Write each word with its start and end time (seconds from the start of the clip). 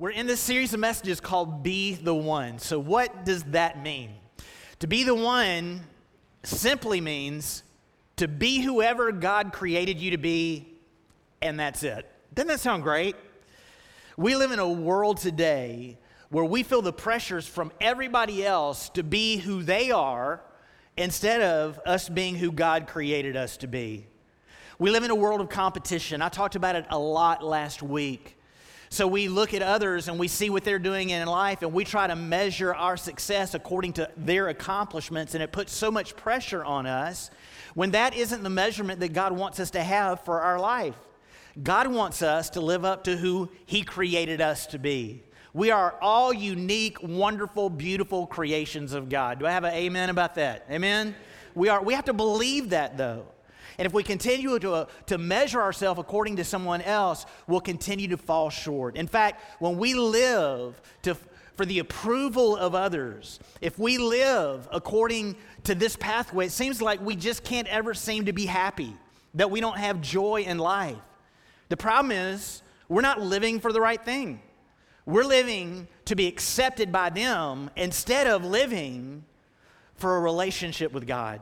We're 0.00 0.10
in 0.10 0.28
this 0.28 0.38
series 0.38 0.72
of 0.74 0.78
messages 0.78 1.18
called 1.18 1.64
Be 1.64 1.94
the 1.94 2.14
One. 2.14 2.60
So, 2.60 2.78
what 2.78 3.24
does 3.24 3.42
that 3.44 3.82
mean? 3.82 4.10
To 4.78 4.86
be 4.86 5.02
the 5.02 5.12
one 5.12 5.80
simply 6.44 7.00
means 7.00 7.64
to 8.14 8.28
be 8.28 8.60
whoever 8.60 9.10
God 9.10 9.52
created 9.52 9.98
you 9.98 10.12
to 10.12 10.16
be, 10.16 10.68
and 11.42 11.58
that's 11.58 11.82
it. 11.82 12.08
Doesn't 12.32 12.46
that 12.46 12.60
sound 12.60 12.84
great? 12.84 13.16
We 14.16 14.36
live 14.36 14.52
in 14.52 14.60
a 14.60 14.70
world 14.70 15.16
today 15.16 15.98
where 16.28 16.44
we 16.44 16.62
feel 16.62 16.80
the 16.80 16.92
pressures 16.92 17.48
from 17.48 17.72
everybody 17.80 18.46
else 18.46 18.90
to 18.90 19.02
be 19.02 19.38
who 19.38 19.64
they 19.64 19.90
are 19.90 20.40
instead 20.96 21.40
of 21.40 21.80
us 21.84 22.08
being 22.08 22.36
who 22.36 22.52
God 22.52 22.86
created 22.86 23.34
us 23.34 23.56
to 23.56 23.66
be. 23.66 24.06
We 24.78 24.92
live 24.92 25.02
in 25.02 25.10
a 25.10 25.16
world 25.16 25.40
of 25.40 25.48
competition. 25.48 26.22
I 26.22 26.28
talked 26.28 26.54
about 26.54 26.76
it 26.76 26.86
a 26.88 26.98
lot 27.00 27.42
last 27.42 27.82
week. 27.82 28.37
So 28.90 29.06
we 29.06 29.28
look 29.28 29.52
at 29.52 29.62
others 29.62 30.08
and 30.08 30.18
we 30.18 30.28
see 30.28 30.50
what 30.50 30.64
they're 30.64 30.78
doing 30.78 31.10
in 31.10 31.26
life 31.26 31.62
and 31.62 31.72
we 31.72 31.84
try 31.84 32.06
to 32.06 32.16
measure 32.16 32.74
our 32.74 32.96
success 32.96 33.54
according 33.54 33.94
to 33.94 34.10
their 34.16 34.48
accomplishments, 34.48 35.34
and 35.34 35.42
it 35.42 35.52
puts 35.52 35.72
so 35.72 35.90
much 35.90 36.16
pressure 36.16 36.64
on 36.64 36.86
us 36.86 37.30
when 37.74 37.90
that 37.92 38.16
isn't 38.16 38.42
the 38.42 38.50
measurement 38.50 39.00
that 39.00 39.12
God 39.12 39.32
wants 39.32 39.60
us 39.60 39.70
to 39.72 39.82
have 39.82 40.24
for 40.24 40.40
our 40.40 40.58
life. 40.58 40.96
God 41.62 41.88
wants 41.88 42.22
us 42.22 42.50
to 42.50 42.60
live 42.60 42.84
up 42.84 43.04
to 43.04 43.16
who 43.16 43.50
He 43.66 43.82
created 43.82 44.40
us 44.40 44.66
to 44.68 44.78
be. 44.78 45.22
We 45.52 45.70
are 45.70 45.96
all 46.00 46.32
unique, 46.32 47.02
wonderful, 47.02 47.68
beautiful 47.68 48.26
creations 48.26 48.92
of 48.92 49.08
God. 49.08 49.40
Do 49.40 49.46
I 49.46 49.50
have 49.50 49.64
an 49.64 49.74
amen 49.74 50.08
about 50.08 50.36
that? 50.36 50.66
Amen? 50.70 51.14
We 51.54 51.68
are 51.68 51.82
we 51.82 51.94
have 51.94 52.04
to 52.04 52.12
believe 52.12 52.70
that 52.70 52.96
though. 52.96 53.26
And 53.78 53.86
if 53.86 53.92
we 53.92 54.02
continue 54.02 54.58
to, 54.58 54.72
uh, 54.72 54.86
to 55.06 55.18
measure 55.18 55.62
ourselves 55.62 56.00
according 56.00 56.36
to 56.36 56.44
someone 56.44 56.82
else, 56.82 57.26
we'll 57.46 57.60
continue 57.60 58.08
to 58.08 58.16
fall 58.16 58.50
short. 58.50 58.96
In 58.96 59.06
fact, 59.06 59.40
when 59.60 59.78
we 59.78 59.94
live 59.94 60.80
to, 61.02 61.16
for 61.54 61.64
the 61.64 61.78
approval 61.78 62.56
of 62.56 62.74
others, 62.74 63.38
if 63.60 63.78
we 63.78 63.98
live 63.98 64.68
according 64.72 65.36
to 65.64 65.76
this 65.76 65.94
pathway, 65.96 66.46
it 66.46 66.52
seems 66.52 66.82
like 66.82 67.00
we 67.00 67.14
just 67.14 67.44
can't 67.44 67.68
ever 67.68 67.94
seem 67.94 68.24
to 68.24 68.32
be 68.32 68.46
happy, 68.46 68.96
that 69.34 69.50
we 69.50 69.60
don't 69.60 69.78
have 69.78 70.00
joy 70.00 70.42
in 70.42 70.58
life. 70.58 70.96
The 71.68 71.76
problem 71.76 72.10
is, 72.10 72.62
we're 72.88 73.02
not 73.02 73.20
living 73.20 73.60
for 73.60 73.72
the 73.72 73.80
right 73.80 74.02
thing. 74.02 74.40
We're 75.06 75.24
living 75.24 75.86
to 76.06 76.16
be 76.16 76.26
accepted 76.26 76.90
by 76.90 77.10
them 77.10 77.70
instead 77.76 78.26
of 78.26 78.44
living 78.44 79.24
for 79.94 80.16
a 80.16 80.20
relationship 80.20 80.92
with 80.92 81.06
God. 81.06 81.40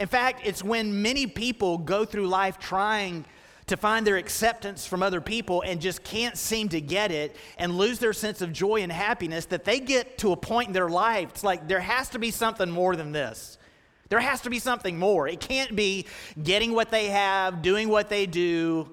In 0.00 0.08
fact, 0.08 0.42
it's 0.44 0.62
when 0.62 1.02
many 1.02 1.26
people 1.26 1.78
go 1.78 2.04
through 2.04 2.28
life 2.28 2.58
trying 2.58 3.24
to 3.66 3.76
find 3.76 4.06
their 4.06 4.16
acceptance 4.16 4.86
from 4.86 5.02
other 5.02 5.20
people 5.20 5.62
and 5.62 5.80
just 5.80 6.02
can't 6.02 6.36
seem 6.36 6.68
to 6.70 6.80
get 6.80 7.10
it 7.10 7.36
and 7.58 7.76
lose 7.76 7.98
their 7.98 8.12
sense 8.12 8.42
of 8.42 8.52
joy 8.52 8.82
and 8.82 8.90
happiness 8.90 9.46
that 9.46 9.64
they 9.64 9.80
get 9.80 10.18
to 10.18 10.32
a 10.32 10.36
point 10.36 10.68
in 10.68 10.72
their 10.72 10.88
life. 10.88 11.30
It's 11.30 11.44
like 11.44 11.68
there 11.68 11.80
has 11.80 12.08
to 12.10 12.18
be 12.18 12.30
something 12.30 12.70
more 12.70 12.96
than 12.96 13.12
this. 13.12 13.58
There 14.08 14.20
has 14.20 14.42
to 14.42 14.50
be 14.50 14.58
something 14.58 14.98
more. 14.98 15.26
It 15.26 15.40
can't 15.40 15.74
be 15.74 16.06
getting 16.42 16.72
what 16.72 16.90
they 16.90 17.06
have, 17.06 17.62
doing 17.62 17.88
what 17.88 18.10
they 18.10 18.26
do, 18.26 18.90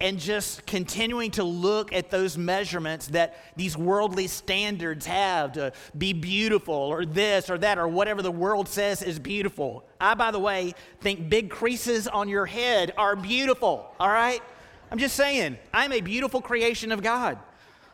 and 0.00 0.18
just 0.18 0.66
continuing 0.66 1.30
to 1.30 1.44
look 1.44 1.92
at 1.92 2.10
those 2.10 2.36
measurements 2.36 3.06
that 3.08 3.36
these 3.56 3.76
worldly 3.76 4.26
standards 4.26 5.06
have 5.06 5.52
to 5.52 5.72
be 5.96 6.12
beautiful 6.12 6.74
or 6.74 7.06
this 7.06 7.48
or 7.48 7.56
that 7.58 7.78
or 7.78 7.86
whatever 7.86 8.20
the 8.20 8.30
world 8.30 8.68
says 8.68 9.02
is 9.02 9.18
beautiful. 9.18 9.84
I, 10.00 10.14
by 10.14 10.30
the 10.30 10.38
way, 10.38 10.74
think 11.00 11.28
big 11.28 11.48
creases 11.48 12.08
on 12.08 12.28
your 12.28 12.44
head 12.44 12.92
are 12.98 13.14
beautiful, 13.14 13.94
all 14.00 14.08
right? 14.08 14.42
I'm 14.90 14.98
just 14.98 15.16
saying, 15.16 15.58
I'm 15.72 15.92
a 15.92 16.00
beautiful 16.00 16.40
creation 16.40 16.92
of 16.92 17.02
God. 17.02 17.38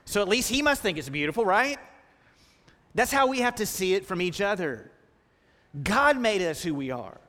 So 0.05 0.23
at 0.23 0.29
least 0.29 0.49
He 0.49 0.63
must 0.63 0.83
think 0.83 0.99
it's 0.99 1.09
beautiful, 1.09 1.45
right? 1.45 1.79
That's 2.95 3.13
how 3.13 3.27
we 3.27 3.41
have 3.41 3.57
to 3.57 3.67
see 3.67 3.95
it 3.95 4.07
from 4.07 4.21
each 4.21 4.41
other. 4.41 4.91
God 5.85 6.19
made 6.19 6.43
us 6.43 6.63
who 6.63 6.75
we 6.75 6.91
are. 6.91 7.21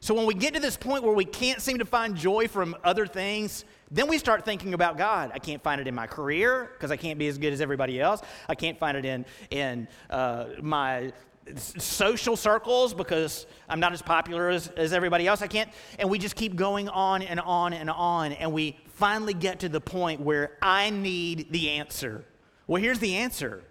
So 0.00 0.14
when 0.14 0.26
we 0.26 0.34
get 0.34 0.54
to 0.54 0.60
this 0.60 0.76
point 0.76 1.02
where 1.02 1.14
we 1.14 1.24
can't 1.24 1.60
seem 1.60 1.78
to 1.78 1.84
find 1.84 2.16
joy 2.16 2.48
from 2.48 2.76
other 2.84 3.06
things, 3.06 3.64
then 3.94 4.08
we 4.08 4.18
start 4.18 4.44
thinking 4.44 4.74
about 4.74 4.98
God. 4.98 5.30
I 5.32 5.38
can't 5.38 5.62
find 5.62 5.80
it 5.80 5.86
in 5.86 5.94
my 5.94 6.08
career 6.08 6.68
because 6.72 6.90
I 6.90 6.96
can't 6.96 7.16
be 7.16 7.28
as 7.28 7.38
good 7.38 7.52
as 7.52 7.60
everybody 7.60 8.00
else. 8.00 8.22
I 8.48 8.56
can't 8.56 8.76
find 8.76 8.96
it 8.96 9.04
in, 9.04 9.24
in 9.50 9.88
uh, 10.10 10.46
my 10.60 11.12
social 11.56 12.36
circles 12.36 12.92
because 12.92 13.46
I'm 13.68 13.78
not 13.78 13.92
as 13.92 14.02
popular 14.02 14.48
as, 14.48 14.66
as 14.68 14.92
everybody 14.92 15.28
else. 15.28 15.42
I 15.42 15.46
can't. 15.46 15.70
And 16.00 16.10
we 16.10 16.18
just 16.18 16.34
keep 16.34 16.56
going 16.56 16.88
on 16.88 17.22
and 17.22 17.38
on 17.38 17.72
and 17.72 17.88
on. 17.88 18.32
And 18.32 18.52
we 18.52 18.76
finally 18.86 19.34
get 19.34 19.60
to 19.60 19.68
the 19.68 19.80
point 19.80 20.20
where 20.20 20.58
I 20.60 20.90
need 20.90 21.52
the 21.52 21.70
answer. 21.70 22.24
Well, 22.66 22.82
here's 22.82 22.98
the 22.98 23.14
answer 23.14 23.62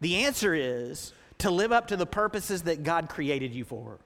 the 0.00 0.24
answer 0.24 0.54
is 0.54 1.12
to 1.38 1.50
live 1.50 1.72
up 1.72 1.88
to 1.88 1.96
the 1.96 2.06
purposes 2.06 2.62
that 2.62 2.84
God 2.84 3.08
created 3.08 3.52
you 3.52 3.64
for 3.64 3.98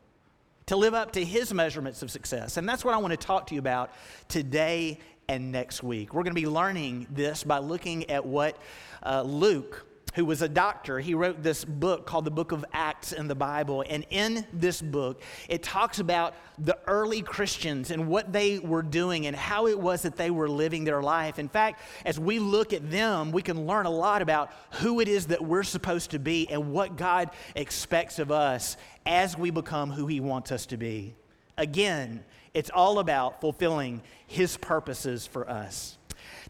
to 0.67 0.77
live 0.77 0.95
up 0.95 1.13
to 1.13 1.25
his 1.25 1.53
measurements 1.53 2.03
of 2.03 2.11
success. 2.11 2.57
And 2.57 2.69
that's 2.69 2.85
what 2.85 2.95
I 2.95 2.97
want 2.99 3.11
to 3.13 3.19
talk 3.19 3.49
to 3.49 3.55
you 3.55 3.61
about 3.61 3.93
today 4.29 4.99
and 5.29 5.53
next 5.53 5.83
week. 5.83 6.15
We're 6.15 6.23
going 6.23 6.35
to 6.35 6.41
be 6.41 6.47
learning 6.47 7.07
this 7.11 7.45
by 7.45 7.59
looking 7.59 8.11
at 8.11 8.25
what 8.25 8.59
uh, 9.05 9.23
Luke, 9.23 9.87
who 10.15 10.25
was 10.25 10.43
a 10.43 10.49
doctor, 10.49 11.01
he 11.01 11.15
wrote 11.15 11.43
this 11.43 11.65
book 11.65 12.07
called 12.07 12.25
the 12.25 12.31
Book 12.31 12.53
of 12.53 12.65
Acts 12.73 13.13
in 13.13 13.27
the 13.27 13.35
Bible. 13.35 13.85
And 13.89 14.07
in 14.11 14.47
this 14.53 14.81
book, 14.81 15.21
it 15.49 15.63
talks 15.63 15.99
about 15.99 16.35
the 16.59 16.79
early 16.87 17.21
Christians 17.21 17.91
and 17.91 18.07
what 18.07 18.33
they 18.33 18.61
were 18.61 18.83
doing 18.83 19.27
and 19.27 19.35
how 19.35 19.67
it 19.67 19.79
was 19.79 20.03
that 20.03 20.17
they 20.17 20.31
were 20.31 20.49
living 20.49 20.85
their 20.85 21.03
life. 21.03 21.39
In 21.39 21.49
fact, 21.49 21.81
as 22.05 22.19
we 22.19 22.39
look 22.39 22.73
at 22.73 22.91
them, 22.91 23.33
we 23.33 23.43
can 23.43 23.67
learn 23.67 23.87
a 23.87 23.91
lot 23.91 24.23
about 24.23 24.53
who 24.75 25.01
it 25.01 25.09
is 25.09 25.27
that 25.27 25.43
we're 25.43 25.65
supposed 25.65 26.13
to 26.13 26.21
be 26.21 26.49
and 26.49 26.73
what 26.73 26.97
God 26.97 27.31
expects 27.57 28.21
of 28.21 28.31
us 28.31 28.77
as 29.05 29.37
we 29.37 29.51
become 29.51 29.91
who 29.91 30.07
He 30.07 30.21
wants 30.21 30.53
us 30.53 30.67
to 30.67 30.77
be. 30.77 31.17
Again, 31.57 32.25
it's 32.53 32.71
all 32.71 32.99
about 32.99 33.41
fulfilling 33.41 34.03
His 34.27 34.57
purposes 34.57 35.27
for 35.27 35.49
us. 35.49 35.99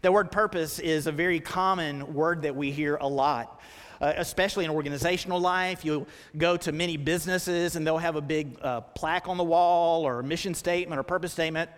The 0.01 0.11
word 0.11 0.31
purpose 0.31 0.79
is 0.79 1.07
a 1.07 1.11
very 1.11 1.39
common 1.39 2.13
word 2.13 2.43
that 2.43 2.55
we 2.55 2.71
hear 2.71 2.95
a 2.95 3.07
lot. 3.07 3.61
Uh, 4.01 4.11
especially 4.17 4.65
in 4.65 4.71
organizational 4.71 5.39
life. 5.39 5.85
You'll 5.85 6.05
go 6.37 6.57
to 6.57 6.73
many 6.73 6.97
businesses 6.97 7.77
and 7.77 7.87
they'll 7.87 7.97
have 7.97 8.17
a 8.17 8.21
big 8.21 8.57
uh, 8.61 8.81
plaque 8.81 9.29
on 9.29 9.37
the 9.37 9.43
wall 9.43 10.05
or 10.05 10.19
a 10.19 10.23
mission 10.23 10.53
statement 10.53 10.99
or 10.99 11.03
purpose 11.03 11.31
statement 11.31 11.69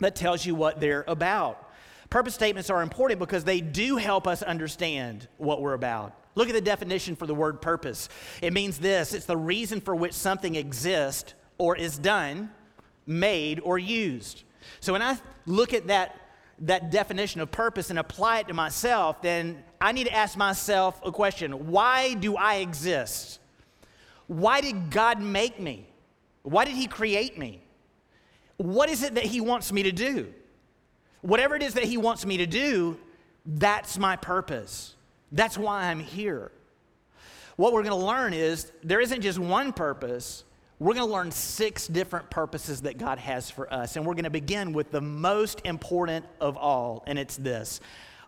that 0.00 0.14
tells 0.14 0.44
you 0.44 0.54
what 0.54 0.78
they're 0.78 1.04
about. 1.08 1.70
Purpose 2.10 2.34
statements 2.34 2.68
are 2.68 2.82
important 2.82 3.18
because 3.18 3.44
they 3.44 3.62
do 3.62 3.96
help 3.96 4.26
us 4.26 4.42
understand 4.42 5.26
what 5.38 5.62
we're 5.62 5.72
about. 5.72 6.12
Look 6.34 6.48
at 6.48 6.54
the 6.54 6.60
definition 6.60 7.16
for 7.16 7.26
the 7.26 7.34
word 7.34 7.62
purpose. 7.62 8.10
It 8.42 8.52
means 8.52 8.78
this 8.78 9.14
it's 9.14 9.26
the 9.26 9.36
reason 9.36 9.80
for 9.80 9.96
which 9.96 10.12
something 10.12 10.56
exists 10.56 11.34
or 11.56 11.76
is 11.76 11.96
done 11.96 12.50
made, 13.06 13.60
or 13.60 13.78
used. 13.78 14.44
So 14.80 14.92
when 14.92 15.02
I 15.02 15.18
look 15.46 15.74
at 15.74 15.88
that, 15.88 16.16
that 16.60 16.90
definition 16.90 17.40
of 17.40 17.50
purpose 17.50 17.90
and 17.90 17.98
apply 17.98 18.40
it 18.40 18.48
to 18.48 18.54
myself, 18.54 19.20
then 19.22 19.62
I 19.80 19.92
need 19.92 20.04
to 20.04 20.14
ask 20.14 20.36
myself 20.36 21.00
a 21.04 21.12
question 21.12 21.70
Why 21.70 22.14
do 22.14 22.36
I 22.36 22.56
exist? 22.56 23.40
Why 24.26 24.60
did 24.60 24.90
God 24.90 25.20
make 25.20 25.60
me? 25.60 25.86
Why 26.42 26.64
did 26.64 26.74
He 26.74 26.86
create 26.86 27.38
me? 27.38 27.62
What 28.56 28.88
is 28.88 29.02
it 29.02 29.14
that 29.16 29.24
He 29.24 29.40
wants 29.40 29.72
me 29.72 29.82
to 29.82 29.92
do? 29.92 30.32
Whatever 31.20 31.56
it 31.56 31.62
is 31.62 31.74
that 31.74 31.84
He 31.84 31.96
wants 31.96 32.24
me 32.24 32.38
to 32.38 32.46
do, 32.46 32.98
that's 33.44 33.98
my 33.98 34.16
purpose. 34.16 34.94
That's 35.32 35.58
why 35.58 35.86
I'm 35.86 36.00
here. 36.00 36.52
What 37.56 37.72
we're 37.72 37.82
going 37.82 37.98
to 37.98 38.06
learn 38.06 38.32
is 38.32 38.72
there 38.82 39.00
isn't 39.00 39.20
just 39.20 39.38
one 39.38 39.72
purpose, 39.72 40.44
we're 40.78 40.94
going 40.94 41.06
to 41.06 41.12
learn 41.12 41.30
six 41.30 41.86
different 41.86 42.30
purposes 42.30 42.82
that 42.82 42.98
God 42.98 43.18
has 43.18 43.50
for 43.50 43.72
us. 43.72 43.96
And 43.96 44.04
we're 44.04 44.14
going 44.14 44.24
to 44.24 44.30
begin 44.30 44.72
with 44.72 44.90
the 44.90 45.00
most 45.00 45.60
important 45.64 46.26
of 46.40 46.56
all, 46.56 47.04
and 47.06 47.18
it's 47.18 47.36
this. 47.36 47.80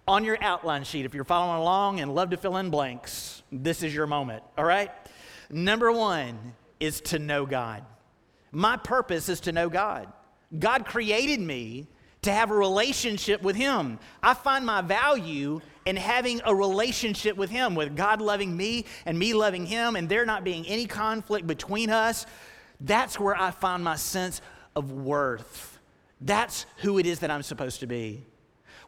On 0.09 0.25
your 0.25 0.39
outline 0.41 0.85
sheet, 0.85 1.05
if 1.05 1.15
you're 1.15 1.25
following 1.25 1.61
along 1.61 2.01
and 2.01 2.15
love 2.15 2.31
to 2.31 2.37
fill 2.37 2.57
in 2.59 2.71
blanks, 2.71 3.43
this 3.51 3.83
is 3.83 3.93
your 3.93 4.07
moment, 4.07 4.45
all 4.57 4.65
right? 4.65 4.91
Number 5.51 5.91
one 5.91 6.55
is 6.79 7.01
to 7.03 7.19
know 7.19 7.47
God. 7.47 7.85
My 8.53 8.77
purpose 8.77 9.29
is 9.29 9.41
to 9.41 9.53
know 9.53 9.69
God. 9.69 10.13
God 10.57 10.87
created 10.87 11.41
me 11.41 11.89
to 12.23 12.33
have 12.33 12.51
a 12.51 12.55
relationship 12.55 13.43
with 13.43 13.57
Him. 13.57 13.99
I 14.23 14.35
find 14.35 14.65
my 14.65 14.81
value 14.81 15.61
in 15.87 15.97
having 15.97 16.41
a 16.45 16.55
relationship 16.55 17.37
with 17.37 17.49
Him, 17.49 17.75
with 17.75 17.97
God 17.97 18.21
loving 18.21 18.57
me 18.57 18.85
and 19.07 19.19
me 19.19 19.33
loving 19.33 19.65
Him, 19.65 19.97
and 19.97 20.09
there 20.09 20.27
not 20.27 20.45
being 20.45 20.67
any 20.67 20.87
conflict 20.87 21.47
between 21.47 21.91
us. 21.91 22.27
That's 22.81 23.19
where 23.19 23.41
I 23.41 23.53
find 23.53 23.83
my 23.83 23.97
sense 23.97 24.43
of 24.75 24.93
worth. 24.93 25.79
That's 26.21 26.67
who 26.79 26.99
it 26.99 27.07
is 27.07 27.21
that 27.21 27.31
I'm 27.31 27.43
supposed 27.43 27.81
to 27.81 27.87
be. 27.87 28.25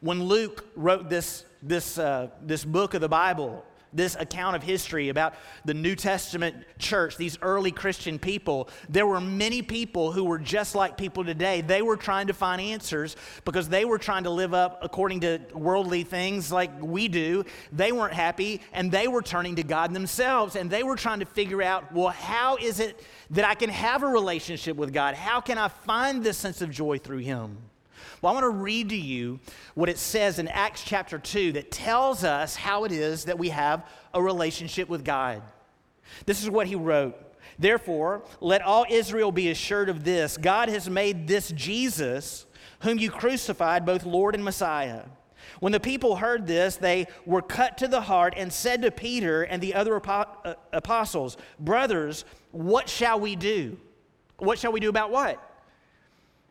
When 0.01 0.25
Luke 0.25 0.67
wrote 0.77 1.09
this, 1.09 1.45
this, 1.63 1.99
uh, 1.99 2.29
this 2.43 2.65
book 2.65 2.95
of 2.95 3.01
the 3.01 3.09
Bible, 3.09 3.65
this 3.93 4.17
account 4.17 4.57
of 4.57 4.63
history 4.63 5.09
about 5.09 5.35
the 5.65 5.75
New 5.75 5.95
Testament 5.95 6.57
church, 6.79 7.17
these 7.17 7.39
early 7.43 7.71
Christian 7.71 8.19
people, 8.19 8.69
there 8.89 9.07
were 9.07 9.21
many 9.21 9.63
people 9.63 10.13
who 10.13 10.25
were 10.25 10.39
just 10.39 10.75
like 10.75 10.97
people 10.97 11.25
today. 11.25 11.61
They 11.61 11.83
were 11.83 11.97
trying 11.97 12.29
to 12.29 12.35
find 12.35 12.61
answers 12.61 13.17
because 13.45 13.69
they 13.69 13.85
were 13.85 13.99
trying 13.99 14.25
to 14.25 14.31
live 14.31 14.55
up 14.55 14.79
according 14.83 15.21
to 15.21 15.41
worldly 15.55 16.05
things 16.05 16.53
like 16.53 16.71
we 16.81 17.09
do. 17.09 17.45
They 17.73 17.93
weren't 17.93 18.15
happy 18.15 18.61
and 18.73 18.91
they 18.91 19.09
were 19.09 19.23
turning 19.23 19.57
to 19.57 19.63
God 19.63 19.95
themselves 19.95 20.57
and 20.57 20.71
they 20.71 20.83
were 20.83 20.97
trying 20.97 21.21
to 21.21 21.27
figure 21.27 21.63
out, 21.63 21.93
well, 21.93 22.09
how 22.09 22.57
is 22.57 22.81
it 22.81 23.05
that 23.31 23.45
I 23.45 23.55
can 23.55 23.71
have 23.71 24.03
a 24.03 24.07
relationship 24.07 24.77
with 24.77 24.93
God? 24.93 25.15
How 25.15 25.41
can 25.41 25.59
I 25.59 25.69
find 25.69 26.23
this 26.23 26.39
sense 26.39 26.63
of 26.63 26.71
joy 26.71 26.99
through 26.99 27.19
Him? 27.19 27.59
Well, 28.21 28.31
I 28.31 28.35
want 28.35 28.45
to 28.45 28.51
read 28.51 28.89
to 28.91 28.97
you 28.97 29.41
what 29.75 29.89
it 29.89 29.99
says 29.99 30.39
in 30.39 30.49
Acts 30.49 30.83
chapter 30.85 31.19
2 31.19 31.53
that 31.53 31.71
tells 31.71 32.25
us 32.25 32.57
how 32.57 32.85
it 32.85 32.93
is 32.93 33.25
that 33.25 33.39
we 33.39 33.51
have 33.51 33.87
a 34.15 34.23
relationship 34.23 34.89
with 34.89 35.05
God. 35.05 35.43
This 36.27 36.43
is 36.43 36.51
what 36.51 36.67
he 36.67 36.75
wrote. 36.75 37.17
Therefore, 37.59 38.23
let 38.41 38.63
all 38.63 38.87
Israel 38.89 39.33
be 39.33 39.51
assured 39.51 39.89
of 39.89 40.05
this 40.05 40.37
God 40.37 40.69
has 40.69 40.89
made 40.89 41.27
this 41.27 41.51
Jesus, 41.51 42.47
whom 42.81 42.99
you 42.99 43.11
crucified, 43.11 43.85
both 43.85 44.05
Lord 44.05 44.35
and 44.35 44.45
Messiah. 44.45 45.05
When 45.61 45.73
the 45.73 45.81
people 45.81 46.17
heard 46.17 46.47
this, 46.47 46.77
they 46.77 47.07
were 47.27 47.43
cut 47.43 47.79
to 47.79 47.89
the 47.89 48.03
heart 48.03 48.35
and 48.37 48.53
said 48.53 48.83
to 48.83 48.91
Peter 48.91 49.43
and 49.43 49.63
the 49.63 49.75
other 49.75 50.01
uh, 50.07 50.55
apostles, 50.73 51.37
Brothers, 51.59 52.25
what 52.53 52.89
shall 52.89 53.19
we 53.19 53.35
do? 53.35 53.79
What 54.39 54.59
shall 54.59 54.73
we 54.73 54.81
do 54.81 54.89
about 54.89 55.11
what? 55.11 55.48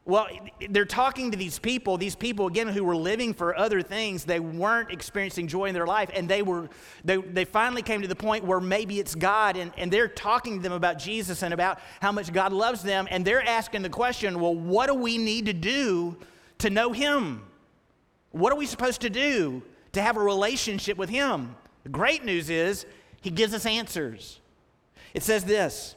Well, 0.08 0.30
they're 0.70 0.86
talking 0.86 1.32
to 1.32 1.38
these 1.38 1.60
people, 1.60 1.98
these 1.98 2.16
people 2.16 2.48
again 2.48 2.70
who 2.70 2.86
were 2.86 2.96
living 2.96 3.34
for 3.34 3.58
other 3.58 3.82
things. 3.82 4.24
They 4.24 4.40
weren't 4.40 4.90
experiencing 4.90 5.50
joy 5.50 5.66
in 5.66 5.74
their 5.74 5.86
life, 5.86 6.10
and 6.14 6.30
they 6.30 6.42
were 6.42 6.70
they, 7.04 7.18
they 7.18 7.44
finally 7.44 7.82
came 7.82 8.02
to 8.04 8.08
the 8.08 8.16
point 8.16 8.46
where 8.46 8.62
maybe 8.62 9.02
it's 9.02 9.16
God, 9.16 9.58
and, 9.58 9.74
and 9.76 9.92
they're 9.92 10.08
talking 10.08 10.56
to 10.56 10.64
them 10.64 10.72
about 10.72 10.98
Jesus 10.98 11.44
and 11.44 11.54
about 11.54 11.80
how 12.00 12.14
much 12.14 12.32
God 12.32 12.54
loves 12.54 12.84
them, 12.84 13.06
and 13.12 13.26
they're 13.26 13.46
asking 13.46 13.82
the 13.82 13.90
question, 13.90 14.40
well, 14.40 14.56
what 14.56 14.88
do 14.88 14.94
we 14.94 15.18
need 15.18 15.48
to 15.48 15.54
do 15.54 16.16
to 16.60 16.70
know 16.70 16.94
him? 16.94 17.44
What 18.32 18.54
are 18.54 18.58
we 18.58 18.66
supposed 18.66 19.02
to 19.02 19.10
do 19.10 19.62
to 19.92 20.02
have 20.02 20.16
a 20.16 20.22
relationship 20.22 20.98
with 20.98 21.10
him? 21.10 21.54
The 21.84 21.90
great 21.90 22.24
news 22.24 22.50
is 22.50 22.86
he 23.20 23.30
gives 23.30 23.54
us 23.54 23.66
answers. 23.66 24.40
It 25.14 25.24
says 25.24 25.44
this 25.44 25.97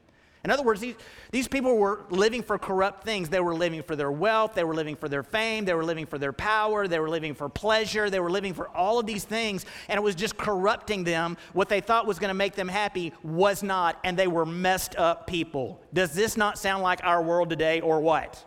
In 0.43 0.49
other 0.49 0.63
words, 0.63 0.81
these, 0.81 0.95
these 1.29 1.47
people 1.47 1.77
were 1.77 2.01
living 2.09 2.41
for 2.41 2.57
corrupt 2.57 3.03
things. 3.03 3.29
They 3.29 3.39
were 3.39 3.53
living 3.53 3.83
for 3.83 3.95
their 3.95 4.11
wealth, 4.11 4.55
they 4.55 4.63
were 4.63 4.73
living 4.73 4.95
for 4.95 5.07
their 5.07 5.21
fame, 5.21 5.65
they 5.65 5.75
were 5.75 5.85
living 5.85 6.07
for 6.07 6.17
their 6.17 6.33
power, 6.33 6.87
they 6.87 6.99
were 6.99 7.09
living 7.09 7.35
for 7.35 7.47
pleasure, 7.47 8.09
they 8.09 8.19
were 8.19 8.31
living 8.31 8.55
for 8.55 8.67
all 8.69 8.97
of 8.97 9.05
these 9.05 9.23
things, 9.23 9.65
and 9.87 9.97
it 9.97 10.01
was 10.01 10.15
just 10.15 10.37
corrupting 10.37 11.03
them. 11.03 11.37
What 11.53 11.69
they 11.69 11.79
thought 11.79 12.07
was 12.07 12.17
going 12.17 12.29
to 12.29 12.35
make 12.35 12.55
them 12.55 12.67
happy 12.67 13.13
was 13.23 13.61
not, 13.61 13.99
and 14.03 14.17
they 14.17 14.27
were 14.27 14.45
messed 14.45 14.95
up 14.95 15.27
people. 15.27 15.79
Does 15.93 16.13
this 16.13 16.35
not 16.35 16.57
sound 16.57 16.81
like 16.81 17.01
our 17.03 17.21
world 17.21 17.51
today, 17.51 17.79
or 17.79 17.99
what? 17.99 18.43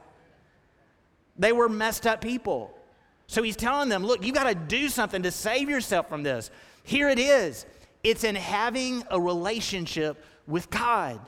They 1.39 1.53
were 1.53 1.69
messed 1.69 2.09
up 2.09 2.21
people. 2.21 2.77
So 3.29 3.43
he's 3.43 3.57
telling 3.57 3.89
them, 3.89 4.05
look, 4.05 4.25
you 4.25 4.33
got 4.33 4.49
to 4.49 4.55
do 4.55 4.89
something 4.89 5.23
to 5.23 5.31
save 5.31 5.71
yourself 5.71 6.09
from 6.09 6.25
this. 6.25 6.51
Here 6.83 7.09
it 7.09 7.19
is 7.19 7.67
it's 8.03 8.23
in 8.23 8.35
having 8.35 9.03
a 9.11 9.19
relationship 9.19 10.23
with 10.47 10.69
God. 10.71 11.19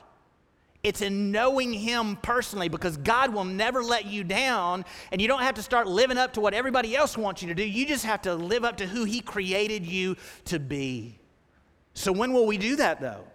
It's 0.83 1.01
in 1.01 1.31
knowing 1.31 1.73
Him 1.73 2.17
personally 2.17 2.69
because 2.69 2.97
God 2.97 3.33
will 3.33 3.43
never 3.43 3.83
let 3.83 4.05
you 4.05 4.23
down, 4.23 4.85
and 5.11 5.21
you 5.21 5.27
don't 5.27 5.41
have 5.41 5.55
to 5.55 5.63
start 5.63 5.87
living 5.87 6.17
up 6.17 6.33
to 6.33 6.41
what 6.41 6.53
everybody 6.53 6.95
else 6.95 7.17
wants 7.17 7.41
you 7.41 7.47
to 7.49 7.55
do. 7.55 7.63
You 7.63 7.85
just 7.85 8.05
have 8.05 8.21
to 8.23 8.35
live 8.35 8.63
up 8.63 8.77
to 8.77 8.87
who 8.87 9.03
He 9.03 9.21
created 9.21 9.85
you 9.85 10.15
to 10.45 10.59
be. 10.59 11.19
So, 11.93 12.11
when 12.11 12.31
will 12.31 12.45
we 12.45 12.57
do 12.57 12.75
that 12.75 13.01
though? 13.01 13.25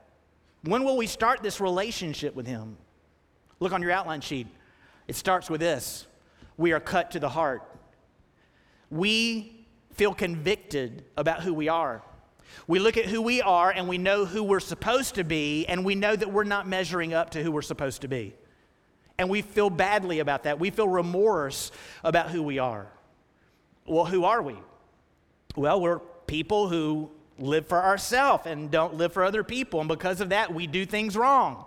When 0.62 0.84
will 0.84 0.96
we 0.96 1.06
start 1.06 1.42
this 1.42 1.60
relationship 1.60 2.34
with 2.34 2.46
Him? 2.46 2.76
Look 3.58 3.72
on 3.72 3.82
your 3.82 3.90
outline 3.90 4.20
sheet. 4.20 4.46
It 5.08 5.16
starts 5.16 5.50
with 5.50 5.60
this 5.60 6.06
We 6.56 6.72
are 6.72 6.80
cut 6.80 7.10
to 7.12 7.20
the 7.20 7.28
heart. 7.28 7.62
We 8.90 9.66
feel 9.94 10.14
convicted 10.14 11.04
about 11.16 11.42
who 11.42 11.52
we 11.52 11.68
are. 11.68 12.02
We 12.66 12.78
look 12.78 12.96
at 12.96 13.06
who 13.06 13.22
we 13.22 13.42
are 13.42 13.70
and 13.70 13.88
we 13.88 13.98
know 13.98 14.24
who 14.24 14.42
we're 14.42 14.60
supposed 14.60 15.16
to 15.16 15.24
be, 15.24 15.66
and 15.66 15.84
we 15.84 15.94
know 15.94 16.14
that 16.14 16.32
we're 16.32 16.44
not 16.44 16.66
measuring 16.68 17.14
up 17.14 17.30
to 17.30 17.42
who 17.42 17.50
we're 17.50 17.62
supposed 17.62 18.02
to 18.02 18.08
be. 18.08 18.34
And 19.18 19.28
we 19.28 19.42
feel 19.42 19.70
badly 19.70 20.20
about 20.20 20.44
that. 20.44 20.58
We 20.58 20.70
feel 20.70 20.88
remorse 20.88 21.70
about 22.02 22.30
who 22.30 22.42
we 22.42 22.58
are. 22.58 22.86
Well, 23.86 24.04
who 24.04 24.24
are 24.24 24.42
we? 24.42 24.56
Well, 25.56 25.80
we're 25.80 25.98
people 26.26 26.68
who 26.68 27.10
live 27.38 27.66
for 27.66 27.82
ourselves 27.82 28.46
and 28.46 28.70
don't 28.70 28.94
live 28.94 29.12
for 29.12 29.24
other 29.24 29.44
people. 29.44 29.80
And 29.80 29.88
because 29.88 30.20
of 30.20 30.30
that, 30.30 30.54
we 30.54 30.66
do 30.66 30.86
things 30.86 31.16
wrong. 31.16 31.66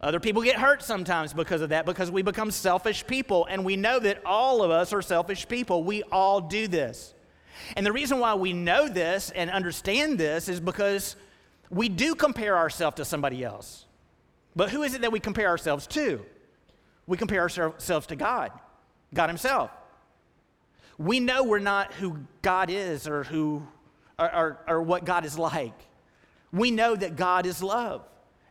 Other 0.00 0.20
people 0.20 0.42
get 0.42 0.56
hurt 0.56 0.82
sometimes 0.82 1.32
because 1.32 1.62
of 1.62 1.70
that, 1.70 1.86
because 1.86 2.10
we 2.10 2.22
become 2.22 2.50
selfish 2.50 3.06
people. 3.06 3.46
And 3.50 3.64
we 3.64 3.76
know 3.76 3.98
that 3.98 4.24
all 4.24 4.62
of 4.62 4.70
us 4.70 4.92
are 4.92 5.02
selfish 5.02 5.48
people. 5.48 5.84
We 5.84 6.02
all 6.04 6.40
do 6.40 6.68
this. 6.68 7.14
And 7.76 7.84
the 7.84 7.92
reason 7.92 8.18
why 8.18 8.34
we 8.34 8.52
know 8.52 8.88
this 8.88 9.30
and 9.30 9.50
understand 9.50 10.18
this 10.18 10.48
is 10.48 10.60
because 10.60 11.16
we 11.70 11.88
do 11.88 12.14
compare 12.14 12.56
ourselves 12.56 12.96
to 12.96 13.04
somebody 13.04 13.44
else. 13.44 13.86
But 14.54 14.70
who 14.70 14.82
is 14.82 14.94
it 14.94 15.02
that 15.02 15.12
we 15.12 15.20
compare 15.20 15.48
ourselves 15.48 15.86
to? 15.88 16.24
We 17.06 17.16
compare 17.16 17.40
ourselves 17.40 18.06
to 18.06 18.16
God, 18.16 18.52
God 19.14 19.28
Himself. 19.28 19.70
We 20.98 21.20
know 21.20 21.44
we're 21.44 21.58
not 21.58 21.92
who 21.94 22.18
God 22.42 22.70
is 22.70 23.06
or 23.06 23.24
who 23.24 23.66
or, 24.18 24.34
or, 24.34 24.58
or 24.66 24.82
what 24.82 25.04
God 25.04 25.24
is 25.24 25.38
like. 25.38 25.74
We 26.52 26.70
know 26.70 26.96
that 26.96 27.16
God 27.16 27.44
is 27.46 27.62
love 27.62 28.02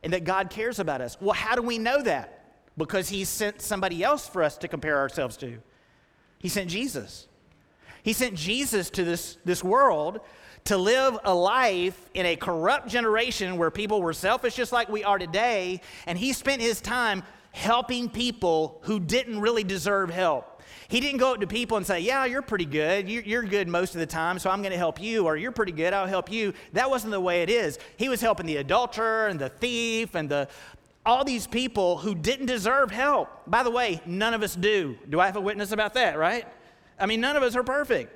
and 0.03 0.13
that 0.13 0.23
God 0.23 0.49
cares 0.49 0.79
about 0.79 1.01
us. 1.01 1.17
Well, 1.19 1.33
how 1.33 1.55
do 1.55 1.63
we 1.63 1.77
know 1.77 2.01
that? 2.03 2.53
Because 2.77 3.09
He 3.09 3.25
sent 3.25 3.61
somebody 3.61 4.03
else 4.03 4.27
for 4.27 4.43
us 4.43 4.57
to 4.59 4.67
compare 4.67 4.97
ourselves 4.97 5.37
to. 5.37 5.57
He 6.37 6.49
sent 6.49 6.69
Jesus. 6.69 7.27
He 8.05 8.13
sent 8.13 8.35
Jesus 8.35 8.91
to 8.91 9.03
this, 9.03 9.39
this 9.45 9.63
world 9.63 10.21
to 10.65 10.77
live 10.77 11.17
a 11.23 11.33
life 11.33 11.99
in 12.13 12.27
a 12.27 12.35
corrupt 12.35 12.87
generation 12.87 13.57
where 13.57 13.71
people 13.71 13.99
were 13.99 14.13
selfish 14.13 14.53
just 14.53 14.71
like 14.71 14.89
we 14.89 15.03
are 15.03 15.17
today. 15.17 15.81
And 16.05 16.15
he 16.15 16.31
spent 16.31 16.61
his 16.61 16.81
time 16.81 17.23
helping 17.49 18.07
people 18.07 18.79
who 18.83 18.99
didn't 18.99 19.39
really 19.39 19.63
deserve 19.63 20.11
help. 20.11 20.61
He 20.87 20.99
didn't 20.99 21.17
go 21.17 21.33
up 21.33 21.39
to 21.39 21.47
people 21.47 21.77
and 21.77 21.85
say, 21.85 21.99
Yeah, 21.99 22.25
you're 22.25 22.43
pretty 22.43 22.65
good. 22.65 23.09
You're 23.09 23.41
good 23.41 23.67
most 23.67 23.95
of 23.95 23.99
the 23.99 24.05
time, 24.05 24.37
so 24.37 24.51
I'm 24.51 24.61
going 24.61 24.71
to 24.71 24.77
help 24.77 25.01
you. 25.01 25.25
Or 25.25 25.35
you're 25.35 25.51
pretty 25.51 25.71
good, 25.71 25.91
I'll 25.91 26.05
help 26.05 26.31
you. 26.31 26.53
That 26.73 26.91
wasn't 26.91 27.09
the 27.09 27.19
way 27.19 27.41
it 27.41 27.49
is. 27.49 27.79
He 27.97 28.07
was 28.07 28.21
helping 28.21 28.45
the 28.45 28.57
adulterer 28.57 29.29
and 29.29 29.39
the 29.39 29.49
thief 29.49 30.13
and 30.13 30.29
the, 30.29 30.47
all 31.07 31.23
these 31.23 31.47
people 31.47 31.97
who 31.97 32.13
didn't 32.13 32.45
deserve 32.45 32.91
help. 32.91 33.29
By 33.47 33.63
the 33.63 33.71
way, 33.71 33.99
none 34.05 34.35
of 34.35 34.43
us 34.43 34.55
do. 34.55 34.95
Do 35.09 35.19
I 35.19 35.25
have 35.25 35.37
a 35.37 35.41
witness 35.41 35.71
about 35.71 35.95
that, 35.95 36.19
right? 36.19 36.45
I 36.99 37.05
mean, 37.05 37.21
none 37.21 37.35
of 37.35 37.43
us 37.43 37.55
are 37.55 37.63
perfect. 37.63 38.13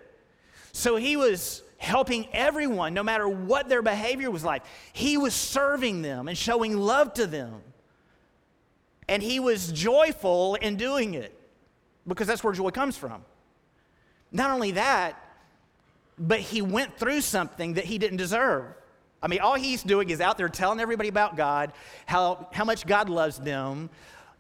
So 0.71 0.95
he 0.95 1.17
was 1.17 1.63
helping 1.79 2.27
everyone, 2.33 2.93
no 2.93 3.03
matter 3.03 3.27
what 3.27 3.69
their 3.69 3.81
behavior 3.81 4.29
was 4.29 4.43
like. 4.43 4.63
He 4.93 5.17
was 5.17 5.33
serving 5.33 6.01
them 6.01 6.27
and 6.27 6.38
showing 6.38 6.77
love 6.77 7.13
to 7.15 7.25
them. 7.25 7.62
And 9.07 9.24
he 9.24 9.39
was 9.39 9.71
joyful 9.71 10.55
in 10.55 10.75
doing 10.75 11.13
it 11.13 11.33
because 12.05 12.27
that's 12.27 12.43
where 12.43 12.53
joy 12.53 12.69
comes 12.69 12.98
from. 12.98 13.24
Not 14.31 14.51
only 14.51 14.71
that, 14.71 15.15
but 16.19 16.41
he 16.41 16.62
went 16.62 16.98
through 16.98 17.21
something 17.21 17.75
that 17.75 17.86
he 17.86 17.98
didn't 17.98 18.17
deserve. 18.17 18.65
I 19.24 19.27
mean, 19.27 19.39
all 19.39 19.55
he's 19.55 19.81
doing 19.81 20.09
is 20.09 20.21
out 20.21 20.38
there 20.38 20.50
telling 20.50 20.79
everybody 20.79 21.09
about 21.09 21.36
God, 21.36 21.71
how, 22.05 22.50
how 22.51 22.65
much 22.65 22.86
God 22.86 23.09
loves 23.09 23.39
them. 23.39 23.89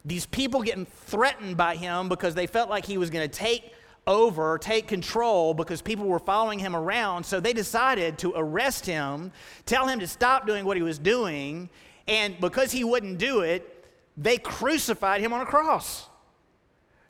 These 0.05 0.25
people 0.25 0.61
getting 0.61 0.85
threatened 0.85 1.57
by 1.57 1.75
him 1.75 2.09
because 2.09 2.35
they 2.35 2.47
felt 2.47 2.69
like 2.69 2.85
he 2.85 2.97
was 2.97 3.09
going 3.09 3.27
to 3.27 3.33
take 3.33 3.73
over, 4.09 4.57
take 4.57 4.87
control 4.87 5.53
because 5.53 5.81
people 5.81 6.05
were 6.07 6.19
following 6.19 6.59
him 6.59 6.75
around. 6.75 7.23
So 7.23 7.39
they 7.39 7.53
decided 7.53 8.17
to 8.17 8.33
arrest 8.35 8.85
him, 8.85 9.31
tell 9.65 9.87
him 9.87 9.99
to 9.99 10.07
stop 10.07 10.47
doing 10.47 10.65
what 10.65 10.75
he 10.75 10.83
was 10.83 10.97
doing, 10.97 11.69
and 12.07 12.37
because 12.41 12.71
he 12.71 12.83
wouldn't 12.83 13.19
do 13.19 13.41
it, 13.41 13.85
they 14.17 14.37
crucified 14.37 15.21
him 15.21 15.31
on 15.31 15.41
a 15.41 15.45
cross. 15.45 16.07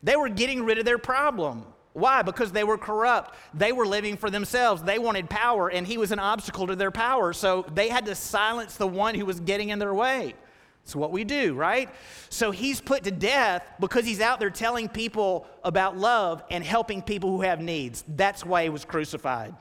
They 0.03 0.15
were 0.15 0.29
getting 0.29 0.63
rid 0.63 0.77
of 0.77 0.85
their 0.85 0.97
problem. 0.97 1.65
Why? 1.93 2.21
Because 2.21 2.51
they 2.51 2.63
were 2.63 2.77
corrupt. 2.77 3.35
They 3.53 3.71
were 3.71 3.87
living 3.87 4.17
for 4.17 4.29
themselves. 4.29 4.83
They 4.83 4.99
wanted 4.99 5.29
power, 5.29 5.69
and 5.69 5.87
he 5.87 5.97
was 5.97 6.11
an 6.11 6.19
obstacle 6.19 6.67
to 6.67 6.75
their 6.75 6.91
power. 6.91 7.33
So 7.33 7.65
they 7.73 7.89
had 7.89 8.05
to 8.05 8.15
silence 8.15 8.75
the 8.75 8.87
one 8.87 9.15
who 9.15 9.25
was 9.25 9.39
getting 9.39 9.69
in 9.69 9.79
their 9.79 9.93
way. 9.93 10.35
It's 10.83 10.95
what 10.95 11.11
we 11.11 11.23
do, 11.23 11.53
right? 11.53 11.89
So 12.29 12.51
he's 12.51 12.81
put 12.81 13.03
to 13.03 13.11
death 13.11 13.63
because 13.79 14.05
he's 14.05 14.21
out 14.21 14.39
there 14.39 14.49
telling 14.49 14.89
people 14.89 15.45
about 15.63 15.97
love 15.97 16.43
and 16.49 16.63
helping 16.63 17.01
people 17.01 17.29
who 17.29 17.41
have 17.41 17.61
needs. 17.61 18.03
That's 18.07 18.43
why 18.43 18.63
he 18.63 18.69
was 18.69 18.85
crucified. 18.85 19.53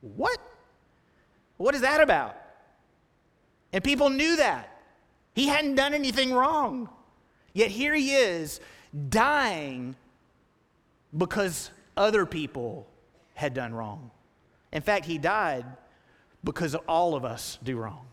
What? 0.00 0.38
What 1.56 1.74
is 1.74 1.80
that 1.80 2.00
about? 2.00 2.36
And 3.72 3.82
people 3.82 4.10
knew 4.10 4.36
that. 4.36 4.70
He 5.34 5.48
hadn't 5.48 5.74
done 5.74 5.94
anything 5.94 6.32
wrong. 6.32 6.88
Yet 7.54 7.70
here 7.70 7.94
he 7.94 8.14
is 8.14 8.60
dying 9.08 9.96
because 11.16 11.70
other 11.96 12.26
people 12.26 12.86
had 13.34 13.54
done 13.54 13.72
wrong. 13.72 14.10
In 14.72 14.82
fact, 14.82 15.06
he 15.06 15.18
died 15.18 15.64
because 16.42 16.74
all 16.74 17.14
of 17.14 17.24
us 17.24 17.58
do 17.62 17.76
wrong. 17.76 18.06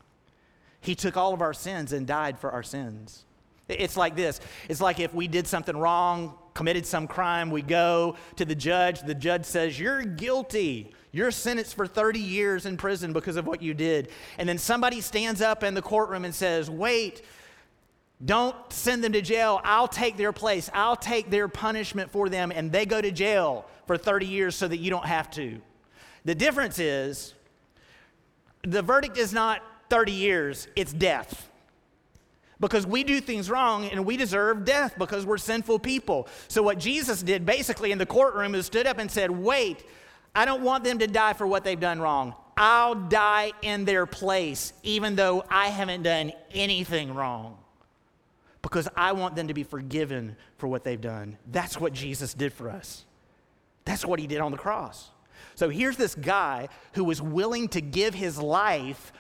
He 0.82 0.96
took 0.96 1.16
all 1.16 1.34
of 1.34 1.42
our 1.42 1.54
sins 1.54 1.94
and 1.94 2.06
died 2.06 2.40
for 2.40 2.52
our 2.52 2.64
sins. 2.64 3.26
It's 3.70 3.96
like 3.96 4.16
this 4.16 4.42
it's 4.68 4.82
like 4.82 5.00
if 5.00 5.14
we 5.14 5.28
did 5.28 5.48
something 5.48 5.78
wrong, 5.78 6.34
committed 6.54 6.86
some 6.86 7.08
crime, 7.08 7.50
we 7.50 7.62
go 7.62 8.18
to 8.36 8.46
the 8.46 8.56
judge, 8.56 9.02
the 9.02 9.16
judge 9.16 9.46
says, 9.46 9.80
You're 9.80 10.04
guilty. 10.04 10.94
You're 11.14 11.32
sentenced 11.32 11.76
for 11.76 11.88
30 11.88 12.20
years 12.20 12.66
in 12.66 12.78
prison 12.78 13.12
because 13.12 13.36
of 13.36 13.46
what 13.46 13.62
you 13.62 13.74
did. 13.74 14.10
And 14.38 14.48
then 14.48 14.58
somebody 14.58 15.02
stands 15.02 15.42
up 15.42 15.62
in 15.62 15.74
the 15.74 15.82
courtroom 15.82 16.24
and 16.24 16.34
says, 16.34 16.70
Wait, 16.70 17.22
don't 18.24 18.56
send 18.72 19.04
them 19.04 19.14
to 19.14 19.22
jail. 19.22 19.60
I'll 19.64 19.88
take 19.88 20.16
their 20.16 20.32
place. 20.32 20.70
I'll 20.74 20.96
take 20.96 21.30
their 21.30 21.48
punishment 21.48 22.12
for 22.12 22.30
them. 22.30 22.52
And 22.54 22.72
they 22.72 22.86
go 22.86 23.02
to 23.02 23.12
jail 23.12 23.66
for 23.88 23.98
30 23.98 24.26
years 24.26 24.56
so 24.56 24.68
that 24.68 24.78
you 24.78 24.90
don't 24.90 25.06
have 25.06 25.30
to. 25.32 25.60
The 26.24 26.36
difference 26.36 26.80
is 26.80 27.34
the 28.64 28.82
verdict 28.82 29.18
is 29.18 29.34
not 29.34 29.64
30 29.92 30.14
years, 30.14 30.70
it's 30.78 30.94
death. 30.94 31.50
Because 32.62 32.88
we 32.88 33.04
do 33.04 33.20
things 33.20 33.50
wrong 33.50 33.86
and 33.86 34.06
we 34.06 34.16
deserve 34.16 34.64
death 34.64 34.96
because 34.98 35.26
we're 35.26 35.38
sinful 35.38 35.80
people. 35.80 36.30
So, 36.48 36.64
what 36.64 36.78
Jesus 36.80 37.22
did 37.22 37.46
basically 37.46 37.92
in 37.92 37.98
the 37.98 38.06
courtroom 38.06 38.56
is 38.56 38.68
stood 38.68 38.88
up 38.88 39.00
and 39.00 39.12
said, 39.12 39.30
Wait, 39.30 39.84
I 40.34 40.46
don't 40.46 40.62
want 40.64 40.86
them 40.86 41.00
to 41.00 41.08
die 41.08 41.34
for 41.34 41.46
what 41.46 41.66
they've 41.66 41.80
done 41.80 42.00
wrong. 42.00 42.36
I'll 42.56 42.96
die 42.96 43.52
in 43.64 43.84
their 43.84 44.06
place, 44.06 44.72
even 44.84 45.16
though 45.16 45.44
I 45.50 45.68
haven't 45.68 46.04
done 46.04 46.32
anything 46.54 47.14
wrong, 47.14 47.58
because 48.62 48.88
I 48.96 49.12
want 49.12 49.36
them 49.36 49.50
to 49.50 49.54
be 49.54 49.64
forgiven 49.64 50.38
for 50.58 50.68
what 50.68 50.86
they've 50.86 51.02
done. 51.02 51.38
That's 51.52 51.82
what 51.82 51.92
Jesus 51.92 52.34
did 52.34 52.54
for 52.54 52.70
us. 52.70 53.04
That's 53.84 54.06
what 54.06 54.20
he 54.20 54.28
did 54.28 54.40
on 54.40 54.52
the 54.52 54.58
cross. 54.58 55.10
So 55.56 55.68
here's 55.68 55.98
this 55.98 56.16
guy 56.16 56.70
who 56.94 57.04
was 57.04 57.22
willing 57.22 57.68
to 57.70 57.82
give 57.82 58.14
his 58.14 58.40
life 58.40 59.12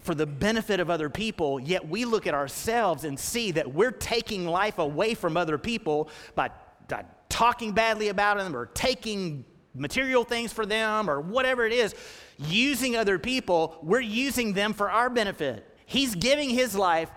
for 0.00 0.14
the 0.14 0.26
benefit 0.26 0.80
of 0.80 0.90
other 0.90 1.10
people, 1.10 1.58
yet 1.58 1.88
we 1.88 2.04
look 2.04 2.26
at 2.26 2.34
ourselves 2.34 3.04
and 3.04 3.18
see 3.18 3.50
that 3.52 3.74
we're 3.74 3.90
taking 3.90 4.46
life 4.46 4.78
away 4.78 5.14
from 5.14 5.36
other 5.36 5.58
people 5.58 6.08
by, 6.34 6.50
by 6.88 7.04
talking 7.28 7.72
badly 7.72 8.08
about 8.08 8.38
them 8.38 8.56
or 8.56 8.66
taking 8.66 9.44
material 9.74 10.24
things 10.24 10.52
for 10.52 10.64
them 10.64 11.10
or 11.10 11.20
whatever 11.20 11.66
it 11.66 11.72
is, 11.72 11.94
using 12.38 12.96
other 12.96 13.18
people, 13.18 13.78
we're 13.82 14.00
using 14.00 14.52
them 14.52 14.72
for 14.72 14.90
our 14.90 15.10
benefit. 15.10 15.66
He's 15.86 16.14
giving 16.14 16.50
his 16.50 16.74
life 16.74 17.10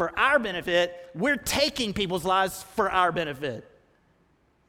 for 0.00 0.18
our 0.18 0.38
benefit, 0.38 1.10
we're 1.14 1.36
taking 1.36 1.92
people's 1.92 2.24
lives 2.24 2.62
for 2.74 2.90
our 2.90 3.12
benefit. 3.12 3.70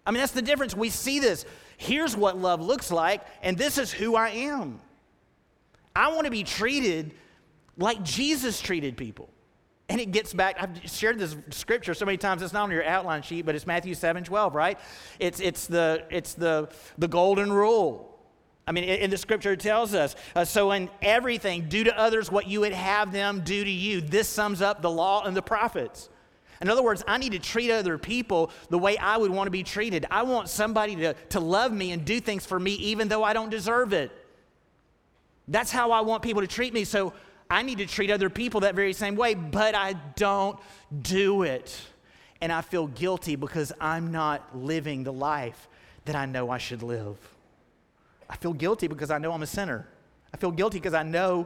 I 0.06 0.12
mean, 0.12 0.20
that's 0.20 0.34
the 0.34 0.42
difference. 0.42 0.76
We 0.76 0.90
see 0.90 1.20
this. 1.20 1.46
Here's 1.78 2.18
what 2.18 2.38
love 2.38 2.62
looks 2.62 2.92
like, 2.92 3.22
and 3.42 3.58
this 3.58 3.78
is 3.78 3.94
who 3.94 4.16
I 4.16 4.30
am. 4.30 4.82
I 5.96 6.10
want 6.10 6.26
to 6.26 6.32
be 6.32 6.44
treated 6.44 7.14
like 7.82 8.04
Jesus 8.04 8.62
treated 8.62 8.98
people. 8.98 9.30
And 9.90 10.00
it 10.00 10.12
gets 10.12 10.34
back, 10.34 10.56
I've 10.58 10.90
shared 10.90 11.20
this 11.20 11.36
scripture 11.50 11.94
so 11.94 12.06
many 12.06 12.18
times, 12.18 12.42
it's 12.42 12.54
not 12.54 12.64
on 12.64 12.72
your 12.72 12.86
outline 12.86 13.24
sheet, 13.24 13.46
but 13.46 13.56
it's 13.56 13.68
Matthew 13.68 13.94
7 13.94 14.24
12, 14.24 14.56
right? 14.56 14.80
It's, 15.20 15.42
it's, 15.42 15.68
the, 15.68 16.06
it's 16.10 16.34
the, 16.34 16.70
the 16.98 17.10
golden 17.10 17.52
rule. 17.52 18.08
I 18.66 18.72
mean, 18.72 18.86
in 18.86 19.10
the 19.10 19.18
scripture, 19.18 19.52
it 19.54 19.60
tells 19.60 19.94
us 19.94 20.16
uh, 20.34 20.46
so 20.46 20.72
in 20.72 20.90
everything, 21.02 21.68
do 21.68 21.84
to 21.84 22.00
others 22.00 22.32
what 22.32 22.48
you 22.48 22.62
would 22.62 22.72
have 22.72 23.12
them 23.12 23.42
do 23.44 23.64
to 23.64 23.70
you. 23.70 24.00
This 24.00 24.30
sums 24.30 24.62
up 24.62 24.82
the 24.82 24.90
law 24.90 25.24
and 25.26 25.36
the 25.36 25.42
prophets. 25.42 26.10
In 26.62 26.70
other 26.70 26.84
words, 26.84 27.04
I 27.08 27.18
need 27.18 27.32
to 27.32 27.40
treat 27.40 27.72
other 27.72 27.98
people 27.98 28.52
the 28.70 28.78
way 28.78 28.98
I 28.98 29.18
would 29.18 29.32
want 29.32 29.48
to 29.48 29.52
be 29.52 29.64
treated. 29.64 30.06
I 30.12 30.24
want 30.24 30.48
somebody 30.48 30.96
to, 30.98 31.16
to 31.30 31.40
love 31.40 31.74
me 31.74 31.92
and 31.92 32.06
do 32.06 32.22
things 32.22 32.46
for 32.46 32.60
me 32.60 32.74
even 32.74 33.08
though 33.08 33.24
I 33.24 33.34
don't 33.34 33.50
deserve 33.50 33.94
it. 33.94 34.12
That's 35.48 35.72
how 35.72 35.92
I 35.92 36.02
want 36.02 36.22
people 36.22 36.42
to 36.42 36.48
treat 36.48 36.74
me. 36.74 36.84
So 36.84 37.14
I 37.52 37.64
need 37.64 37.80
to 37.80 37.86
treat 37.86 38.10
other 38.10 38.30
people 38.30 38.62
that 38.62 38.76
very 38.76 38.94
same 38.94 39.18
way, 39.18 39.34
but 39.34 39.76
I 39.76 39.94
don't 40.16 40.58
do 41.02 41.44
it. 41.44 41.78
And 42.40 42.50
I 42.50 42.62
feel 42.62 42.88
guilty 42.88 43.36
because 43.36 43.74
I'm 43.80 44.14
not 44.14 44.58
living 44.58 45.04
the 45.04 45.12
life 45.12 45.68
that 46.06 46.16
I 46.16 46.26
know 46.26 46.50
I 46.50 46.58
should 46.58 46.82
live. 46.82 47.18
I 48.30 48.38
feel 48.38 48.54
guilty 48.54 48.88
because 48.88 49.12
I 49.12 49.18
know 49.18 49.34
I'm 49.34 49.44
a 49.44 49.48
sinner. 49.48 49.86
I 50.34 50.38
feel 50.38 50.52
guilty 50.52 50.80
because 50.80 50.94
I 50.94 51.04
know 51.04 51.46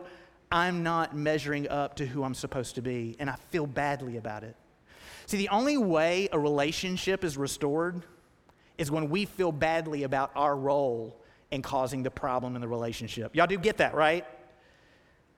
I'm 0.51 0.83
not 0.83 1.15
measuring 1.15 1.67
up 1.69 1.95
to 1.95 2.05
who 2.05 2.23
I'm 2.23 2.35
supposed 2.35 2.75
to 2.75 2.83
be, 2.83 3.15
and 3.17 3.27
I 3.27 3.35
feel 3.49 3.65
badly 3.65 4.17
about 4.17 4.43
it. 4.43 4.55
See, 5.25 5.37
the 5.37 5.49
only 5.49 5.75
way 5.75 6.29
a 6.31 6.37
relationship 6.37 7.23
is 7.23 7.35
restored 7.35 8.03
is 8.77 8.91
when 8.91 9.09
we 9.09 9.25
feel 9.25 9.51
badly 9.51 10.03
about 10.03 10.29
our 10.35 10.55
role 10.55 11.19
in 11.49 11.63
causing 11.63 12.03
the 12.03 12.11
problem 12.11 12.53
in 12.53 12.61
the 12.61 12.67
relationship. 12.67 13.35
Y'all 13.35 13.47
do 13.47 13.57
get 13.57 13.77
that, 13.77 13.95
right? 13.95 14.23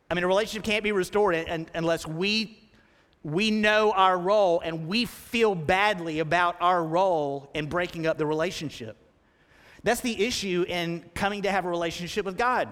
I 0.09 0.13
mean, 0.13 0.23
a 0.23 0.27
relationship 0.27 0.63
can't 0.63 0.83
be 0.83 0.91
restored 0.91 1.35
unless 1.73 2.07
we, 2.07 2.57
we 3.23 3.51
know 3.51 3.91
our 3.91 4.17
role 4.17 4.61
and 4.61 4.87
we 4.87 5.05
feel 5.05 5.53
badly 5.53 6.19
about 6.19 6.55
our 6.61 6.83
role 6.83 7.49
in 7.53 7.67
breaking 7.67 8.07
up 8.07 8.17
the 8.17 8.25
relationship. 8.25 8.95
That's 9.83 10.01
the 10.01 10.25
issue 10.25 10.65
in 10.67 11.05
coming 11.13 11.43
to 11.43 11.51
have 11.51 11.65
a 11.65 11.69
relationship 11.69 12.25
with 12.25 12.37
God. 12.37 12.69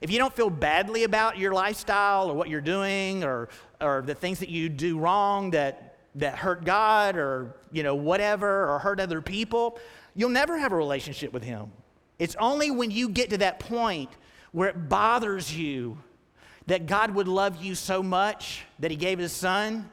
If 0.00 0.10
you 0.10 0.18
don't 0.18 0.32
feel 0.32 0.50
badly 0.50 1.04
about 1.04 1.38
your 1.38 1.52
lifestyle 1.52 2.30
or 2.30 2.34
what 2.34 2.48
you're 2.48 2.60
doing 2.60 3.24
or, 3.24 3.48
or 3.80 4.02
the 4.02 4.14
things 4.14 4.38
that 4.40 4.48
you 4.48 4.68
do 4.68 4.98
wrong 4.98 5.50
that, 5.50 5.96
that 6.14 6.36
hurt 6.36 6.64
God 6.64 7.16
or 7.16 7.54
you 7.72 7.82
know 7.82 7.94
whatever 7.94 8.68
or 8.70 8.78
hurt 8.78 9.00
other 9.00 9.20
people, 9.20 9.78
you'll 10.14 10.30
never 10.30 10.58
have 10.58 10.72
a 10.72 10.76
relationship 10.76 11.32
with 11.32 11.42
Him. 11.42 11.72
It's 12.18 12.36
only 12.36 12.70
when 12.70 12.90
you 12.90 13.08
get 13.08 13.30
to 13.30 13.38
that 13.38 13.58
point 13.58 14.10
where 14.52 14.68
it 14.68 14.88
bothers 14.88 15.56
you 15.56 15.98
that 16.68 16.84
God 16.86 17.12
would 17.12 17.28
love 17.28 17.62
you 17.62 17.74
so 17.74 18.02
much 18.02 18.64
that 18.78 18.90
He 18.90 18.96
gave 18.96 19.18
His 19.18 19.32
Son, 19.32 19.90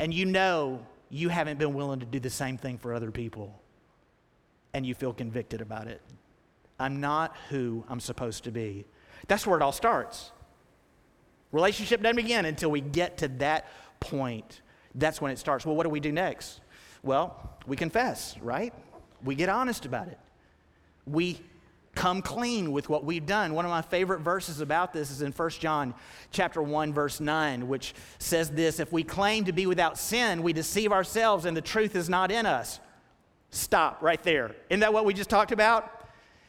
and 0.00 0.12
you 0.12 0.26
know 0.26 0.84
you 1.10 1.28
haven't 1.28 1.60
been 1.60 1.74
willing 1.74 2.00
to 2.00 2.06
do 2.06 2.18
the 2.18 2.28
same 2.28 2.58
thing 2.58 2.76
for 2.76 2.92
other 2.92 3.12
people, 3.12 3.60
and 4.74 4.84
you 4.84 4.94
feel 4.94 5.12
convicted 5.12 5.60
about 5.60 5.86
it. 5.86 6.02
I'm 6.80 7.00
not 7.00 7.36
who 7.50 7.84
I'm 7.88 8.00
supposed 8.00 8.44
to 8.44 8.50
be. 8.50 8.84
That's 9.28 9.46
where 9.46 9.56
it 9.56 9.62
all 9.62 9.72
starts. 9.72 10.32
Relationship 11.52 12.02
doesn't 12.02 12.16
begin 12.16 12.46
until 12.46 12.72
we 12.72 12.80
get 12.80 13.18
to 13.18 13.28
that 13.28 13.68
point. 14.00 14.60
That's 14.96 15.20
when 15.20 15.30
it 15.30 15.38
starts. 15.38 15.64
Well, 15.64 15.76
what 15.76 15.84
do 15.84 15.88
we 15.88 16.00
do 16.00 16.10
next? 16.10 16.60
Well, 17.04 17.56
we 17.64 17.76
confess, 17.76 18.36
right? 18.40 18.74
We 19.22 19.36
get 19.36 19.48
honest 19.48 19.86
about 19.86 20.08
it. 20.08 20.18
We 21.06 21.40
come 21.94 22.22
clean 22.22 22.72
with 22.72 22.88
what 22.88 23.04
we've 23.04 23.26
done. 23.26 23.54
One 23.54 23.64
of 23.64 23.70
my 23.70 23.82
favorite 23.82 24.20
verses 24.20 24.60
about 24.60 24.92
this 24.92 25.10
is 25.10 25.22
in 25.22 25.32
1 25.32 25.50
John 25.50 25.94
chapter 26.30 26.62
1 26.62 26.92
verse 26.92 27.20
9, 27.20 27.68
which 27.68 27.94
says 28.18 28.50
this, 28.50 28.80
if 28.80 28.92
we 28.92 29.02
claim 29.02 29.44
to 29.44 29.52
be 29.52 29.66
without 29.66 29.98
sin, 29.98 30.42
we 30.42 30.52
deceive 30.52 30.92
ourselves 30.92 31.44
and 31.44 31.56
the 31.56 31.62
truth 31.62 31.96
is 31.96 32.08
not 32.08 32.30
in 32.30 32.46
us. 32.46 32.80
Stop 33.50 34.02
right 34.02 34.22
there. 34.22 34.54
Isn't 34.68 34.80
that 34.80 34.92
what 34.92 35.04
we 35.04 35.14
just 35.14 35.30
talked 35.30 35.52
about? 35.52 36.08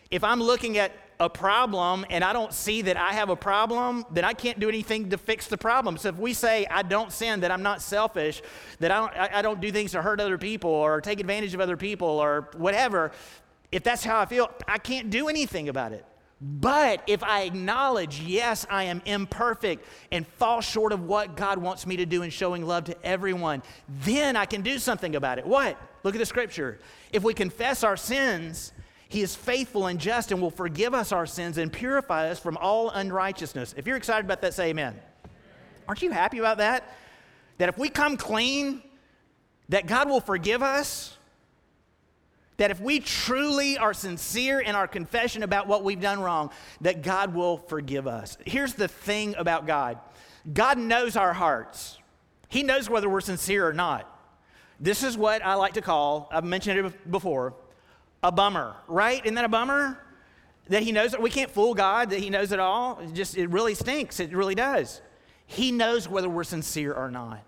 If 0.10 0.24
I'm 0.24 0.42
looking 0.42 0.78
at 0.78 0.92
a 1.20 1.30
problem 1.30 2.06
and 2.10 2.24
I 2.24 2.34
don't 2.34 2.54
see 2.54 2.82
that 2.84 2.98
I 2.98 3.14
have 3.14 3.30
a 3.30 3.36
problem, 3.36 4.06
then 4.12 4.26
I 4.26 4.34
can't 4.34 4.60
do 4.60 4.68
anything 4.68 5.10
to 5.12 5.18
fix 5.18 5.48
the 5.48 5.58
problem. 5.58 5.98
So 5.98 6.10
if 6.10 6.18
we 6.18 6.34
say 6.34 6.66
I 6.70 6.82
don't 6.82 7.12
sin, 7.12 7.42
that 7.42 7.52
I'm 7.52 7.64
not 7.64 7.82
selfish, 7.82 8.42
that 8.80 8.92
I 8.92 9.00
don't, 9.00 9.36
I 9.36 9.42
don't 9.42 9.62
do 9.62 9.72
things 9.72 9.92
to 9.92 10.02
hurt 10.02 10.20
other 10.20 10.38
people 10.38 10.70
or 10.70 11.02
take 11.02 11.20
advantage 11.20 11.54
of 11.54 11.62
other 11.62 11.78
people 11.78 12.08
or 12.08 12.50
whatever, 12.58 13.12
if 13.76 13.84
that's 13.84 14.06
how 14.06 14.22
I 14.22 14.26
feel, 14.26 14.50
I 14.70 14.78
can't 14.78 15.10
do 15.10 15.28
anything 15.28 15.68
about 15.68 15.92
it. 15.92 16.06
But 16.40 17.02
if 17.08 17.22
I 17.22 17.42
acknowledge, 17.42 18.22
yes, 18.22 18.66
I 18.70 18.86
am 18.86 19.02
imperfect 19.04 19.86
and 20.14 20.26
fall 20.26 20.62
short 20.62 20.94
of 20.94 21.04
what 21.04 21.36
God 21.36 21.58
wants 21.58 21.86
me 21.86 21.98
to 21.98 22.06
do 22.06 22.22
in 22.24 22.30
showing 22.30 22.66
love 22.66 22.86
to 22.86 23.06
everyone, 23.06 23.64
then 23.90 24.38
I 24.38 24.46
can 24.46 24.62
do 24.62 24.80
something 24.80 25.18
about 25.18 25.40
it. 25.40 25.46
What? 25.46 25.78
Look 26.04 26.16
at 26.16 26.20
the 26.20 26.26
scripture. 26.26 26.80
If 27.12 27.24
we 27.24 27.34
confess 27.34 27.84
our 27.84 27.98
sins, 27.98 28.72
He 29.10 29.22
is 29.22 29.36
faithful 29.36 29.88
and 29.88 30.00
just 30.00 30.32
and 30.32 30.42
will 30.42 30.52
forgive 30.52 30.94
us 30.94 31.12
our 31.12 31.26
sins 31.26 31.58
and 31.58 31.70
purify 31.70 32.30
us 32.30 32.40
from 32.40 32.56
all 32.56 32.92
unrighteousness. 32.92 33.76
If 33.76 33.88
you're 33.88 33.98
excited 33.98 34.24
about 34.24 34.40
that, 34.40 34.54
say 34.54 34.70
amen. 34.70 34.98
Aren't 35.86 36.02
you 36.02 36.12
happy 36.12 36.38
about 36.38 36.60
that? 36.60 36.96
That 37.58 37.68
if 37.68 37.78
we 37.78 37.90
come 37.90 38.16
clean, 38.16 38.84
that 39.68 39.86
God 39.86 40.08
will 40.08 40.22
forgive 40.22 40.64
us 40.64 41.15
that 42.58 42.72
if 42.72 42.80
we 42.80 43.00
truly 43.00 43.78
are 43.78 43.94
sincere 43.94 44.60
in 44.60 44.76
our 44.76 44.88
confession 44.88 45.44
about 45.44 45.68
what 45.68 45.84
we've 45.84 46.00
done 46.00 46.20
wrong, 46.20 46.52
that 46.82 47.02
God 47.02 47.34
will 47.34 47.58
forgive 47.58 48.08
us. 48.08 48.38
Here's 48.46 48.74
the 48.74 48.88
thing 48.88 49.36
about 49.38 49.68
God 49.68 50.00
God 50.52 50.78
knows 50.78 51.16
our 51.16 51.34
hearts. 51.34 51.98
He 52.48 52.64
knows 52.64 52.90
whether 52.90 53.10
we're 53.10 53.22
sincere 53.22 53.68
or 53.68 53.74
not. 53.74 54.12
This 54.80 55.04
is 55.04 55.18
what 55.18 55.44
I 55.44 55.56
like 55.56 55.74
to 55.74 55.82
call, 55.82 56.30
I've 56.32 56.44
mentioned 56.44 56.86
it 56.86 57.12
before, 57.12 57.56
a 58.22 58.32
bummer, 58.32 58.76
right? 58.88 59.24
Isn't 59.24 59.36
that 59.36 59.46
a 59.46 59.50
bummer? 59.50 60.00
That 60.68 60.84
he 60.84 60.92
knows 60.92 61.18
we 61.18 61.30
can't 61.30 61.52
fool 61.52 61.74
God, 61.74 62.10
that 62.10 62.20
he 62.20 62.30
knows 62.30 62.52
it 62.52 62.60
all. 62.60 63.00
It 63.00 63.14
just, 63.14 63.38
it 63.38 63.50
really 63.50 63.76
stinks. 63.76 64.20
It 64.20 64.34
really 64.34 64.56
does. 64.56 65.02
He 65.46 65.72
knows 65.72 66.10
whether 66.10 66.28
we're 66.28 66.44
sincere 66.44 66.94
or 66.94 67.12
not. 67.12 67.44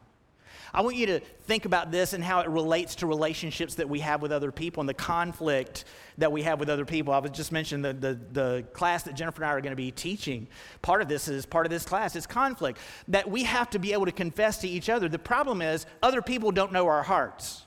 I 0.77 0.81
want 0.81 0.95
you 0.95 1.07
to 1.07 1.21
think 1.21 1.65
about 1.65 1.89
this 1.89 2.13
and 2.13 2.23
how 2.23 2.41
it 2.41 2.49
relates 2.49 2.93
to 2.97 3.07
relationships 3.07 3.73
that 3.75 3.89
we 3.89 3.99
have 4.01 4.21
with 4.21 4.31
other 4.31 4.51
people 4.51 4.79
and 4.81 4.87
the 4.87 4.93
conflict 4.93 5.85
that 6.19 6.31
we 6.31 6.43
have 6.43 6.59
with 6.59 6.69
other 6.69 6.85
people. 6.85 7.15
I 7.15 7.17
was 7.17 7.31
just 7.31 7.51
mentioning 7.51 7.81
the, 7.81 7.93
the, 7.93 8.19
the 8.31 8.63
class 8.73 9.01
that 9.03 9.15
Jennifer 9.15 9.41
and 9.41 9.49
I 9.49 9.55
are 9.55 9.61
going 9.61 9.71
to 9.71 9.75
be 9.75 9.89
teaching. 9.89 10.45
Part 10.83 11.01
of 11.01 11.07
this 11.07 11.29
is 11.29 11.47
part 11.47 11.65
of 11.65 11.71
this 11.71 11.83
class 11.83 12.15
is 12.15 12.27
conflict 12.27 12.77
that 13.07 13.27
we 13.27 13.41
have 13.41 13.71
to 13.71 13.79
be 13.79 13.91
able 13.91 14.05
to 14.05 14.11
confess 14.11 14.59
to 14.59 14.67
each 14.67 14.87
other. 14.87 15.09
The 15.09 15.17
problem 15.17 15.63
is 15.63 15.87
other 16.03 16.21
people 16.21 16.51
don't 16.51 16.71
know 16.71 16.85
our 16.85 17.01
hearts. 17.01 17.65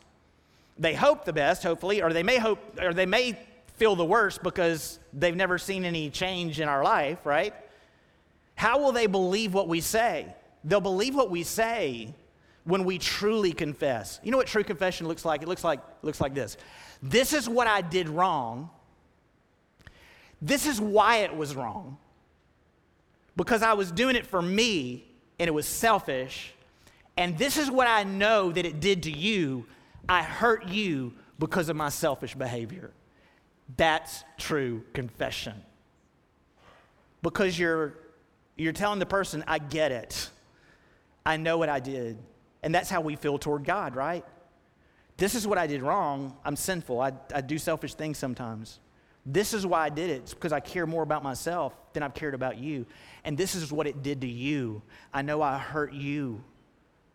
They 0.78 0.94
hope 0.94 1.24
the 1.24 1.32
best, 1.32 1.64
hopefully, 1.64 2.02
or 2.02 2.12
they 2.12 2.22
may 2.22 2.38
hope, 2.38 2.60
or 2.80 2.94
they 2.94 3.06
may 3.06 3.36
feel 3.74 3.96
the 3.96 4.04
worst 4.04 4.40
because 4.40 5.00
they've 5.12 5.34
never 5.34 5.58
seen 5.58 5.84
any 5.84 6.10
change 6.10 6.60
in 6.60 6.68
our 6.68 6.84
life, 6.84 7.26
right? 7.26 7.54
How 8.54 8.78
will 8.78 8.92
they 8.92 9.08
believe 9.08 9.52
what 9.52 9.66
we 9.66 9.80
say? 9.80 10.32
They'll 10.62 10.80
believe 10.80 11.16
what 11.16 11.28
we 11.28 11.42
say 11.42 12.14
when 12.70 12.84
we 12.84 12.98
truly 12.98 13.52
confess. 13.52 14.20
You 14.22 14.30
know 14.30 14.36
what 14.36 14.46
true 14.46 14.62
confession 14.62 15.08
looks 15.08 15.24
like? 15.24 15.42
It 15.42 15.48
looks 15.48 15.64
like 15.64 15.80
looks 16.02 16.20
like 16.20 16.34
this. 16.34 16.56
This 17.02 17.32
is 17.32 17.48
what 17.48 17.66
I 17.66 17.80
did 17.80 18.08
wrong. 18.08 18.70
This 20.40 20.66
is 20.66 20.80
why 20.80 21.18
it 21.18 21.36
was 21.36 21.54
wrong. 21.54 21.98
Because 23.36 23.62
I 23.62 23.72
was 23.72 23.90
doing 23.90 24.16
it 24.16 24.26
for 24.26 24.40
me 24.40 25.04
and 25.38 25.48
it 25.48 25.52
was 25.52 25.66
selfish. 25.66 26.54
And 27.16 27.36
this 27.36 27.56
is 27.56 27.70
what 27.70 27.88
I 27.88 28.04
know 28.04 28.52
that 28.52 28.64
it 28.64 28.80
did 28.80 29.02
to 29.02 29.10
you. 29.10 29.66
I 30.08 30.22
hurt 30.22 30.68
you 30.68 31.12
because 31.38 31.68
of 31.68 31.76
my 31.76 31.88
selfish 31.88 32.34
behavior. 32.34 32.92
That's 33.76 34.24
true 34.38 34.84
confession. 34.92 35.54
Because 37.22 37.58
you're 37.58 37.98
you're 38.56 38.72
telling 38.72 38.98
the 39.00 39.06
person, 39.06 39.42
I 39.46 39.58
get 39.58 39.90
it. 39.90 40.30
I 41.26 41.36
know 41.36 41.58
what 41.58 41.68
I 41.68 41.80
did. 41.80 42.18
And 42.62 42.74
that's 42.74 42.90
how 42.90 43.00
we 43.00 43.16
feel 43.16 43.38
toward 43.38 43.64
God, 43.64 43.94
right? 43.94 44.24
This 45.16 45.34
is 45.34 45.46
what 45.46 45.58
I 45.58 45.66
did 45.66 45.82
wrong. 45.82 46.36
I'm 46.44 46.56
sinful. 46.56 47.00
I, 47.00 47.12
I 47.34 47.40
do 47.40 47.58
selfish 47.58 47.94
things 47.94 48.18
sometimes. 48.18 48.80
This 49.26 49.52
is 49.52 49.66
why 49.66 49.84
I 49.84 49.88
did 49.90 50.10
it. 50.10 50.22
It's 50.22 50.34
because 50.34 50.52
I 50.52 50.60
care 50.60 50.86
more 50.86 51.02
about 51.02 51.22
myself 51.22 51.74
than 51.92 52.02
I've 52.02 52.14
cared 52.14 52.34
about 52.34 52.58
you. 52.58 52.86
And 53.24 53.36
this 53.36 53.54
is 53.54 53.70
what 53.70 53.86
it 53.86 54.02
did 54.02 54.22
to 54.22 54.26
you. 54.26 54.82
I 55.12 55.22
know 55.22 55.42
I 55.42 55.58
hurt 55.58 55.92
you 55.92 56.42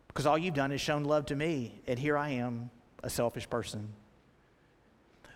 because 0.07 0.25
all 0.25 0.37
you've 0.37 0.53
done 0.53 0.71
is 0.71 0.81
shown 0.81 1.03
love 1.03 1.25
to 1.27 1.35
me. 1.35 1.81
And 1.87 1.97
here 1.97 2.17
I 2.17 2.29
am, 2.29 2.69
a 3.03 3.09
selfish 3.09 3.49
person. 3.49 3.89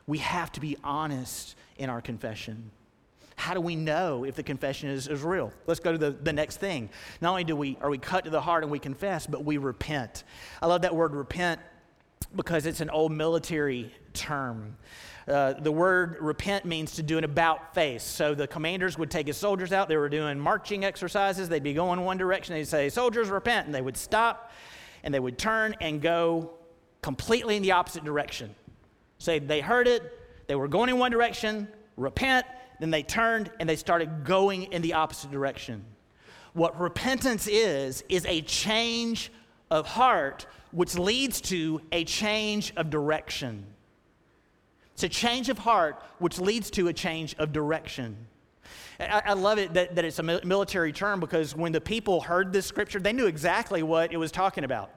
We 0.05 0.19
have 0.19 0.51
to 0.53 0.59
be 0.59 0.77
honest 0.83 1.55
in 1.77 1.89
our 1.89 2.01
confession. 2.01 2.71
How 3.39 3.53
do 3.53 3.61
we 3.61 3.77
know 3.77 4.25
if 4.25 4.35
the 4.35 4.43
confession 4.43 4.89
is, 4.89 5.07
is 5.07 5.23
real? 5.23 5.53
Let's 5.65 5.79
go 5.79 5.93
to 5.93 5.97
the, 5.97 6.11
the 6.11 6.33
next 6.33 6.57
thing. 6.57 6.89
Not 7.21 7.29
only 7.29 7.45
do 7.45 7.55
we 7.55 7.77
are 7.79 7.89
we 7.89 7.97
cut 7.97 8.25
to 8.25 8.29
the 8.29 8.41
heart 8.41 8.63
and 8.63 8.71
we 8.71 8.79
confess, 8.79 9.25
but 9.25 9.45
we 9.45 9.55
repent. 9.55 10.25
I 10.61 10.67
love 10.67 10.81
that 10.81 10.93
word 10.93 11.15
repent 11.15 11.61
because 12.35 12.65
it's 12.65 12.81
an 12.81 12.89
old 12.89 13.13
military 13.13 13.93
term. 14.13 14.75
Uh, 15.25 15.53
the 15.53 15.71
word 15.71 16.17
repent 16.19 16.65
means 16.65 16.95
to 16.95 17.03
do 17.03 17.17
an 17.17 17.23
about 17.23 17.73
face. 17.73 18.03
So 18.03 18.35
the 18.35 18.45
commanders 18.45 18.97
would 18.97 19.09
take 19.09 19.27
his 19.27 19.37
soldiers 19.37 19.71
out. 19.71 19.87
They 19.87 19.95
were 19.95 20.09
doing 20.09 20.37
marching 20.37 20.83
exercises. 20.83 21.47
They'd 21.47 21.63
be 21.63 21.73
going 21.73 22.01
one 22.01 22.17
direction. 22.17 22.55
They'd 22.55 22.67
say, 22.67 22.89
Soldiers, 22.89 23.29
repent. 23.29 23.67
And 23.67 23.73
they 23.73 23.81
would 23.81 23.95
stop 23.95 24.51
and 25.01 25.13
they 25.13 25.19
would 25.19 25.37
turn 25.37 25.77
and 25.79 26.01
go 26.01 26.51
completely 27.01 27.55
in 27.55 27.63
the 27.63 27.71
opposite 27.71 28.03
direction. 28.03 28.53
Say 29.17 29.39
they 29.39 29.61
heard 29.61 29.87
it, 29.87 30.03
they 30.47 30.55
were 30.55 30.67
going 30.67 30.89
in 30.89 30.97
one 30.97 31.11
direction, 31.11 31.69
repent, 31.95 32.45
then 32.79 32.91
they 32.91 33.03
turned 33.03 33.51
and 33.59 33.67
they 33.67 33.75
started 33.75 34.23
going 34.23 34.63
in 34.71 34.81
the 34.81 34.93
opposite 34.93 35.31
direction. 35.31 35.83
What 36.53 36.79
repentance 36.79 37.47
is, 37.47 38.03
is 38.09 38.25
a 38.25 38.41
change 38.41 39.31
of 39.69 39.85
heart, 39.85 40.45
which 40.71 40.97
leads 40.97 41.41
to 41.41 41.81
a 41.91 42.03
change 42.05 42.73
of 42.75 42.89
direction. 42.89 43.65
It's 44.93 45.03
a 45.03 45.09
change 45.09 45.49
of 45.49 45.59
heart, 45.59 46.03
which 46.19 46.39
leads 46.39 46.69
to 46.71 46.87
a 46.87 46.93
change 46.93 47.35
of 47.37 47.51
direction. 47.51 48.17
I, 48.99 49.31
love 49.33 49.59
it 49.59 49.73
that, 49.75 49.95
that 49.95 50.03
it's 50.03 50.19
a 50.19 50.23
military 50.23 50.91
term 50.91 51.21
because 51.21 51.55
when 51.55 51.71
the 51.71 51.79
people 51.79 52.19
heard 52.19 52.51
this 52.51 52.65
scripture, 52.65 52.99
they 52.99 53.13
knew 53.13 53.27
exactly 53.27 53.81
what 53.81 54.11
it 54.11 54.17
was 54.17 54.29
talking 54.29 54.65
about 54.65 54.91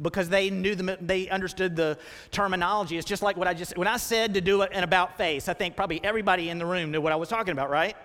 because 0.00 0.28
they 0.28 0.50
knew 0.50 0.74
the, 0.74 0.98
they 1.00 1.28
understood 1.28 1.76
the 1.76 1.98
terminology. 2.30 2.96
It's 2.96 3.06
just 3.06 3.22
like 3.22 3.36
what 3.36 3.48
I 3.48 3.54
just 3.54 3.76
when 3.76 3.88
I 3.88 3.96
said 3.96 4.34
to 4.34 4.40
do 4.40 4.62
an 4.62 4.84
about 4.84 5.16
face. 5.16 5.48
I 5.48 5.54
think 5.54 5.76
probably 5.76 6.02
everybody 6.04 6.48
in 6.48 6.58
the 6.58 6.66
room 6.66 6.90
knew 6.90 7.00
what 7.00 7.12
I 7.12 7.16
was 7.16 7.28
talking 7.28 7.52
about, 7.52 7.70
right? 7.70 7.96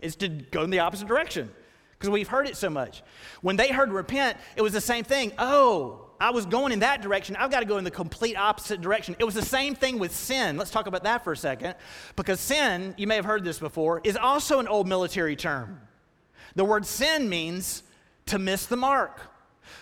Is 0.00 0.16
to 0.16 0.28
go 0.28 0.62
in 0.62 0.70
the 0.70 0.80
opposite 0.80 1.08
direction 1.08 1.50
because 1.92 2.10
we've 2.10 2.28
heard 2.28 2.46
it 2.46 2.56
so 2.56 2.68
much. 2.68 3.02
When 3.40 3.56
they 3.56 3.68
heard 3.68 3.92
repent, 3.92 4.36
it 4.56 4.62
was 4.62 4.72
the 4.72 4.80
same 4.80 5.04
thing. 5.04 5.32
Oh, 5.38 6.04
I 6.20 6.30
was 6.30 6.46
going 6.46 6.72
in 6.72 6.80
that 6.80 7.02
direction. 7.02 7.36
I've 7.36 7.50
got 7.50 7.60
to 7.60 7.66
go 7.66 7.78
in 7.78 7.84
the 7.84 7.90
complete 7.90 8.36
opposite 8.36 8.80
direction. 8.80 9.16
It 9.18 9.24
was 9.24 9.34
the 9.34 9.42
same 9.42 9.74
thing 9.74 9.98
with 9.98 10.14
sin. 10.14 10.56
Let's 10.56 10.70
talk 10.70 10.86
about 10.86 11.04
that 11.04 11.24
for 11.24 11.32
a 11.32 11.36
second 11.36 11.74
because 12.16 12.40
sin, 12.40 12.94
you 12.96 13.06
may 13.06 13.16
have 13.16 13.24
heard 13.24 13.44
this 13.44 13.58
before, 13.58 14.00
is 14.04 14.16
also 14.16 14.58
an 14.58 14.68
old 14.68 14.86
military 14.86 15.36
term. 15.36 15.80
The 16.54 16.64
word 16.64 16.86
sin 16.86 17.28
means 17.28 17.82
to 18.26 18.38
miss 18.38 18.66
the 18.66 18.76
mark 18.76 19.20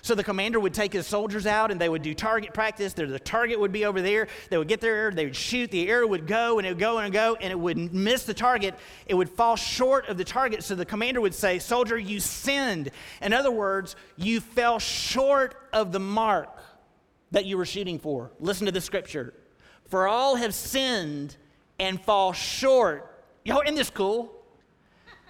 so 0.01 0.15
the 0.15 0.25
commander 0.25 0.59
would 0.59 0.75
take 0.75 0.93
his 0.93 1.07
soldiers 1.07 1.47
out 1.47 1.71
and 1.71 1.81
they 1.81 1.89
would 1.89 2.03
do 2.03 2.15
target 2.15 2.55
practice. 2.55 2.93
The 2.93 3.19
target 3.19 3.61
would 3.61 3.73
be 3.73 3.85
over 3.85 4.01
there. 4.01 4.29
They 4.51 4.59
would 4.59 4.69
get 4.69 4.81
there, 4.81 5.11
they 5.11 5.25
would 5.25 5.37
shoot, 5.37 5.71
the 5.71 5.89
arrow 5.89 6.07
would 6.07 6.27
go 6.27 6.59
and 6.59 6.67
it 6.67 6.71
would 6.71 6.79
go 6.79 6.99
and 6.99 7.13
go 7.13 7.37
and 7.41 7.51
it 7.51 7.59
would 7.59 7.93
miss 7.93 8.25
the 8.25 8.35
target. 8.35 8.75
It 9.07 9.15
would 9.15 9.31
fall 9.31 9.57
short 9.57 10.09
of 10.09 10.17
the 10.17 10.25
target. 10.25 10.65
So 10.65 10.75
the 10.75 10.85
commander 10.85 11.21
would 11.21 11.35
say, 11.35 11.59
Soldier, 11.59 11.99
you 11.99 12.21
sinned. 12.21 12.91
In 13.21 13.33
other 13.33 13.51
words, 13.51 13.97
you 14.17 14.41
fell 14.41 14.79
short 14.79 15.55
of 15.73 15.93
the 15.93 16.01
mark 16.01 16.59
that 17.31 17.45
you 17.45 17.57
were 17.57 17.67
shooting 17.67 17.99
for. 17.99 18.31
Listen 18.41 18.67
to 18.67 18.73
the 18.73 18.81
scripture. 18.81 19.35
For 19.89 20.07
all 20.07 20.37
have 20.37 20.55
sinned 20.55 21.37
and 21.79 22.01
fall 22.01 22.33
short. 22.33 23.25
Y'all, 23.45 23.63
isn't 23.63 23.75
this 23.75 23.91
cool? 23.91 24.33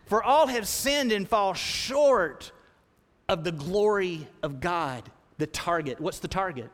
For 0.07 0.23
all 0.23 0.47
have 0.49 0.69
sinned 0.69 1.12
and 1.12 1.29
fall 1.29 1.55
short 1.55 2.53
of 3.33 3.45
the 3.45 3.53
glory 3.53 4.29
of 4.42 4.61
God. 4.61 5.11
The 5.38 5.47
target. 5.47 5.99
What's 5.99 6.18
the 6.18 6.29
target? 6.29 6.71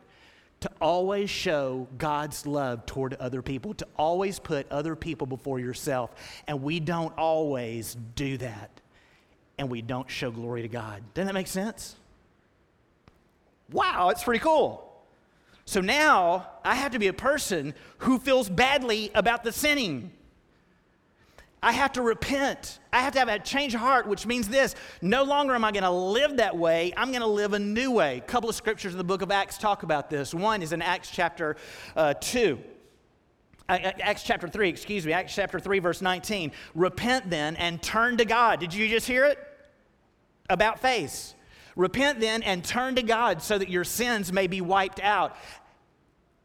To 0.60 0.70
always 0.80 1.30
show 1.30 1.86
God's 1.96 2.44
love 2.46 2.84
toward 2.84 3.14
other 3.14 3.42
people, 3.42 3.74
to 3.74 3.86
always 3.96 4.40
put 4.40 4.70
other 4.72 4.96
people 4.96 5.28
before 5.28 5.60
yourself. 5.60 6.10
And 6.48 6.64
we 6.64 6.80
don't 6.80 7.16
always 7.16 7.96
do 8.16 8.36
that. 8.38 8.70
And 9.56 9.70
we 9.70 9.82
don't 9.82 10.10
show 10.10 10.32
glory 10.32 10.62
to 10.62 10.68
God. 10.68 11.02
Doesn't 11.14 11.28
that 11.28 11.34
make 11.34 11.46
sense? 11.46 11.94
Wow, 13.70 14.08
it's 14.08 14.24
pretty 14.24 14.40
cool. 14.40 14.84
So 15.64 15.80
now 15.80 16.48
I 16.64 16.74
have 16.74 16.90
to 16.92 16.98
be 16.98 17.06
a 17.06 17.12
person 17.12 17.72
who 17.98 18.18
feels 18.18 18.48
badly 18.48 19.12
about 19.14 19.44
the 19.44 19.52
sinning. 19.52 20.10
I 21.62 21.72
have 21.72 21.92
to 21.92 22.02
repent. 22.02 22.78
I 22.92 23.00
have 23.00 23.12
to 23.14 23.18
have 23.18 23.28
a 23.28 23.38
change 23.38 23.74
of 23.74 23.80
heart, 23.80 24.06
which 24.06 24.26
means 24.26 24.48
this 24.48 24.74
no 25.02 25.24
longer 25.24 25.54
am 25.54 25.64
I 25.64 25.72
going 25.72 25.82
to 25.82 25.90
live 25.90 26.36
that 26.36 26.56
way, 26.56 26.92
I'm 26.96 27.10
going 27.10 27.20
to 27.20 27.26
live 27.26 27.52
a 27.52 27.58
new 27.58 27.90
way. 27.90 28.18
A 28.18 28.20
couple 28.20 28.48
of 28.48 28.54
scriptures 28.54 28.92
in 28.92 28.98
the 28.98 29.04
book 29.04 29.22
of 29.22 29.30
Acts 29.30 29.58
talk 29.58 29.82
about 29.82 30.08
this. 30.08 30.32
One 30.32 30.62
is 30.62 30.72
in 30.72 30.82
Acts 30.82 31.10
chapter 31.10 31.56
uh, 31.96 32.14
2. 32.14 32.58
Acts 33.68 34.22
chapter 34.22 34.48
3, 34.48 34.68
excuse 34.68 35.04
me, 35.04 35.12
Acts 35.12 35.34
chapter 35.34 35.60
3, 35.60 35.78
verse 35.80 36.00
19. 36.00 36.52
Repent 36.74 37.28
then 37.28 37.54
and 37.56 37.82
turn 37.82 38.16
to 38.16 38.24
God. 38.24 38.60
Did 38.60 38.72
you 38.72 38.88
just 38.88 39.06
hear 39.06 39.26
it? 39.26 39.38
About 40.48 40.80
face. 40.80 41.34
Repent 41.76 42.18
then 42.18 42.42
and 42.42 42.64
turn 42.64 42.96
to 42.96 43.02
God 43.02 43.42
so 43.42 43.58
that 43.58 43.68
your 43.68 43.84
sins 43.84 44.32
may 44.32 44.46
be 44.46 44.60
wiped 44.60 45.00
out. 45.00 45.36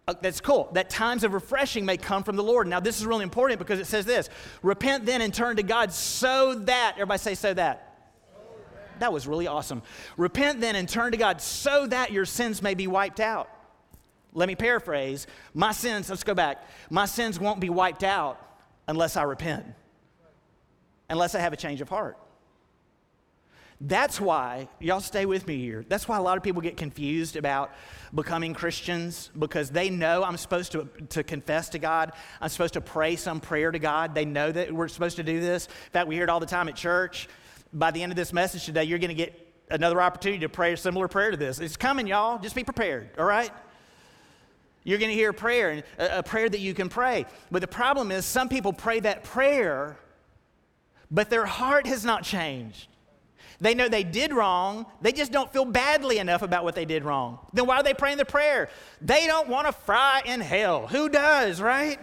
Uh, 0.07 0.13
that's 0.21 0.41
cool. 0.41 0.69
That 0.73 0.89
times 0.89 1.23
of 1.23 1.33
refreshing 1.33 1.85
may 1.85 1.95
come 1.95 2.23
from 2.23 2.35
the 2.35 2.43
Lord. 2.43 2.67
Now, 2.67 2.79
this 2.79 2.99
is 2.99 3.05
really 3.05 3.23
important 3.23 3.59
because 3.59 3.79
it 3.79 3.87
says 3.87 4.05
this 4.05 4.29
Repent 4.61 5.05
then 5.05 5.21
and 5.21 5.33
turn 5.33 5.55
to 5.55 5.63
God 5.63 5.93
so 5.93 6.55
that, 6.55 6.93
everybody 6.95 7.19
say, 7.19 7.35
so 7.35 7.53
that. 7.53 7.89
That 8.99 9.11
was 9.11 9.27
really 9.27 9.47
awesome. 9.47 9.81
Repent 10.17 10.61
then 10.61 10.75
and 10.75 10.87
turn 10.87 11.11
to 11.11 11.17
God 11.17 11.41
so 11.41 11.87
that 11.87 12.11
your 12.11 12.25
sins 12.25 12.61
may 12.61 12.73
be 12.73 12.87
wiped 12.87 13.19
out. 13.19 13.49
Let 14.33 14.47
me 14.47 14.55
paraphrase. 14.55 15.27
My 15.53 15.71
sins, 15.71 16.09
let's 16.09 16.23
go 16.23 16.33
back. 16.33 16.67
My 16.89 17.05
sins 17.05 17.39
won't 17.39 17.59
be 17.59 17.69
wiped 17.69 18.03
out 18.03 18.39
unless 18.87 19.15
I 19.15 19.23
repent, 19.23 19.65
unless 21.09 21.35
I 21.35 21.39
have 21.39 21.53
a 21.53 21.57
change 21.57 21.81
of 21.81 21.89
heart. 21.89 22.17
That's 23.85 24.21
why, 24.21 24.69
y'all 24.79 25.01
stay 25.01 25.25
with 25.25 25.45
me 25.45 25.57
here. 25.57 25.83
That's 25.89 26.07
why 26.07 26.15
a 26.15 26.21
lot 26.21 26.37
of 26.37 26.43
people 26.43 26.61
get 26.61 26.77
confused 26.77 27.35
about 27.35 27.73
becoming 28.15 28.53
Christians 28.53 29.29
because 29.37 29.71
they 29.71 29.89
know 29.89 30.23
I'm 30.23 30.37
supposed 30.37 30.71
to, 30.71 30.87
to 31.09 31.21
confess 31.21 31.67
to 31.69 31.79
God. 31.79 32.13
I'm 32.39 32.47
supposed 32.47 32.75
to 32.75 32.81
pray 32.81 33.17
some 33.17 33.41
prayer 33.41 33.71
to 33.71 33.79
God. 33.79 34.15
They 34.15 34.23
know 34.23 34.49
that 34.53 34.71
we're 34.71 34.87
supposed 34.87 35.17
to 35.17 35.23
do 35.23 35.41
this. 35.41 35.65
In 35.65 35.91
fact, 35.91 36.07
we 36.07 36.15
hear 36.15 36.23
it 36.23 36.29
all 36.29 36.39
the 36.39 36.45
time 36.45 36.69
at 36.69 36.77
church. 36.77 37.27
By 37.73 37.91
the 37.91 38.01
end 38.01 38.13
of 38.13 38.15
this 38.15 38.31
message 38.31 38.63
today, 38.63 38.85
you're 38.85 38.99
going 38.99 39.09
to 39.09 39.15
get 39.15 39.37
another 39.69 40.01
opportunity 40.01 40.39
to 40.39 40.49
pray 40.49 40.71
a 40.71 40.77
similar 40.77 41.09
prayer 41.09 41.31
to 41.31 41.37
this. 41.37 41.59
It's 41.59 41.75
coming, 41.75 42.07
y'all. 42.07 42.39
Just 42.39 42.55
be 42.55 42.63
prepared, 42.63 43.09
all 43.19 43.25
right? 43.25 43.51
You're 44.85 44.99
going 44.99 45.11
to 45.11 45.15
hear 45.15 45.31
a 45.31 45.33
prayer, 45.33 45.83
a, 45.99 46.19
a 46.19 46.23
prayer 46.23 46.47
that 46.47 46.61
you 46.61 46.73
can 46.73 46.87
pray. 46.87 47.25
But 47.51 47.59
the 47.59 47.67
problem 47.67 48.13
is, 48.13 48.25
some 48.25 48.47
people 48.47 48.71
pray 48.71 49.01
that 49.01 49.25
prayer, 49.25 49.97
but 51.11 51.29
their 51.29 51.45
heart 51.45 51.85
has 51.85 52.05
not 52.05 52.23
changed. 52.23 52.87
They 53.63 53.73
know 53.73 53.87
they 53.87 54.03
did 54.03 54.33
wrong. 54.33 54.85
They 55.01 55.13
just 55.13 55.31
don't 55.31 55.51
feel 55.53 55.63
badly 55.63 56.17
enough 56.17 56.41
about 56.41 56.65
what 56.65 56.75
they 56.75 56.83
did 56.83 57.05
wrong. 57.05 57.39
Then 57.53 57.65
why 57.65 57.77
are 57.77 57.83
they 57.83 57.93
praying 57.93 58.17
the 58.17 58.25
prayer? 58.25 58.67
They 58.99 59.25
don't 59.25 59.47
want 59.47 59.67
to 59.67 59.71
fry 59.71 60.21
in 60.25 60.41
hell. 60.41 60.85
Who 60.87 61.07
does, 61.07 61.61
right? 61.61 61.97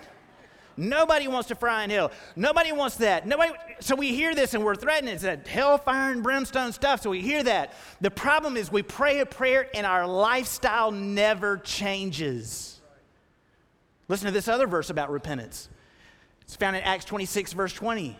Nobody 0.78 1.28
wants 1.28 1.48
to 1.48 1.54
fry 1.54 1.84
in 1.84 1.90
hell. 1.90 2.12
Nobody 2.34 2.72
wants 2.72 2.96
that. 2.96 3.26
Nobody. 3.26 3.52
So 3.80 3.94
we 3.94 4.14
hear 4.14 4.34
this 4.34 4.54
and 4.54 4.64
we're 4.64 4.74
threatened. 4.74 5.10
It's 5.10 5.22
that 5.22 5.46
hellfire 5.46 6.12
and 6.12 6.22
brimstone 6.22 6.72
stuff. 6.72 7.02
So 7.02 7.10
we 7.10 7.20
hear 7.20 7.42
that. 7.42 7.74
The 8.00 8.10
problem 8.10 8.56
is 8.56 8.72
we 8.72 8.82
pray 8.82 9.20
a 9.20 9.26
prayer 9.26 9.68
and 9.74 9.84
our 9.84 10.06
lifestyle 10.06 10.90
never 10.90 11.58
changes. 11.58 12.80
Listen 14.08 14.24
to 14.24 14.32
this 14.32 14.48
other 14.48 14.66
verse 14.66 14.88
about 14.88 15.10
repentance. 15.10 15.68
It's 16.40 16.56
found 16.56 16.74
in 16.74 16.82
Acts 16.84 17.04
26, 17.04 17.52
verse 17.52 17.74
20. 17.74 18.16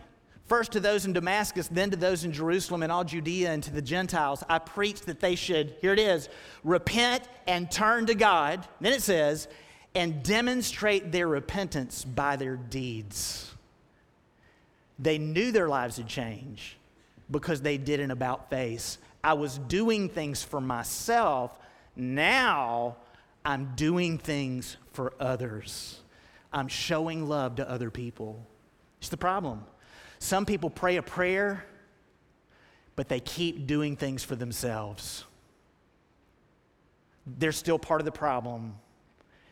First 0.51 0.73
to 0.73 0.81
those 0.81 1.05
in 1.05 1.13
Damascus, 1.13 1.69
then 1.69 1.91
to 1.91 1.95
those 1.95 2.25
in 2.25 2.33
Jerusalem 2.33 2.83
and 2.83 2.91
all 2.91 3.05
Judea 3.05 3.51
and 3.51 3.63
to 3.63 3.71
the 3.71 3.81
Gentiles, 3.81 4.43
I 4.49 4.59
preached 4.59 5.05
that 5.05 5.21
they 5.21 5.35
should, 5.35 5.75
here 5.79 5.93
it 5.93 5.97
is, 5.97 6.27
repent 6.65 7.23
and 7.47 7.71
turn 7.71 8.07
to 8.07 8.15
God. 8.15 8.67
Then 8.81 8.91
it 8.91 9.01
says, 9.01 9.47
and 9.95 10.21
demonstrate 10.23 11.09
their 11.09 11.29
repentance 11.29 12.03
by 12.03 12.35
their 12.35 12.57
deeds. 12.57 13.49
They 14.99 15.17
knew 15.17 15.53
their 15.53 15.69
lives 15.69 15.95
had 15.95 16.07
changed 16.07 16.75
because 17.31 17.61
they 17.61 17.77
did 17.77 18.01
an 18.01 18.11
about 18.11 18.49
face. 18.49 18.97
I 19.23 19.35
was 19.35 19.57
doing 19.57 20.09
things 20.09 20.43
for 20.43 20.59
myself. 20.59 21.57
Now 21.95 22.97
I'm 23.45 23.71
doing 23.77 24.17
things 24.17 24.75
for 24.91 25.13
others. 25.17 26.01
I'm 26.51 26.67
showing 26.67 27.29
love 27.29 27.55
to 27.55 27.69
other 27.69 27.89
people. 27.89 28.45
It's 28.99 29.07
the 29.07 29.15
problem. 29.15 29.63
Some 30.21 30.45
people 30.45 30.69
pray 30.69 30.97
a 30.97 31.01
prayer, 31.01 31.65
but 32.95 33.09
they 33.09 33.19
keep 33.19 33.65
doing 33.65 33.95
things 33.95 34.23
for 34.23 34.35
themselves. 34.35 35.25
They're 37.25 37.51
still 37.51 37.79
part 37.79 38.01
of 38.01 38.05
the 38.05 38.11
problem. 38.11 38.75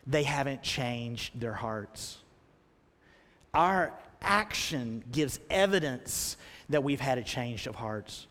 They 0.06 0.22
haven't 0.22 0.62
changed 0.62 1.40
their 1.40 1.54
hearts. 1.54 2.18
Our 3.52 3.92
action 4.22 5.02
gives 5.10 5.40
evidence 5.50 6.36
that 6.68 6.84
we've 6.84 7.00
had 7.00 7.18
a 7.18 7.24
change 7.24 7.66
of 7.66 7.74
hearts. 7.74 8.28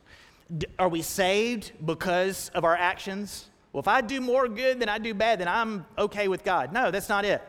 Are 0.79 0.87
we 0.87 1.01
saved 1.01 1.73
because 1.85 2.51
of 2.55 2.63
our 2.63 2.75
actions? 2.75 3.49
Well, 3.73 3.81
if 3.81 3.89
I 3.89 3.99
do 3.99 4.21
more 4.21 4.47
good 4.47 4.79
than 4.79 4.87
I 4.87 4.97
do 4.97 5.13
bad, 5.13 5.41
then 5.41 5.49
I'm 5.49 5.85
okay 5.97 6.29
with 6.29 6.45
God. 6.45 6.71
No, 6.71 6.89
that's 6.89 7.09
not 7.09 7.25
it. 7.25 7.43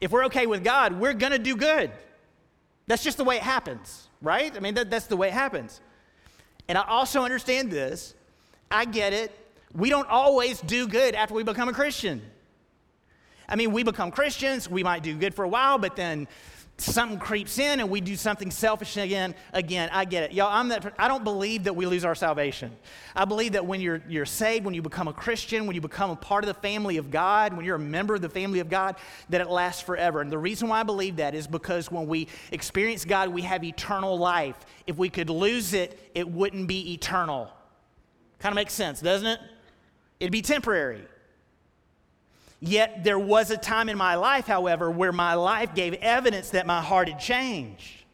If 0.00 0.12
we're 0.12 0.24
okay 0.24 0.46
with 0.46 0.64
God, 0.64 0.98
we're 0.98 1.12
going 1.12 1.32
to 1.32 1.38
do 1.38 1.56
good. 1.56 1.90
That's 2.86 3.02
just 3.02 3.16
the 3.16 3.24
way 3.24 3.36
it 3.36 3.42
happens, 3.42 4.08
right? 4.22 4.54
I 4.56 4.60
mean, 4.60 4.74
that, 4.74 4.90
that's 4.90 5.06
the 5.06 5.16
way 5.16 5.28
it 5.28 5.34
happens. 5.34 5.80
And 6.68 6.78
I 6.78 6.84
also 6.86 7.22
understand 7.22 7.70
this. 7.70 8.14
I 8.70 8.84
get 8.84 9.12
it. 9.12 9.32
We 9.74 9.90
don't 9.90 10.08
always 10.08 10.60
do 10.60 10.88
good 10.88 11.14
after 11.14 11.34
we 11.34 11.42
become 11.42 11.68
a 11.68 11.72
Christian. 11.72 12.22
I 13.48 13.56
mean, 13.56 13.72
we 13.72 13.82
become 13.82 14.10
Christians, 14.10 14.68
we 14.68 14.82
might 14.82 15.02
do 15.02 15.14
good 15.14 15.34
for 15.34 15.44
a 15.44 15.48
while, 15.48 15.78
but 15.78 15.94
then 15.94 16.26
something 16.78 17.18
creeps 17.18 17.58
in 17.58 17.80
and 17.80 17.88
we 17.88 18.00
do 18.00 18.16
something 18.16 18.50
selfish 18.50 18.96
again 18.96 19.34
again. 19.54 19.88
I 19.92 20.04
get 20.04 20.24
it. 20.24 20.32
Y'all 20.32 20.52
i'm 20.52 20.68
that 20.68 20.94
i 20.98 21.08
don't 21.08 21.24
believe 21.24 21.64
that 21.64 21.74
we 21.74 21.86
lose 21.86 22.04
our 22.04 22.14
salvation. 22.14 22.70
I 23.14 23.24
believe 23.24 23.52
that 23.52 23.64
when 23.64 23.80
you're 23.80 24.02
you're 24.08 24.26
saved 24.26 24.64
when 24.64 24.74
you 24.74 24.82
become 24.82 25.08
a 25.08 25.12
christian 25.12 25.66
when 25.66 25.74
you 25.74 25.80
become 25.80 26.10
a 26.10 26.16
part 26.16 26.44
of 26.44 26.48
the 26.48 26.60
family 26.60 26.98
of 26.98 27.10
god 27.10 27.54
when 27.54 27.64
you're 27.64 27.76
a 27.76 27.78
member 27.78 28.14
of 28.14 28.20
the 28.20 28.28
family 28.28 28.60
of 28.60 28.68
god 28.68 28.96
that 29.30 29.40
it 29.40 29.48
lasts 29.48 29.82
forever. 29.82 30.20
And 30.20 30.30
the 30.30 30.38
reason 30.38 30.68
why 30.68 30.80
i 30.80 30.82
believe 30.82 31.16
that 31.16 31.34
is 31.34 31.46
because 31.46 31.90
when 31.90 32.06
we 32.06 32.28
experience 32.52 33.04
god 33.04 33.30
we 33.30 33.42
have 33.42 33.64
eternal 33.64 34.18
life. 34.18 34.56
If 34.86 34.96
we 34.98 35.08
could 35.08 35.30
lose 35.30 35.72
it 35.72 36.10
it 36.14 36.28
wouldn't 36.28 36.68
be 36.68 36.92
eternal. 36.92 37.50
Kind 38.38 38.52
of 38.52 38.56
makes 38.56 38.74
sense 38.74 39.00
doesn't 39.00 39.26
it? 39.26 39.40
It'd 40.20 40.32
be 40.32 40.42
temporary 40.42 41.06
Yet 42.66 43.04
there 43.04 43.18
was 43.18 43.52
a 43.52 43.56
time 43.56 43.88
in 43.88 43.96
my 43.96 44.16
life, 44.16 44.46
however, 44.46 44.90
where 44.90 45.12
my 45.12 45.34
life 45.34 45.74
gave 45.74 45.94
evidence 45.94 46.50
that 46.50 46.66
my 46.66 46.82
heart 46.82 47.08
had 47.08 47.20
changed. 47.20 48.04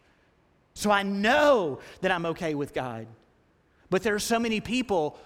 So 0.74 0.90
I 0.90 1.02
know 1.02 1.80
that 2.02 2.10
I'm 2.10 2.26
okay 2.26 2.54
with 2.54 2.74
God. 2.74 3.06
But 3.88 4.02
there 4.02 4.14
are 4.14 4.20
so 4.20 4.38
many 4.38 4.60
people 4.60 5.18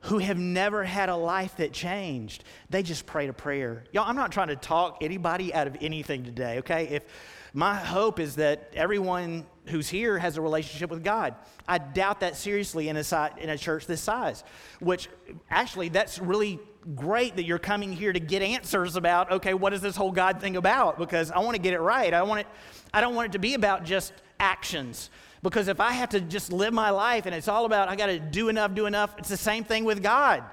who 0.00 0.18
have 0.18 0.36
never 0.36 0.82
had 0.82 1.08
a 1.08 1.16
life 1.16 1.56
that 1.58 1.72
changed. 1.72 2.42
They 2.68 2.82
just 2.82 3.06
prayed 3.06 3.30
a 3.30 3.32
prayer. 3.32 3.84
Y'all, 3.92 4.08
I'm 4.08 4.16
not 4.16 4.32
trying 4.32 4.48
to 4.48 4.56
talk 4.56 4.98
anybody 5.00 5.54
out 5.54 5.68
of 5.68 5.76
anything 5.80 6.24
today, 6.24 6.58
okay? 6.58 6.88
If 6.88 7.04
my 7.52 7.74
hope 7.74 8.20
is 8.20 8.36
that 8.36 8.70
everyone 8.74 9.46
who's 9.68 9.88
here 9.88 10.18
has 10.18 10.36
a 10.36 10.40
relationship 10.42 10.90
with 10.90 11.02
God. 11.02 11.34
I 11.66 11.78
doubt 11.78 12.20
that 12.20 12.36
seriously 12.36 12.88
in 12.88 12.96
a, 12.96 13.30
in 13.38 13.48
a 13.48 13.56
church 13.56 13.86
this 13.86 14.00
size, 14.00 14.44
which 14.80 15.08
actually 15.48 15.88
that's 15.88 16.18
really 16.18 16.60
great 16.94 17.36
that 17.36 17.44
you're 17.44 17.58
coming 17.58 17.92
here 17.92 18.12
to 18.12 18.20
get 18.20 18.42
answers 18.42 18.94
about 18.94 19.32
okay 19.32 19.54
what 19.54 19.72
is 19.72 19.80
this 19.80 19.96
whole 19.96 20.12
god 20.12 20.40
thing 20.40 20.56
about? 20.56 20.98
Because 20.98 21.30
i 21.30 21.38
want 21.40 21.56
to 21.56 21.60
get 21.60 21.74
it 21.74 21.80
right. 21.80 22.12
I 22.14 22.22
want 22.22 22.40
it 22.40 22.46
i 22.94 23.00
don't 23.00 23.14
want 23.14 23.26
it 23.26 23.32
to 23.32 23.38
be 23.38 23.54
about 23.54 23.84
just 23.84 24.12
actions. 24.38 25.10
Because 25.42 25.68
if 25.68 25.80
i 25.80 25.92
have 25.92 26.10
to 26.10 26.20
just 26.20 26.52
live 26.52 26.72
my 26.72 26.90
life 26.90 27.26
and 27.26 27.34
it's 27.34 27.48
all 27.48 27.64
about 27.64 27.88
i 27.88 27.96
got 27.96 28.06
to 28.06 28.18
do 28.18 28.48
enough 28.48 28.74
do 28.74 28.86
enough 28.86 29.14
it's 29.18 29.28
the 29.28 29.36
same 29.36 29.64
thing 29.64 29.84
with 29.84 30.02
god 30.02 30.44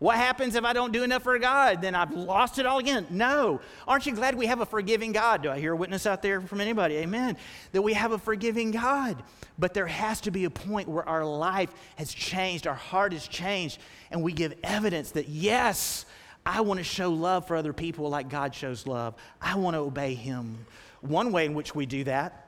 what 0.00 0.16
happens 0.16 0.54
if 0.54 0.64
I 0.64 0.72
don't 0.72 0.92
do 0.92 1.02
enough 1.02 1.24
for 1.24 1.38
God? 1.38 1.82
Then 1.82 1.94
I've 1.94 2.12
lost 2.12 2.58
it 2.58 2.64
all 2.64 2.78
again. 2.78 3.06
No. 3.10 3.60
Aren't 3.86 4.06
you 4.06 4.14
glad 4.14 4.34
we 4.34 4.46
have 4.46 4.62
a 4.62 4.66
forgiving 4.66 5.12
God? 5.12 5.42
Do 5.42 5.50
I 5.50 5.60
hear 5.60 5.74
a 5.74 5.76
witness 5.76 6.06
out 6.06 6.22
there 6.22 6.40
from 6.40 6.62
anybody? 6.62 6.96
Amen. 6.96 7.36
That 7.72 7.82
we 7.82 7.92
have 7.92 8.12
a 8.12 8.18
forgiving 8.18 8.70
God. 8.70 9.22
But 9.58 9.74
there 9.74 9.86
has 9.86 10.22
to 10.22 10.30
be 10.30 10.46
a 10.46 10.50
point 10.50 10.88
where 10.88 11.06
our 11.06 11.26
life 11.26 11.70
has 11.96 12.14
changed, 12.14 12.66
our 12.66 12.74
heart 12.74 13.12
has 13.12 13.28
changed, 13.28 13.78
and 14.10 14.22
we 14.22 14.32
give 14.32 14.54
evidence 14.64 15.10
that, 15.10 15.28
yes, 15.28 16.06
I 16.46 16.62
want 16.62 16.78
to 16.78 16.84
show 16.84 17.10
love 17.10 17.46
for 17.46 17.54
other 17.54 17.74
people 17.74 18.08
like 18.08 18.30
God 18.30 18.54
shows 18.54 18.86
love. 18.86 19.14
I 19.38 19.56
want 19.56 19.74
to 19.74 19.80
obey 19.80 20.14
Him. 20.14 20.64
One 21.02 21.30
way 21.30 21.44
in 21.44 21.52
which 21.52 21.74
we 21.74 21.84
do 21.84 22.04
that 22.04 22.46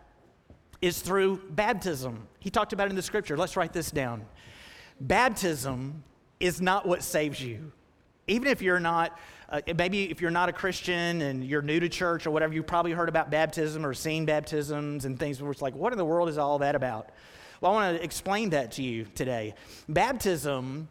is 0.81 1.03
through 1.03 1.43
baptism. 1.51 2.27
He 2.41 2.49
talked 2.49 2.73
about 2.73 2.87
it 2.87 2.91
in 2.91 2.97
the 2.97 3.03
scripture. 3.03 3.37
Let's 3.37 3.59
write 3.59 3.75
this 3.75 3.91
down. 3.91 4.25
Baptism 5.03 6.03
is 6.43 6.61
not 6.61 6.87
what 6.87 7.03
saves 7.05 7.41
you. 7.41 7.71
Even 8.27 8.49
if 8.49 8.61
you're 8.61 8.81
not, 8.81 9.17
uh, 9.49 9.61
maybe 9.77 10.11
if 10.11 10.21
you're 10.21 10.31
not 10.31 10.49
a 10.49 10.53
Christian 10.53 11.23
and 11.23 11.45
you're 11.45 11.63
new 11.63 11.79
to 11.79 11.89
church 11.89 12.27
or 12.27 12.33
whatever, 12.33 12.53
you've 12.53 12.67
probably 12.67 12.91
heard 12.91 13.09
about 13.09 13.31
baptism 13.31 13.87
or 13.87 13.95
seen 13.95 14.27
baptisms 14.27 15.05
and 15.05 15.19
things 15.19 15.41
where 15.41 15.53
it's 15.53 15.63
like, 15.63 15.75
what 15.75 15.93
in 15.93 15.99
the 15.99 16.05
world 16.05 16.29
is 16.29 16.39
all 16.39 16.59
that 16.59 16.75
about? 16.75 17.11
Well, 17.61 17.71
I 17.71 17.75
want 17.75 17.97
to 17.97 18.05
explain 18.05 18.51
that 18.51 18.73
to 18.73 18.83
you 18.83 19.07
today. 19.15 19.55
Baptism 19.89 20.89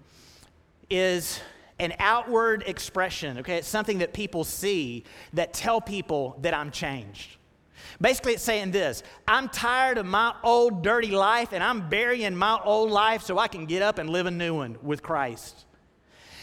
is 0.90 1.42
an 1.80 1.96
outward 2.00 2.64
expression, 2.66 3.40
okay? 3.40 3.58
It's 3.58 3.68
something 3.68 3.98
that 3.98 4.14
people 4.14 4.46
see 4.46 5.04
that 5.34 5.54
tell 5.54 5.82
people 5.82 6.38
that 6.44 6.54
I'm 6.54 6.72
changed. 6.72 7.36
Basically, 8.02 8.34
it's 8.34 8.44
saying 8.44 8.72
this 8.72 9.04
I'm 9.28 9.48
tired 9.48 10.00
of 10.00 10.06
my 10.06 10.34
old 10.44 10.84
dirty 10.84 11.12
life 11.12 11.54
and 11.54 11.64
I'm 11.64 11.88
burying 11.88 12.36
my 12.36 12.60
old 12.64 12.90
life 12.90 13.22
so 13.22 13.38
I 13.38 13.48
can 13.48 13.66
get 13.68 13.84
up 13.84 14.00
and 14.00 14.10
live 14.10 14.26
a 14.26 14.32
new 14.32 14.56
one 14.56 14.78
with 14.82 15.04
Christ. 15.04 15.66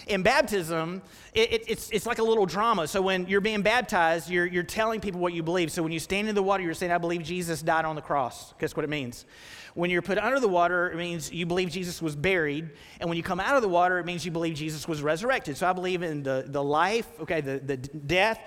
In 0.07 0.23
baptism, 0.23 1.03
it, 1.35 1.53
it, 1.53 1.65
it's, 1.69 1.91
it's 1.91 2.07
like 2.07 2.19
a 2.19 2.23
little 2.23 2.47
drama. 2.47 2.89
So 2.89 3.03
when 3.03 3.27
you're 3.27 3.43
being 3.43 3.61
baptized, 3.61 4.31
you're, 4.31 4.47
you're 4.47 4.63
telling 4.63 5.01
people 5.01 5.21
what 5.21 5.35
you 5.35 5.43
believe. 5.43 5.71
So 5.71 5.83
when 5.83 5.93
you 5.93 5.99
stand 5.99 6.31
in 6.31 6.35
the 6.35 6.43
water, 6.43 6.63
you're 6.63 6.73
saying, 6.73 6.93
I 6.93 6.97
believe 6.97 7.23
Jesus 7.25 7.61
died 7.61 7.85
on 7.85 7.95
the 7.95 8.01
cross. 8.01 8.55
Guess 8.59 8.75
what 8.75 8.85
it 8.85 8.89
means? 8.89 9.27
When 9.75 9.91
you're 9.91 10.01
put 10.01 10.17
under 10.17 10.41
the 10.41 10.49
water, 10.49 10.91
it 10.91 10.97
means 10.97 11.31
you 11.31 11.45
believe 11.45 11.71
Jesus 11.71 12.01
was 12.01 12.17
buried. 12.17 12.71
And 13.01 13.11
when 13.11 13.19
you 13.19 13.23
come 13.23 13.39
out 13.39 13.57
of 13.57 13.63
the 13.63 13.69
water, 13.69 13.99
it 13.99 14.07
means 14.07 14.25
you 14.25 14.31
believe 14.31 14.55
Jesus 14.55 14.89
was 14.89 15.03
resurrected. 15.03 15.59
So 15.59 15.69
I 15.69 15.75
believe 15.75 16.03
in 16.03 16.23
the, 16.23 16.45
the 16.47 16.63
life, 16.63 17.07
okay, 17.21 17.43
the, 17.43 17.59
the 17.59 17.77
death, 17.77 18.41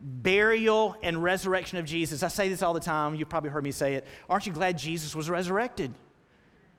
burial, 0.00 0.96
and 1.02 1.22
resurrection 1.22 1.78
of 1.78 1.84
Jesus. 1.84 2.22
I 2.22 2.28
say 2.28 2.48
this 2.48 2.62
all 2.62 2.74
the 2.74 2.80
time. 2.80 3.14
You've 3.14 3.28
probably 3.28 3.50
heard 3.50 3.64
me 3.64 3.72
say 3.72 3.94
it. 3.94 4.06
Aren't 4.28 4.46
you 4.46 4.52
glad 4.52 4.78
Jesus 4.78 5.14
was 5.14 5.30
resurrected? 5.30 5.92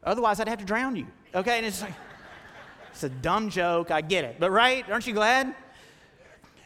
Otherwise, 0.04 0.40
I'd 0.40 0.48
have 0.48 0.60
to 0.60 0.66
drown 0.66 0.96
you. 0.96 1.08
Okay? 1.34 1.58
And 1.58 1.66
it's 1.66 1.82
like, 1.82 1.94
it's 2.92 3.04
a 3.04 3.10
dumb 3.10 3.50
joke. 3.50 3.92
I 3.92 4.02
get 4.02 4.24
it. 4.24 4.38
But, 4.40 4.52
right? 4.52 4.90
Aren't 4.90 5.08
you 5.08 5.14
glad? 5.14 5.54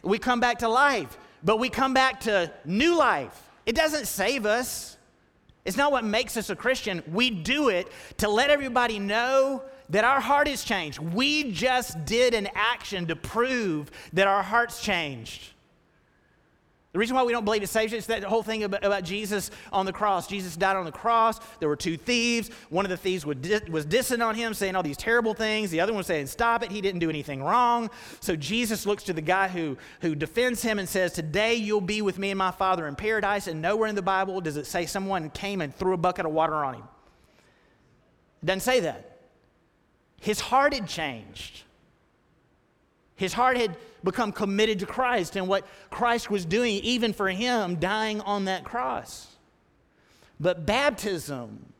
We 0.02 0.18
come 0.18 0.40
back 0.40 0.60
to 0.60 0.68
life, 0.68 1.18
but 1.42 1.58
we 1.58 1.68
come 1.68 1.94
back 1.94 2.20
to 2.20 2.52
new 2.64 2.96
life. 2.96 3.50
It 3.66 3.74
doesn't 3.74 4.06
save 4.06 4.46
us. 4.46 4.96
It's 5.64 5.76
not 5.76 5.92
what 5.92 6.04
makes 6.04 6.36
us 6.36 6.50
a 6.50 6.56
Christian. 6.56 7.02
We 7.12 7.30
do 7.30 7.68
it 7.68 7.88
to 8.18 8.28
let 8.28 8.50
everybody 8.50 8.98
know 8.98 9.62
that 9.90 10.04
our 10.04 10.20
heart 10.20 10.48
has 10.48 10.64
changed. 10.64 10.98
We 10.98 11.50
just 11.52 12.04
did 12.04 12.32
an 12.32 12.48
action 12.54 13.06
to 13.08 13.16
prove 13.16 13.90
that 14.12 14.26
our 14.26 14.42
heart's 14.42 14.80
changed. 14.80 15.50
The 16.92 16.98
reason 16.98 17.14
why 17.14 17.22
we 17.22 17.30
don't 17.30 17.44
believe 17.44 17.68
saves 17.68 17.92
us 17.92 18.00
is 18.00 18.06
that 18.06 18.24
whole 18.24 18.42
thing 18.42 18.64
about, 18.64 18.84
about, 18.84 19.04
Jesus 19.04 19.52
on 19.72 19.86
the 19.86 19.92
cross. 19.92 20.26
Jesus 20.26 20.56
died 20.56 20.76
on 20.76 20.84
the 20.84 20.90
cross. 20.90 21.38
There 21.60 21.68
were 21.68 21.76
two 21.76 21.96
thieves. 21.96 22.50
One 22.68 22.84
of 22.84 22.90
the 22.90 22.96
thieves 22.96 23.24
was, 23.24 23.36
was 23.70 23.86
dissing 23.86 24.24
on 24.24 24.34
him, 24.34 24.54
saying 24.54 24.74
all 24.74 24.82
these 24.82 24.96
terrible 24.96 25.32
things. 25.32 25.70
The 25.70 25.80
other 25.80 25.92
one 25.92 25.98
was 25.98 26.08
saying, 26.08 26.26
Stop 26.26 26.64
it. 26.64 26.72
He 26.72 26.80
didn't 26.80 26.98
do 26.98 27.08
anything 27.08 27.44
wrong. 27.44 27.90
So 28.18 28.34
Jesus 28.34 28.86
looks 28.86 29.04
to 29.04 29.12
the 29.12 29.20
guy 29.20 29.46
who, 29.46 29.78
who 30.00 30.16
defends 30.16 30.62
him 30.62 30.80
and 30.80 30.88
says, 30.88 31.12
Today 31.12 31.54
you'll 31.54 31.80
be 31.80 32.02
with 32.02 32.18
me 32.18 32.32
and 32.32 32.38
my 32.38 32.50
Father 32.50 32.88
in 32.88 32.96
paradise. 32.96 33.46
And 33.46 33.62
nowhere 33.62 33.88
in 33.88 33.94
the 33.94 34.02
Bible 34.02 34.40
does 34.40 34.56
it 34.56 34.66
say 34.66 34.84
someone 34.84 35.30
came 35.30 35.60
and 35.60 35.74
threw 35.74 35.92
a 35.92 35.96
bucket 35.96 36.26
of 36.26 36.32
water 36.32 36.56
on 36.56 36.74
him. 36.74 36.84
It 38.42 38.46
doesn't 38.46 38.60
say 38.60 38.80
that. 38.80 39.18
His 40.20 40.40
heart 40.40 40.74
had 40.74 40.88
changed. 40.88 41.62
His 43.20 43.34
heart 43.34 43.58
had 43.58 43.76
become 44.02 44.32
committed 44.32 44.78
to 44.78 44.86
Christ 44.86 45.36
and 45.36 45.46
what 45.46 45.66
Christ 45.90 46.30
was 46.30 46.46
doing, 46.46 46.76
even 46.76 47.12
for 47.12 47.28
him 47.28 47.76
dying 47.76 48.22
on 48.22 48.46
that 48.46 48.64
cross. 48.64 49.28
But 50.40 50.64
baptism 50.64 51.70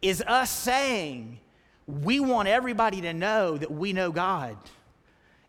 is 0.00 0.22
us 0.24 0.48
saying, 0.48 1.40
we 1.88 2.20
want 2.20 2.46
everybody 2.46 3.00
to 3.00 3.12
know 3.12 3.56
that 3.56 3.72
we 3.72 3.92
know 3.92 4.12
God 4.12 4.56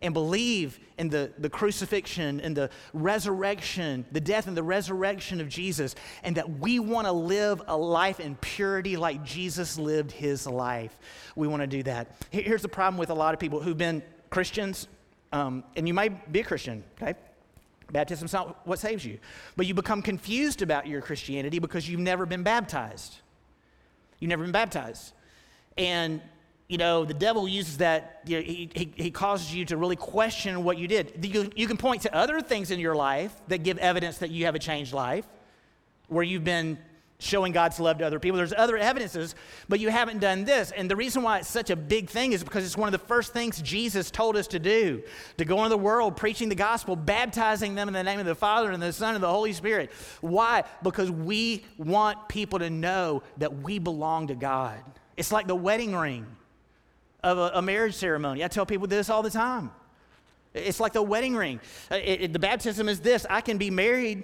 and 0.01 0.11
believe 0.11 0.79
in 0.97 1.09
the, 1.09 1.31
the 1.37 1.51
crucifixion 1.51 2.41
and 2.41 2.57
the 2.57 2.71
resurrection, 2.91 4.03
the 4.11 4.21
death 4.21 4.47
and 4.47 4.57
the 4.57 4.63
resurrection 4.63 5.39
of 5.39 5.47
Jesus, 5.47 5.93
and 6.23 6.35
that 6.37 6.49
we 6.49 6.79
want 6.79 7.05
to 7.05 7.11
live 7.11 7.61
a 7.67 7.77
life 7.77 8.19
in 8.19 8.35
purity 8.37 8.97
like 8.97 9.23
Jesus 9.23 9.77
lived 9.77 10.11
his 10.11 10.47
life. 10.47 10.97
We 11.35 11.47
want 11.47 11.61
to 11.61 11.67
do 11.67 11.83
that. 11.83 12.15
Here's 12.31 12.63
the 12.63 12.67
problem 12.67 12.97
with 12.97 13.11
a 13.11 13.13
lot 13.13 13.35
of 13.35 13.39
people 13.39 13.61
who've 13.61 13.77
been 13.77 14.01
Christians 14.31 14.87
um, 15.31 15.63
and 15.75 15.87
you 15.87 15.93
may 15.93 16.09
be 16.09 16.41
a 16.41 16.43
Christian, 16.43 16.83
okay? 17.01 17.15
Baptism's 17.91 18.33
not 18.33 18.65
what 18.65 18.79
saves 18.79 19.05
you. 19.05 19.19
But 19.55 19.65
you 19.65 19.73
become 19.73 20.01
confused 20.01 20.61
about 20.61 20.87
your 20.87 21.01
Christianity 21.01 21.59
because 21.59 21.89
you've 21.89 21.99
never 21.99 22.25
been 22.25 22.43
baptized. 22.43 23.15
You've 24.19 24.29
never 24.29 24.43
been 24.43 24.51
baptized. 24.51 25.13
And, 25.77 26.21
you 26.67 26.77
know, 26.77 27.05
the 27.05 27.13
devil 27.13 27.47
uses 27.47 27.77
that, 27.77 28.21
you 28.25 28.37
know, 28.37 28.43
he, 28.43 28.69
he, 28.73 28.93
he, 28.95 29.11
causes 29.11 29.53
you 29.53 29.65
to 29.65 29.77
really 29.77 29.95
question 29.95 30.63
what 30.63 30.77
you 30.77 30.87
did. 30.87 31.25
You, 31.25 31.49
you 31.55 31.67
can 31.67 31.77
point 31.77 32.03
to 32.03 32.15
other 32.15 32.41
things 32.41 32.71
in 32.71 32.79
your 32.79 32.95
life 32.95 33.33
that 33.47 33.63
give 33.63 33.77
evidence 33.77 34.19
that 34.19 34.31
you 34.31 34.45
have 34.45 34.55
a 34.55 34.59
changed 34.59 34.93
life, 34.93 35.25
where 36.07 36.23
you've 36.23 36.43
been 36.43 36.77
showing 37.21 37.51
God's 37.53 37.79
love 37.79 37.99
to 37.99 38.05
other 38.05 38.19
people. 38.19 38.37
There's 38.37 38.53
other 38.53 38.77
evidences, 38.77 39.35
but 39.69 39.79
you 39.79 39.89
haven't 39.89 40.19
done 40.19 40.43
this. 40.43 40.71
And 40.71 40.89
the 40.89 40.95
reason 40.95 41.21
why 41.21 41.39
it's 41.39 41.47
such 41.47 41.69
a 41.69 41.75
big 41.75 42.09
thing 42.09 42.33
is 42.33 42.43
because 42.43 42.65
it's 42.65 42.75
one 42.75 42.87
of 42.87 42.99
the 42.99 43.07
first 43.07 43.31
things 43.31 43.61
Jesus 43.61 44.09
told 44.09 44.35
us 44.35 44.47
to 44.47 44.59
do 44.59 45.03
to 45.37 45.45
go 45.45 45.57
into 45.57 45.69
the 45.69 45.77
world 45.77 46.17
preaching 46.17 46.49
the 46.49 46.55
gospel, 46.55 46.95
baptizing 46.95 47.75
them 47.75 47.87
in 47.87 47.93
the 47.93 48.03
name 48.03 48.19
of 48.19 48.25
the 48.25 48.35
Father 48.35 48.71
and 48.71 48.81
the 48.81 48.91
Son 48.91 49.13
and 49.13 49.23
the 49.23 49.29
Holy 49.29 49.53
Spirit. 49.53 49.91
Why? 50.21 50.63
Because 50.81 51.11
we 51.11 51.63
want 51.77 52.27
people 52.27 52.59
to 52.59 52.69
know 52.69 53.23
that 53.37 53.61
we 53.61 53.77
belong 53.77 54.27
to 54.27 54.35
God. 54.35 54.79
It's 55.15 55.31
like 55.31 55.47
the 55.47 55.55
wedding 55.55 55.95
ring 55.95 56.25
of 57.23 57.37
a, 57.37 57.51
a 57.55 57.61
marriage 57.61 57.95
ceremony. 57.95 58.43
I 58.43 58.47
tell 58.47 58.65
people 58.65 58.87
this 58.87 59.09
all 59.09 59.21
the 59.21 59.29
time. 59.29 59.71
It's 60.53 60.79
like 60.79 60.93
the 60.93 61.03
wedding 61.03 61.35
ring. 61.35 61.59
Uh, 61.89 61.95
it, 61.95 62.21
it, 62.21 62.33
the 62.33 62.39
baptism 62.39 62.89
is 62.89 62.99
this 62.99 63.25
I 63.29 63.41
can 63.41 63.57
be 63.57 63.69
married. 63.69 64.23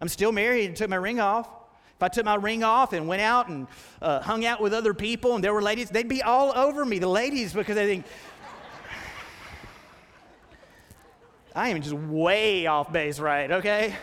I'm 0.00 0.08
still 0.08 0.32
married 0.32 0.66
and 0.66 0.76
took 0.76 0.88
my 0.88 0.96
ring 0.96 1.20
off. 1.20 1.48
If 1.96 2.02
I 2.02 2.08
took 2.08 2.26
my 2.26 2.34
ring 2.34 2.62
off 2.62 2.92
and 2.92 3.08
went 3.08 3.22
out 3.22 3.48
and 3.48 3.66
uh, 4.02 4.20
hung 4.20 4.44
out 4.44 4.60
with 4.60 4.74
other 4.74 4.92
people 4.92 5.34
and 5.34 5.42
there 5.42 5.54
were 5.54 5.62
ladies, 5.62 5.88
they'd 5.88 6.08
be 6.08 6.22
all 6.22 6.52
over 6.54 6.84
me, 6.84 6.98
the 6.98 7.08
ladies, 7.08 7.54
because 7.54 7.74
they 7.74 7.86
think, 7.86 8.04
I 11.54 11.70
am 11.70 11.80
just 11.80 11.94
way 11.94 12.66
off 12.66 12.92
base, 12.92 13.18
right? 13.18 13.50
Okay? 13.50 13.96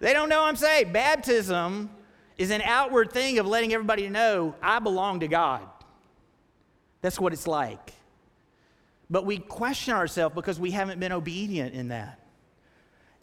They 0.00 0.12
don't 0.12 0.28
know 0.28 0.42
I'm 0.42 0.56
saved. 0.56 0.92
Baptism 0.92 1.88
is 2.36 2.50
an 2.50 2.62
outward 2.62 3.12
thing 3.12 3.38
of 3.38 3.46
letting 3.46 3.72
everybody 3.72 4.08
know 4.08 4.56
I 4.60 4.80
belong 4.80 5.20
to 5.20 5.28
God. 5.28 5.62
That's 7.00 7.20
what 7.20 7.32
it's 7.32 7.46
like. 7.46 7.92
But 9.08 9.24
we 9.24 9.38
question 9.38 9.94
ourselves 9.94 10.34
because 10.34 10.58
we 10.58 10.72
haven't 10.72 10.98
been 10.98 11.12
obedient 11.12 11.74
in 11.74 11.88
that. 11.88 12.23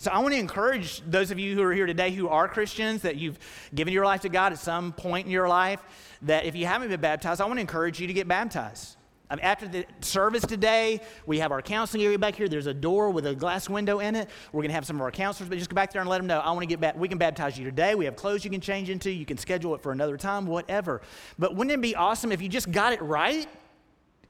So 0.02 0.10
I 0.10 0.18
want 0.18 0.34
to 0.34 0.40
encourage 0.40 1.00
those 1.02 1.30
of 1.30 1.38
you 1.38 1.54
who 1.54 1.62
are 1.62 1.72
here 1.72 1.86
today 1.86 2.10
who 2.10 2.28
are 2.28 2.48
Christians, 2.48 3.04
that 3.04 3.18
you've 3.18 3.38
given 3.76 3.94
your 3.94 4.04
life 4.04 4.22
to 4.22 4.30
God 4.30 4.52
at 4.52 4.58
some 4.58 4.94
point 4.94 5.28
in 5.28 5.32
your 5.32 5.48
life, 5.48 5.80
that 6.24 6.44
if 6.46 6.56
you 6.56 6.66
haven't 6.66 6.90
been 6.90 7.00
baptized, 7.00 7.40
I 7.40 7.46
want 7.46 7.58
to 7.58 7.62
encourage 7.62 8.00
you 8.00 8.08
to 8.08 8.14
get 8.14 8.28
baptized. 8.28 8.98
Um, 9.30 9.38
after 9.44 9.68
the 9.68 9.86
service 10.00 10.44
today, 10.44 11.02
we 11.28 11.38
have 11.38 11.52
our 11.52 11.62
counseling 11.62 12.02
area 12.02 12.18
back 12.18 12.34
here. 12.34 12.48
There's 12.48 12.66
a 12.66 12.74
door 12.74 13.12
with 13.12 13.28
a 13.28 13.36
glass 13.36 13.70
window 13.70 14.00
in 14.00 14.16
it. 14.16 14.28
We're 14.52 14.64
going 14.64 14.70
to 14.70 14.74
have 14.74 14.88
some 14.88 14.96
of 14.96 15.04
our 15.04 15.12
counselors, 15.12 15.50
but 15.50 15.60
just 15.60 15.70
go 15.70 15.76
back 15.76 15.94
there 15.94 16.02
and 16.02 16.10
let 16.10 16.18
them 16.18 16.26
know. 16.26 16.40
I 16.40 16.50
want 16.50 16.62
to 16.62 16.66
get 16.66 16.80
back. 16.80 16.98
We 16.98 17.08
can 17.08 17.20
baptize 17.20 17.60
you 17.60 17.64
today. 17.64 17.94
We 17.94 18.06
have 18.06 18.16
clothes 18.16 18.44
you 18.44 18.50
can 18.50 18.60
change 18.60 18.90
into. 18.90 19.12
You 19.12 19.28
can 19.28 19.38
schedule 19.38 19.76
it 19.76 19.84
for 19.84 19.92
another 19.92 20.18
time, 20.18 20.48
whatever. 20.48 21.04
But 21.38 21.56
wouldn't 21.56 21.76
it 21.76 21.80
be 21.80 21.96
awesome 21.96 22.32
if 22.32 22.42
you 22.42 22.50
just 22.50 22.72
got 22.72 22.92
it 22.92 23.04
right 23.04 23.48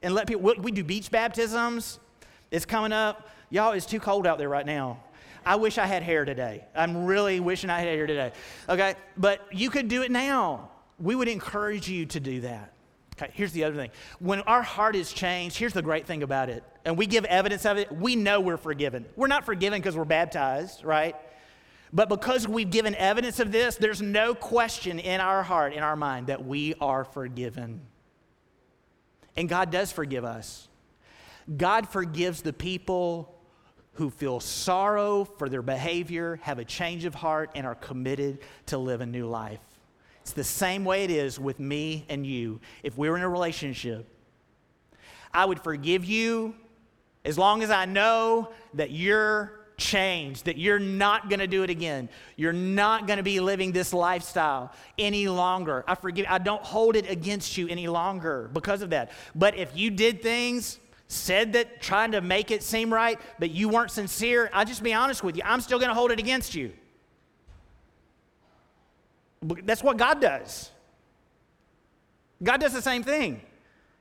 and 0.02 0.14
let 0.14 0.28
people? 0.28 0.54
We 0.60 0.74
do 0.74 0.84
beach 0.84 1.10
baptisms. 1.12 2.02
It's 2.52 2.66
coming 2.66 2.92
up. 2.92 3.30
Y'all, 3.50 3.72
it's 3.72 3.86
too 3.86 4.02
cold 4.02 4.28
out 4.28 4.38
there 4.38 4.50
right 4.50 4.66
now. 4.66 5.00
I 5.46 5.56
wish 5.56 5.78
I 5.78 5.86
had 5.86 6.04
hair 6.04 6.26
today. 6.26 6.66
I'm 6.76 7.06
really 7.06 7.40
wishing 7.40 7.70
I 7.70 7.80
had 7.80 7.88
hair 7.88 8.08
today. 8.08 8.32
Okay? 8.70 8.96
But 9.18 9.48
you 9.52 9.70
could 9.70 9.88
do 9.88 10.02
it 10.04 10.12
now. 10.12 10.70
We 11.00 11.16
would 11.16 11.28
encourage 11.28 11.90
you 11.90 12.06
to 12.08 12.20
do 12.20 12.42
that. 12.42 12.74
Okay, 13.22 13.32
here's 13.34 13.52
the 13.52 13.64
other 13.66 13.76
thing. 13.76 13.92
When 14.20 14.42
our 14.42 14.62
heart 14.62 14.96
is 14.96 15.12
changed, 15.12 15.58
here's 15.58 15.74
the 15.74 15.82
great 15.82 16.08
thing 16.08 16.24
about 16.24 16.50
it, 16.50 16.64
and 16.86 16.98
we 16.98 17.06
give 17.06 17.26
evidence 17.26 17.66
of 17.66 17.78
it, 17.78 17.92
we 17.92 18.16
know 18.16 18.40
we're 18.40 18.58
forgiven. 18.58 19.06
We're 19.16 19.28
not 19.28 19.46
forgiven 19.46 19.80
because 19.80 19.96
we're 19.96 20.06
baptized, 20.06 20.84
right? 20.84 21.16
But 21.94 22.10
because 22.10 22.48
we've 22.48 22.70
given 22.70 22.96
evidence 22.96 23.40
of 23.40 23.52
this, 23.52 23.76
there's 23.76 24.02
no 24.02 24.34
question 24.34 24.98
in 24.98 25.20
our 25.20 25.44
heart, 25.44 25.74
in 25.74 25.84
our 25.84 25.96
mind, 25.96 26.28
that 26.28 26.46
we 26.46 26.74
are 26.80 27.04
forgiven. 27.04 27.82
And 29.36 29.50
God 29.50 29.72
does 29.72 29.92
forgive 29.92 30.24
us. 30.24 30.68
God 31.58 31.90
forgives 31.90 32.42
the 32.42 32.54
people 32.54 33.36
who 33.94 34.10
feel 34.10 34.40
sorrow 34.40 35.26
for 35.26 35.50
their 35.50 35.62
behavior, 35.62 36.40
have 36.44 36.60
a 36.60 36.66
change 36.66 37.06
of 37.06 37.14
heart, 37.14 37.52
and 37.56 37.66
are 37.66 37.76
committed 37.76 38.40
to 38.68 38.78
live 38.78 39.02
a 39.02 39.06
new 39.06 39.28
life. 39.28 39.60
It's 40.22 40.34
the 40.34 40.44
same 40.44 40.86
way 40.86 41.04
it 41.04 41.12
is 41.12 41.40
with 41.40 41.60
me 41.60 42.06
and 42.08 42.26
you. 42.26 42.62
If 42.84 42.98
we're 42.98 43.16
in 43.18 43.24
a 43.24 43.30
relationship, 43.30 44.08
I 45.34 45.46
would 45.46 45.62
forgive 45.62 46.06
you 46.06 46.56
as 47.26 47.38
long 47.38 47.64
as 47.64 47.70
I 47.70 47.86
know 47.86 48.50
that 48.76 48.92
you're 48.92 49.62
changed, 49.78 50.46
that 50.46 50.58
you're 50.58 50.80
not 50.80 51.30
going 51.30 51.40
to 51.40 51.48
do 51.48 51.64
it 51.64 51.70
again. 51.70 52.08
You're 52.36 52.54
not 52.54 53.08
going 53.08 53.18
to 53.18 53.24
be 53.24 53.40
living 53.40 53.72
this 53.72 53.94
lifestyle 53.94 54.72
any 54.98 55.28
longer. 55.28 55.84
I 55.88 55.96
forgive 55.96 56.28
I 56.30 56.38
don't 56.38 56.64
hold 56.64 56.96
it 56.96 57.10
against 57.10 57.58
you 57.58 57.68
any 57.68 57.88
longer 57.88 58.50
because 58.54 58.82
of 58.82 58.92
that. 58.92 59.12
But 59.36 59.58
if 59.58 59.76
you 59.76 59.90
did 59.90 60.22
things 60.22 60.80
said 61.12 61.54
that 61.54 61.82
trying 61.82 62.12
to 62.12 62.22
make 62.22 62.52
it 62.52 62.64
seem 62.64 62.94
right, 62.94 63.20
but 63.40 63.52
you 63.52 63.70
weren't 63.70 63.92
sincere, 63.92 64.50
I'll 64.54 64.66
just 64.66 64.84
be 64.84 64.94
honest 64.94 65.24
with 65.24 65.36
you. 65.36 65.44
I'm 65.46 65.62
still 65.62 65.80
going 65.80 65.90
to 65.90 65.96
hold 65.96 66.12
it 66.12 66.20
against 66.20 66.56
you. 66.56 66.72
That's 69.42 69.84
what 69.84 69.98
God 69.98 70.22
does. 70.22 70.70
God 72.44 72.62
does 72.62 72.74
the 72.74 72.82
same 72.82 73.04
thing. 73.04 73.42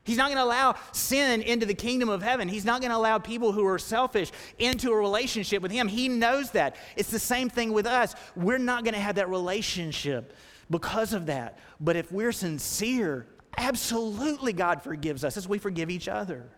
He's 0.05 0.17
not 0.17 0.27
going 0.27 0.39
to 0.39 0.45
allow 0.45 0.77
sin 0.93 1.43
into 1.43 1.67
the 1.67 1.75
kingdom 1.75 2.09
of 2.09 2.23
heaven. 2.23 2.49
He's 2.49 2.65
not 2.65 2.81
going 2.81 2.91
to 2.91 2.97
allow 2.97 3.19
people 3.19 3.53
who 3.53 3.67
are 3.67 3.79
selfish 3.79 4.31
into 4.59 4.91
a 4.91 4.97
relationship 4.97 5.63
with 5.63 5.71
Him. 5.71 5.89
He 5.89 6.09
knows 6.09 6.53
that. 6.53 6.77
It's 6.97 7.11
the 7.11 7.19
same 7.19 7.51
thing 7.51 7.73
with 7.73 7.87
us. 7.87 8.15
We're 8.35 8.59
not 8.59 8.85
going 8.85 8.95
to 8.95 9.01
have 9.01 9.17
that 9.17 9.29
relationship 9.29 10.35
because 10.71 11.13
of 11.13 11.27
that. 11.27 11.59
But 11.81 11.97
if 11.97 12.11
we're 12.11 12.33
sincere, 12.33 13.27
absolutely 13.59 14.53
God 14.53 14.83
forgives 14.83 15.23
us 15.23 15.37
as 15.37 15.47
we 15.47 15.59
forgive 15.59 15.91
each 15.91 16.09
other. 16.09 16.49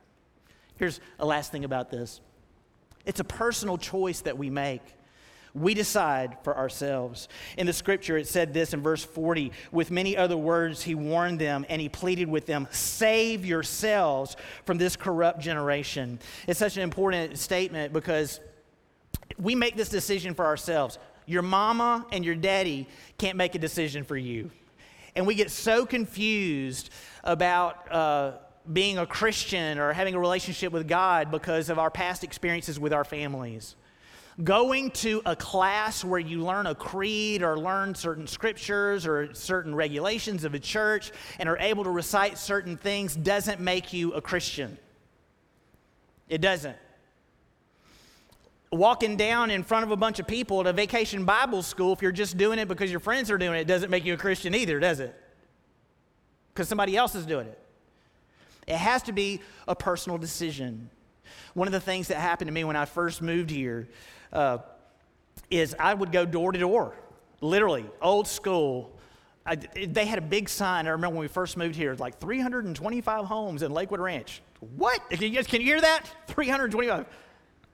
Here's 0.76 1.00
a 1.18 1.26
last 1.26 1.52
thing 1.52 1.64
about 1.64 1.90
this 1.90 2.20
it's 3.04 3.20
a 3.20 3.24
personal 3.24 3.78
choice 3.78 4.20
that 4.22 4.38
we 4.38 4.50
make. 4.50 4.82
We 5.54 5.74
decide 5.74 6.38
for 6.44 6.56
ourselves. 6.56 7.28
In 7.58 7.66
the 7.66 7.74
scripture, 7.74 8.16
it 8.16 8.26
said 8.26 8.54
this 8.54 8.72
in 8.72 8.80
verse 8.80 9.04
40 9.04 9.52
with 9.70 9.90
many 9.90 10.16
other 10.16 10.36
words, 10.36 10.82
he 10.82 10.94
warned 10.94 11.38
them 11.38 11.66
and 11.68 11.80
he 11.80 11.90
pleaded 11.90 12.28
with 12.28 12.46
them, 12.46 12.66
Save 12.70 13.44
yourselves 13.44 14.36
from 14.64 14.78
this 14.78 14.96
corrupt 14.96 15.40
generation. 15.40 16.20
It's 16.46 16.58
such 16.58 16.78
an 16.78 16.82
important 16.82 17.38
statement 17.38 17.92
because 17.92 18.40
we 19.36 19.54
make 19.54 19.76
this 19.76 19.90
decision 19.90 20.32
for 20.34 20.46
ourselves. 20.46 20.98
Your 21.26 21.42
mama 21.42 22.06
and 22.12 22.24
your 22.24 22.34
daddy 22.34 22.88
can't 23.18 23.36
make 23.36 23.54
a 23.54 23.58
decision 23.58 24.04
for 24.04 24.16
you. 24.16 24.50
And 25.14 25.26
we 25.26 25.34
get 25.34 25.50
so 25.50 25.84
confused 25.84 26.88
about. 27.22 27.92
Uh, 27.92 28.32
being 28.70 28.98
a 28.98 29.06
Christian 29.06 29.78
or 29.78 29.92
having 29.92 30.14
a 30.14 30.20
relationship 30.20 30.72
with 30.72 30.86
God 30.86 31.30
because 31.30 31.70
of 31.70 31.78
our 31.78 31.90
past 31.90 32.22
experiences 32.24 32.78
with 32.78 32.92
our 32.92 33.04
families. 33.04 33.76
Going 34.42 34.90
to 34.92 35.20
a 35.26 35.36
class 35.36 36.04
where 36.04 36.20
you 36.20 36.42
learn 36.42 36.66
a 36.66 36.74
creed 36.74 37.42
or 37.42 37.58
learn 37.58 37.94
certain 37.94 38.26
scriptures 38.26 39.06
or 39.06 39.34
certain 39.34 39.74
regulations 39.74 40.44
of 40.44 40.54
a 40.54 40.58
church 40.58 41.12
and 41.38 41.48
are 41.48 41.58
able 41.58 41.84
to 41.84 41.90
recite 41.90 42.38
certain 42.38 42.76
things 42.76 43.14
doesn't 43.14 43.60
make 43.60 43.92
you 43.92 44.12
a 44.14 44.22
Christian. 44.22 44.78
It 46.28 46.40
doesn't. 46.40 46.76
walking 48.72 49.16
down 49.16 49.50
in 49.50 49.62
front 49.62 49.84
of 49.84 49.90
a 49.90 49.96
bunch 49.96 50.18
of 50.18 50.26
people 50.26 50.60
at 50.60 50.66
a 50.66 50.72
vacation 50.72 51.24
Bible 51.26 51.62
school, 51.62 51.92
if 51.92 52.00
you're 52.00 52.10
just 52.10 52.38
doing 52.38 52.58
it 52.58 52.68
because 52.68 52.90
your 52.90 53.00
friends 53.00 53.30
are 53.30 53.36
doing 53.36 53.60
it, 53.60 53.66
doesn't 53.66 53.90
make 53.90 54.04
you 54.06 54.14
a 54.14 54.16
Christian 54.16 54.54
either, 54.54 54.80
does 54.80 54.98
it? 54.98 55.14
Because 56.54 56.68
somebody 56.68 56.96
else 56.96 57.14
is 57.14 57.26
doing 57.26 57.46
it. 57.46 57.61
It 58.66 58.76
has 58.76 59.02
to 59.04 59.12
be 59.12 59.40
a 59.66 59.74
personal 59.74 60.18
decision. 60.18 60.90
One 61.54 61.68
of 61.68 61.72
the 61.72 61.80
things 61.80 62.08
that 62.08 62.18
happened 62.18 62.48
to 62.48 62.52
me 62.52 62.64
when 62.64 62.76
I 62.76 62.84
first 62.84 63.22
moved 63.22 63.50
here 63.50 63.88
uh, 64.32 64.58
is 65.50 65.74
I 65.78 65.94
would 65.94 66.12
go 66.12 66.24
door 66.24 66.52
to 66.52 66.58
door, 66.58 66.94
literally, 67.40 67.84
old 68.00 68.28
school. 68.28 68.98
I, 69.44 69.56
they 69.56 70.06
had 70.06 70.18
a 70.18 70.22
big 70.22 70.48
sign. 70.48 70.86
I 70.86 70.90
remember 70.90 71.16
when 71.16 71.22
we 71.22 71.28
first 71.28 71.56
moved 71.56 71.74
here, 71.74 71.94
like 71.94 72.20
325 72.20 73.24
homes 73.24 73.62
in 73.62 73.72
Lakewood 73.72 74.00
Ranch. 74.00 74.40
What? 74.76 75.00
Can 75.10 75.32
you, 75.32 75.42
can 75.42 75.60
you 75.60 75.66
hear 75.66 75.80
that? 75.80 76.06
325. 76.28 77.06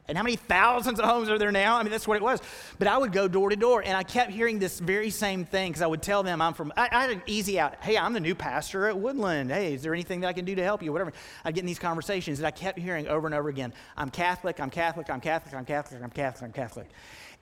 And 0.08 0.16
how 0.16 0.24
many 0.24 0.36
thousands 0.36 0.98
of 0.98 1.04
homes 1.04 1.28
are 1.28 1.36
there 1.36 1.52
now? 1.52 1.76
I 1.76 1.82
mean, 1.82 1.92
that's 1.92 2.08
what 2.08 2.16
it 2.16 2.22
was. 2.22 2.40
But 2.78 2.88
I 2.88 2.96
would 2.96 3.12
go 3.12 3.28
door 3.28 3.50
to 3.50 3.56
door, 3.56 3.82
and 3.84 3.94
I 3.94 4.02
kept 4.02 4.30
hearing 4.30 4.58
this 4.58 4.80
very 4.80 5.10
same 5.10 5.44
thing 5.44 5.70
because 5.70 5.82
I 5.82 5.86
would 5.86 6.00
tell 6.00 6.22
them 6.22 6.40
I'm 6.40 6.54
from, 6.54 6.72
I, 6.78 6.88
I, 6.90 7.02
had 7.02 7.10
an 7.10 7.22
easy 7.26 7.60
out. 7.60 7.74
Hey, 7.82 7.98
I'm 7.98 8.14
the 8.14 8.20
new 8.20 8.34
pastor 8.34 8.88
at 8.88 8.98
Woodland. 8.98 9.50
Hey, 9.50 9.74
is 9.74 9.82
there 9.82 9.92
anything 9.92 10.20
that 10.20 10.28
I 10.28 10.32
can 10.32 10.46
do 10.46 10.54
to 10.54 10.64
help 10.64 10.82
you? 10.82 10.92
Whatever. 10.92 11.12
I'd 11.44 11.54
get 11.54 11.60
in 11.60 11.66
these 11.66 11.78
conversations, 11.78 12.38
and 12.38 12.46
I 12.46 12.50
kept 12.50 12.78
hearing 12.78 13.06
over 13.06 13.26
and 13.26 13.34
over 13.34 13.50
again 13.50 13.74
I'm 13.98 14.08
Catholic, 14.08 14.60
I'm 14.60 14.70
Catholic, 14.70 15.10
I'm 15.10 15.20
Catholic, 15.20 15.54
I'm 15.54 15.66
Catholic, 15.66 16.02
I'm 16.02 16.10
Catholic, 16.10 16.42
I'm 16.42 16.52
Catholic. 16.52 16.88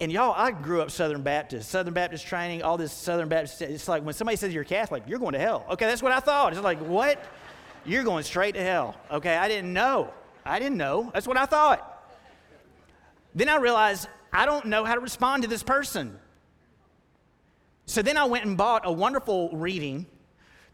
And 0.00 0.10
y'all, 0.10 0.34
I 0.36 0.50
grew 0.50 0.82
up 0.82 0.90
Southern 0.90 1.22
Baptist, 1.22 1.70
Southern 1.70 1.94
Baptist 1.94 2.26
training, 2.26 2.62
all 2.62 2.76
this 2.76 2.92
Southern 2.92 3.28
Baptist. 3.28 3.62
It's 3.62 3.88
like 3.88 4.04
when 4.04 4.12
somebody 4.12 4.36
says 4.36 4.52
you're 4.52 4.64
Catholic, 4.64 5.04
you're 5.06 5.20
going 5.20 5.34
to 5.34 5.38
hell. 5.38 5.64
Okay, 5.70 5.86
that's 5.86 6.02
what 6.02 6.12
I 6.12 6.20
thought. 6.20 6.52
It's 6.52 6.60
like, 6.62 6.80
what? 6.80 7.24
You're 7.84 8.02
going 8.02 8.24
straight 8.24 8.54
to 8.56 8.62
hell. 8.62 8.96
Okay, 9.10 9.36
I 9.36 9.46
didn't 9.46 9.72
know. 9.72 10.12
I 10.44 10.58
didn't 10.58 10.76
know. 10.76 11.10
That's 11.14 11.28
what 11.28 11.36
I 11.36 11.46
thought. 11.46 11.95
Then 13.36 13.50
I 13.50 13.56
realized 13.58 14.08
I 14.32 14.46
don't 14.46 14.64
know 14.66 14.84
how 14.84 14.94
to 14.94 15.00
respond 15.00 15.42
to 15.44 15.48
this 15.48 15.62
person. 15.62 16.18
So 17.84 18.02
then 18.02 18.16
I 18.16 18.24
went 18.24 18.46
and 18.46 18.56
bought 18.56 18.82
a 18.84 18.90
wonderful 18.90 19.50
reading, 19.50 20.06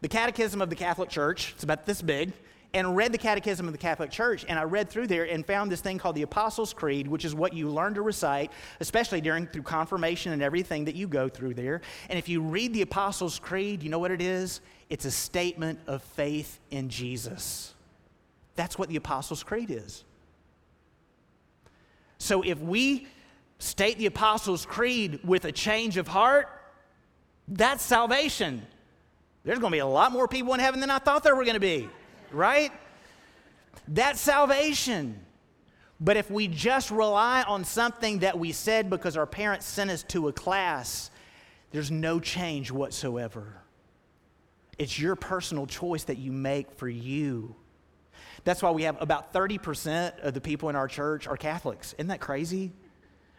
the 0.01 0.07
Catechism 0.07 0.61
of 0.61 0.69
the 0.69 0.75
Catholic 0.75 1.09
Church. 1.09 1.51
It's 1.53 1.63
about 1.63 1.85
this 1.85 2.01
big. 2.01 2.31
And 2.73 2.95
read 2.95 3.11
the 3.11 3.19
Catechism 3.19 3.67
of 3.67 3.71
the 3.71 3.77
Catholic 3.77 4.09
Church, 4.09 4.45
and 4.49 4.57
I 4.57 4.63
read 4.63 4.89
through 4.89 5.05
there 5.05 5.25
and 5.25 5.45
found 5.45 5.71
this 5.71 5.79
thing 5.79 5.99
called 5.99 6.15
the 6.15 6.23
Apostles' 6.23 6.73
Creed, 6.73 7.07
which 7.07 7.23
is 7.23 7.35
what 7.35 7.53
you 7.53 7.69
learn 7.69 7.93
to 7.93 8.01
recite, 8.01 8.51
especially 8.79 9.21
during 9.21 9.45
through 9.45 9.61
confirmation 9.61 10.33
and 10.33 10.41
everything 10.41 10.85
that 10.85 10.95
you 10.95 11.07
go 11.07 11.29
through 11.29 11.53
there. 11.53 11.81
And 12.09 12.17
if 12.17 12.27
you 12.27 12.41
read 12.41 12.73
the 12.73 12.81
Apostles' 12.81 13.37
Creed, 13.37 13.83
you 13.83 13.91
know 13.91 13.99
what 13.99 14.09
it 14.09 14.23
is? 14.23 14.59
It's 14.89 15.05
a 15.05 15.11
statement 15.11 15.81
of 15.85 16.01
faith 16.01 16.59
in 16.71 16.89
Jesus. 16.89 17.75
That's 18.55 18.79
what 18.79 18.89
the 18.89 18.95
Apostles' 18.95 19.43
Creed 19.43 19.69
is. 19.69 20.03
So 22.23 22.41
if 22.41 22.57
we 22.61 23.05
state 23.59 23.97
the 23.97 24.05
Apostles' 24.05 24.65
Creed 24.65 25.19
with 25.25 25.43
a 25.43 25.51
change 25.51 25.97
of 25.97 26.07
heart, 26.07 26.47
that's 27.49 27.83
salvation. 27.83 28.65
There's 29.43 29.59
going 29.59 29.71
to 29.71 29.75
be 29.75 29.79
a 29.79 29.85
lot 29.85 30.13
more 30.13 30.29
people 30.29 30.53
in 30.53 30.61
heaven 30.61 30.79
than 30.79 30.89
I 30.89 30.99
thought 30.99 31.23
there 31.23 31.35
were 31.35 31.43
going 31.43 31.55
to 31.55 31.59
be, 31.59 31.89
right? 32.31 32.71
That's 33.89 34.21
salvation. 34.21 35.19
But 35.99 36.15
if 36.15 36.31
we 36.31 36.47
just 36.47 36.91
rely 36.91 37.43
on 37.43 37.65
something 37.65 38.19
that 38.19 38.39
we 38.39 38.53
said 38.53 38.89
because 38.89 39.17
our 39.17 39.27
parents 39.27 39.65
sent 39.65 39.91
us 39.91 40.03
to 40.03 40.29
a 40.29 40.33
class, 40.33 41.11
there's 41.71 41.91
no 41.91 42.21
change 42.21 42.71
whatsoever. 42.71 43.57
It's 44.77 44.97
your 44.97 45.17
personal 45.17 45.67
choice 45.67 46.05
that 46.05 46.19
you 46.19 46.31
make 46.31 46.71
for 46.71 46.87
you. 46.87 47.57
That's 48.43 48.61
why 48.61 48.71
we 48.71 48.83
have 48.83 49.01
about 49.01 49.33
30% 49.33 50.19
of 50.19 50.33
the 50.33 50.41
people 50.41 50.69
in 50.69 50.75
our 50.75 50.87
church 50.87 51.27
are 51.27 51.37
Catholics. 51.37 51.93
Isn't 51.93 52.07
that 52.07 52.19
crazy? 52.19 52.71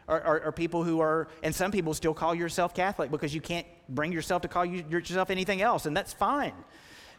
Are, 0.06 0.20
are, 0.20 0.40
are, 0.44 0.52
people 0.52 0.84
who 0.84 1.00
are, 1.00 1.28
and 1.42 1.54
some 1.54 1.72
people 1.72 1.94
still 1.94 2.12
call 2.12 2.34
yourself 2.34 2.74
Catholic 2.74 3.10
because 3.10 3.34
you 3.34 3.40
can't 3.40 3.66
bring 3.88 4.12
yourself 4.12 4.42
to 4.42 4.48
call 4.48 4.64
you, 4.64 4.84
yourself 4.90 5.30
anything 5.30 5.62
else, 5.62 5.86
and 5.86 5.96
that's 5.96 6.12
fine. 6.12 6.52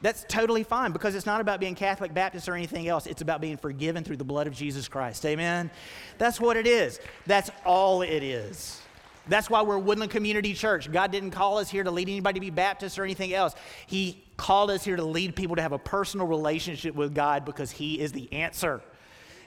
That's 0.01 0.23
totally 0.27 0.63
fine 0.63 0.91
because 0.91 1.15
it's 1.15 1.25
not 1.25 1.41
about 1.41 1.59
being 1.59 1.73
Catholic, 1.73 2.13
Baptist, 2.13 2.47
or 2.47 2.53
anything 2.53 2.87
else. 2.87 3.07
It's 3.07 3.21
about 3.21 3.41
being 3.41 3.57
forgiven 3.57 4.03
through 4.03 4.17
the 4.17 4.23
blood 4.23 4.45
of 4.45 4.53
Jesus 4.53 4.87
Christ. 4.87 5.25
Amen? 5.25 5.71
That's 6.19 6.39
what 6.39 6.57
it 6.57 6.67
is. 6.67 6.99
That's 7.25 7.49
all 7.65 8.03
it 8.03 8.21
is. 8.21 8.79
That's 9.27 9.49
why 9.49 9.63
we're 9.63 9.79
Woodland 9.79 10.11
Community 10.11 10.53
Church. 10.53 10.91
God 10.91 11.11
didn't 11.11 11.31
call 11.31 11.57
us 11.57 11.71
here 11.71 11.83
to 11.83 11.91
lead 11.91 12.07
anybody 12.07 12.35
to 12.35 12.41
be 12.41 12.51
Baptist 12.51 12.99
or 12.99 13.03
anything 13.03 13.33
else. 13.33 13.55
He 13.87 14.23
called 14.37 14.69
us 14.69 14.83
here 14.83 14.95
to 14.95 15.03
lead 15.03 15.35
people 15.35 15.55
to 15.55 15.61
have 15.61 15.71
a 15.71 15.79
personal 15.79 16.27
relationship 16.27 16.95
with 16.95 17.13
God 17.13 17.45
because 17.45 17.71
He 17.71 17.99
is 17.99 18.11
the 18.11 18.31
answer. 18.33 18.81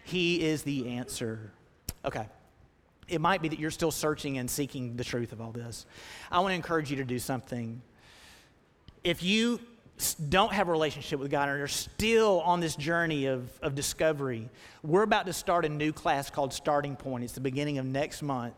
He 0.05 0.42
is 0.42 0.62
the 0.62 0.88
answer. 0.88 1.53
Okay. 2.05 2.27
It 3.09 3.20
might 3.20 3.40
be 3.40 3.48
that 3.48 3.59
you're 3.59 3.70
still 3.70 3.90
searching 3.90 4.38
and 4.38 4.51
seeking 4.51 4.96
the 4.96 5.05
truth 5.05 5.33
of 5.33 5.40
all 5.40 5.53
this. 5.53 5.87
I 6.31 6.40
want 6.40 6.53
to 6.53 6.57
encourage 6.57 6.90
you 6.90 6.96
to 6.98 7.05
do 7.05 7.18
something. 7.18 7.81
If 9.03 9.22
you 9.22 9.61
don't 10.29 10.53
have 10.53 10.68
a 10.68 10.72
relationship 10.72 11.18
with 11.18 11.31
God 11.31 11.48
and 11.48 11.59
you're 11.59 11.68
still 11.68 12.40
on 12.42 12.61
this 12.61 12.77
journey 12.77 13.27
of, 13.27 13.51
of 13.62 13.74
discovery, 13.74 14.48
we're 14.83 15.03
about 15.03 15.27
to 15.27 15.33
start 15.33 15.64
a 15.64 15.68
new 15.68 15.92
class 15.92 16.31
called 16.31 16.53
Starting 16.53 16.96
Point. 16.96 17.24
It's 17.24 17.33
the 17.33 17.40
beginning 17.40 17.79
of 17.79 17.87
next 17.87 18.22
month. 18.22 18.55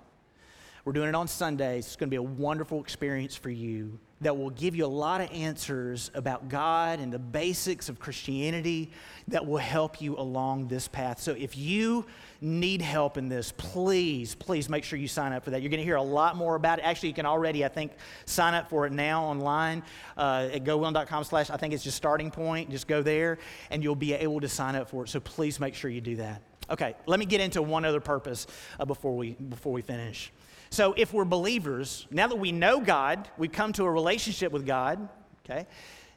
We're 0.84 0.92
doing 0.92 1.08
it 1.08 1.14
on 1.14 1.28
Sundays. 1.28 1.86
It's 1.86 1.96
going 1.96 2.08
to 2.08 2.10
be 2.10 2.16
a 2.16 2.22
wonderful 2.22 2.80
experience 2.80 3.36
for 3.36 3.50
you 3.50 3.98
that 4.20 4.36
will 4.36 4.50
give 4.50 4.76
you 4.76 4.84
a 4.84 4.86
lot 4.86 5.20
of 5.20 5.30
answers 5.32 6.10
about 6.14 6.48
God 6.48 7.00
and 7.00 7.12
the 7.12 7.18
basics 7.18 7.88
of 7.88 7.98
Christianity 7.98 8.90
that 9.28 9.46
will 9.46 9.58
help 9.58 10.00
you 10.00 10.18
along 10.18 10.68
this 10.68 10.88
path. 10.88 11.20
So 11.20 11.32
if 11.32 11.56
you 11.56 12.04
need 12.42 12.82
help 12.82 13.16
in 13.16 13.28
this, 13.28 13.52
please, 13.52 14.34
please 14.34 14.68
make 14.68 14.84
sure 14.84 14.98
you 14.98 15.08
sign 15.08 15.32
up 15.32 15.44
for 15.44 15.50
that. 15.50 15.62
You're 15.62 15.70
going 15.70 15.80
to 15.80 15.84
hear 15.84 15.96
a 15.96 16.02
lot 16.02 16.36
more 16.36 16.54
about 16.54 16.78
it. 16.78 16.82
Actually, 16.82 17.10
you 17.10 17.14
can 17.14 17.26
already, 17.26 17.64
I 17.64 17.68
think, 17.68 17.92
sign 18.26 18.54
up 18.54 18.68
for 18.68 18.86
it 18.86 18.92
now 18.92 19.24
online 19.24 19.82
uh, 20.18 20.50
at 20.52 20.64
gowoodland.com 20.64 21.24
slash, 21.24 21.48
I 21.48 21.56
think 21.56 21.72
it's 21.72 21.84
just 21.84 21.96
starting 21.96 22.30
point. 22.30 22.70
Just 22.70 22.88
go 22.88 23.02
there 23.02 23.38
and 23.70 23.82
you'll 23.82 23.94
be 23.94 24.12
able 24.12 24.40
to 24.40 24.48
sign 24.48 24.76
up 24.76 24.90
for 24.90 25.04
it. 25.04 25.08
So 25.08 25.20
please 25.20 25.58
make 25.58 25.74
sure 25.74 25.90
you 25.90 26.00
do 26.02 26.16
that. 26.16 26.42
Okay, 26.68 26.94
let 27.06 27.18
me 27.18 27.26
get 27.26 27.40
into 27.40 27.62
one 27.62 27.84
other 27.84 28.00
purpose 28.00 28.46
uh, 28.78 28.84
before, 28.84 29.16
we, 29.16 29.32
before 29.32 29.72
we 29.72 29.82
finish. 29.82 30.30
So, 30.72 30.94
if 30.96 31.12
we're 31.12 31.24
believers, 31.24 32.06
now 32.12 32.28
that 32.28 32.36
we 32.36 32.52
know 32.52 32.80
God, 32.80 33.28
we've 33.36 33.50
come 33.50 33.72
to 33.72 33.84
a 33.84 33.90
relationship 33.90 34.52
with 34.52 34.64
God, 34.64 35.08
okay? 35.44 35.66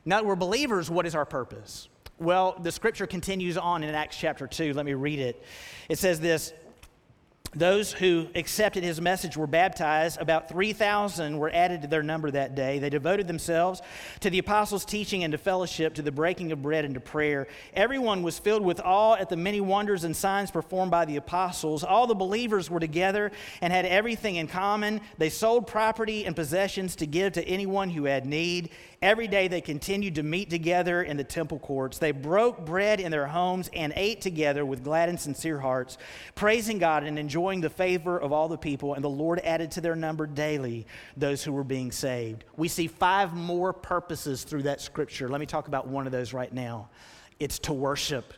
Now 0.06 0.18
that 0.18 0.26
we're 0.26 0.36
believers, 0.36 0.92
what 0.92 1.08
is 1.08 1.16
our 1.16 1.26
purpose? 1.26 1.90
Well, 2.20 2.60
the 2.62 2.72
scripture 2.72 3.08
continues 3.08 3.58
on 3.58 3.82
in 3.84 3.96
Acts 3.96 4.16
chapter 4.16 4.46
2. 4.46 4.74
Let 4.74 4.86
me 4.86 4.94
read 4.94 5.18
it. 5.18 5.44
It 5.90 5.98
says 5.98 6.20
this 6.20 6.54
those 7.56 7.92
who 7.92 8.28
accepted 8.36 8.84
his 8.84 9.00
message 9.00 9.38
were 9.38 9.48
baptized. 9.48 10.20
About 10.20 10.50
3,000 10.50 11.38
were 11.38 11.52
added 11.54 11.84
to 11.84 11.88
their 11.88 12.04
number 12.04 12.32
that 12.32 12.56
day. 12.56 12.80
They 12.80 12.90
devoted 12.90 13.28
themselves 13.28 13.82
to 14.22 14.30
the 14.30 14.40
apostles' 14.40 14.86
teaching 14.86 15.24
and 15.24 15.32
to 15.32 15.38
fellowship, 15.38 15.94
to 15.96 16.02
the 16.02 16.12
breaking 16.12 16.52
of 16.52 16.62
bread 16.62 16.86
and 16.86 16.96
to 16.96 17.00
prayer. 17.00 17.48
Everyone 17.74 18.24
was 18.24 18.40
filled 18.40 18.64
with 18.64 18.80
awe 18.80 19.16
at 19.16 19.30
the 19.30 19.38
many 19.38 19.62
wonders 19.62 20.04
and 20.04 20.16
signs 20.16 20.52
performed 20.52 20.92
by 20.92 21.06
the 21.06 21.18
apostles. 21.18 21.84
All 21.84 22.08
the 22.08 22.16
believers 22.16 22.70
were 22.70 22.80
together 22.80 23.32
and 23.62 23.72
had 23.72 23.86
everything 23.86 24.38
in 24.38 24.48
common. 24.48 25.02
They 25.18 25.30
sold 25.30 25.68
property 25.68 26.26
and 26.26 26.36
possessions 26.36 26.96
to 26.98 27.06
give 27.06 27.34
to 27.34 27.48
anyone 27.48 27.90
who 27.90 28.06
had 28.06 28.26
need. 28.26 28.72
Every 29.02 29.28
day 29.28 29.50
they 29.50 29.60
continued 29.60 30.16
to 30.16 30.24
meet 30.24 30.50
together 30.50 31.04
in 31.04 31.18
the 31.18 31.26
temple 31.26 31.60
courts. 31.60 31.98
They 31.98 32.12
broke 32.12 32.66
bread 32.66 33.02
in 33.02 33.12
their 33.12 33.28
homes 33.28 33.70
and 33.74 33.92
ate 33.98 34.22
together 34.22 34.66
with 34.66 34.84
glad 34.84 35.10
and 35.10 35.20
sincere 35.20 35.60
hearts, 35.60 35.98
praising 36.36 36.80
God 36.80 37.04
and 37.04 37.20
enjoying 37.20 37.43
the 37.44 37.70
favor 37.70 38.18
of 38.18 38.32
all 38.32 38.48
the 38.48 38.58
people. 38.58 38.94
And 38.94 39.04
the 39.04 39.10
Lord 39.10 39.40
added 39.40 39.72
to 39.72 39.82
their 39.82 39.96
number 39.96 40.26
daily 40.26 40.88
those 41.18 41.44
who 41.44 41.52
were 41.52 41.64
being 41.64 41.92
saved. 41.92 42.44
We 42.58 42.68
see 42.68 42.88
five 42.88 43.34
more 43.34 43.74
purposes 43.74 44.44
through 44.44 44.64
that 44.64 44.82
scripture. 44.82 45.30
Let 45.30 45.40
me 45.40 45.46
talk 45.46 45.68
about 45.68 45.88
one 45.88 46.06
of 46.06 46.12
those 46.12 46.34
right 46.34 46.52
now 46.52 46.90
it's 47.40 47.60
to 47.60 47.74
worship. 47.74 48.34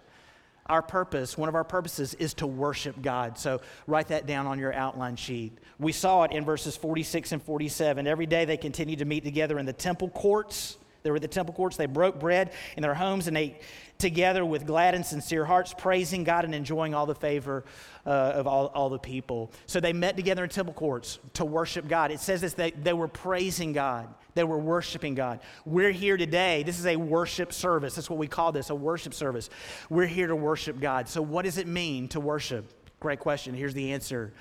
Our 0.68 0.82
purpose, 0.82 1.38
one 1.38 1.48
of 1.48 1.54
our 1.54 1.64
purposes, 1.64 2.16
is 2.16 2.34
to 2.36 2.48
worship 2.48 3.00
God. 3.02 3.38
So 3.38 3.62
write 3.86 4.08
that 4.08 4.26
down 4.26 4.48
on 4.48 4.58
your 4.58 4.74
outline 4.74 5.16
sheet. 5.16 5.60
We 5.78 5.92
saw 5.92 6.24
it 6.24 6.32
in 6.32 6.44
verses 6.44 6.76
46 6.76 7.34
and 7.34 7.44
47. 7.44 8.08
Every 8.08 8.26
day 8.26 8.46
they 8.46 8.58
continued 8.58 9.00
to 9.00 9.06
meet 9.06 9.24
together 9.24 9.60
in 9.60 9.68
the 9.68 9.74
temple 9.74 10.10
courts. 10.10 10.78
They 11.04 11.12
were 11.12 11.18
at 11.18 11.22
the 11.22 11.28
temple 11.28 11.54
courts. 11.54 11.78
They 11.78 11.86
broke 11.86 12.20
bread 12.20 12.52
in 12.76 12.82
their 12.82 12.96
homes 12.96 13.28
and 13.28 13.38
ate 13.38 13.62
together 13.98 14.46
with 14.46 14.66
glad 14.66 14.96
and 14.96 15.06
sincere 15.06 15.46
hearts, 15.46 15.74
praising 15.78 16.24
God 16.24 16.46
and 16.46 16.54
enjoying 16.54 16.94
all 16.94 17.06
the 17.06 17.16
favor 17.16 17.64
uh, 18.06 18.10
of 18.10 18.48
all, 18.48 18.68
all 18.68 18.90
the 18.90 19.00
people. 19.00 19.52
So 19.68 19.80
they 19.80 19.94
met 19.94 20.16
together 20.16 20.44
in 20.44 20.50
temple 20.50 20.74
courts 20.74 21.20
to 21.34 21.46
worship 21.46 21.88
God. 21.88 22.12
It 22.12 22.20
says 22.20 22.42
this 22.42 22.54
they, 22.54 22.72
they 22.72 22.94
were 22.94 23.08
praising 23.08 23.74
God, 23.74 24.14
they 24.34 24.44
were 24.44 24.58
worshiping 24.58 25.16
God. 25.16 25.40
We're 25.66 25.92
here 25.92 26.18
today. 26.18 26.64
This 26.64 26.80
is 26.80 26.86
a 26.86 26.96
worship 26.96 27.54
service. 27.54 27.96
That's 27.96 28.10
what 28.10 28.20
we 28.20 28.28
call 28.28 28.52
this 28.52 28.70
a 28.70 28.76
worship 28.76 29.14
service. 29.14 29.50
We're 29.90 30.08
here 30.08 30.28
to 30.28 30.36
worship 30.36 30.80
God. 30.80 31.08
So, 31.08 31.22
what 31.22 31.46
does 31.46 31.58
it 31.58 31.68
mean 31.68 32.08
to 32.10 32.20
worship? 32.20 32.72
Great 33.00 33.20
question. 33.20 33.56
Here's 33.56 33.74
the 33.74 33.94
answer. 33.94 34.34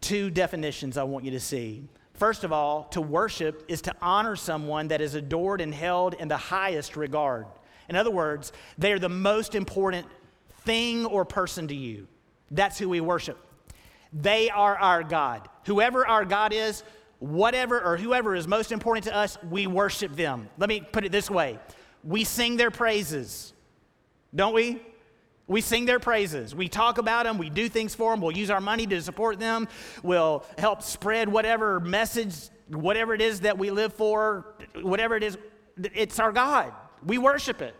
Two 0.00 0.30
definitions 0.30 0.96
I 0.96 1.04
want 1.04 1.24
you 1.24 1.32
to 1.32 1.40
see. 1.40 1.82
First 2.14 2.42
of 2.42 2.52
all, 2.52 2.84
to 2.90 3.00
worship 3.00 3.64
is 3.68 3.82
to 3.82 3.94
honor 4.02 4.34
someone 4.34 4.88
that 4.88 5.00
is 5.00 5.14
adored 5.14 5.60
and 5.60 5.72
held 5.72 6.14
in 6.14 6.26
the 6.26 6.36
highest 6.36 6.96
regard. 6.96 7.46
In 7.88 7.96
other 7.96 8.10
words, 8.10 8.52
they 8.76 8.92
are 8.92 8.98
the 8.98 9.08
most 9.08 9.54
important 9.54 10.06
thing 10.64 11.06
or 11.06 11.24
person 11.24 11.68
to 11.68 11.74
you. 11.74 12.06
That's 12.50 12.78
who 12.78 12.88
we 12.88 13.00
worship. 13.00 13.38
They 14.12 14.50
are 14.50 14.76
our 14.76 15.02
God. 15.02 15.48
Whoever 15.64 16.06
our 16.06 16.24
God 16.24 16.52
is, 16.52 16.82
whatever 17.18 17.80
or 17.80 17.96
whoever 17.96 18.34
is 18.34 18.46
most 18.46 18.72
important 18.72 19.04
to 19.04 19.14
us, 19.14 19.38
we 19.50 19.66
worship 19.66 20.14
them. 20.14 20.48
Let 20.58 20.68
me 20.68 20.80
put 20.80 21.04
it 21.04 21.12
this 21.12 21.30
way 21.30 21.58
we 22.04 22.24
sing 22.24 22.56
their 22.56 22.70
praises, 22.70 23.52
don't 24.34 24.54
we? 24.54 24.80
We 25.46 25.62
sing 25.62 25.86
their 25.86 25.98
praises. 25.98 26.54
We 26.54 26.68
talk 26.68 26.98
about 26.98 27.24
them. 27.24 27.38
We 27.38 27.48
do 27.48 27.68
things 27.68 27.94
for 27.94 28.12
them. 28.12 28.20
We'll 28.20 28.36
use 28.36 28.50
our 28.50 28.60
money 28.60 28.86
to 28.86 29.00
support 29.00 29.38
them. 29.38 29.66
We'll 30.02 30.44
help 30.58 30.82
spread 30.82 31.28
whatever 31.28 31.80
message, 31.80 32.34
whatever 32.68 33.14
it 33.14 33.22
is 33.22 33.40
that 33.40 33.56
we 33.56 33.70
live 33.70 33.94
for, 33.94 34.54
whatever 34.76 35.16
it 35.16 35.22
is. 35.22 35.38
It's 35.94 36.20
our 36.20 36.32
God. 36.32 36.72
We 37.04 37.18
worship 37.18 37.62
it. 37.62 37.74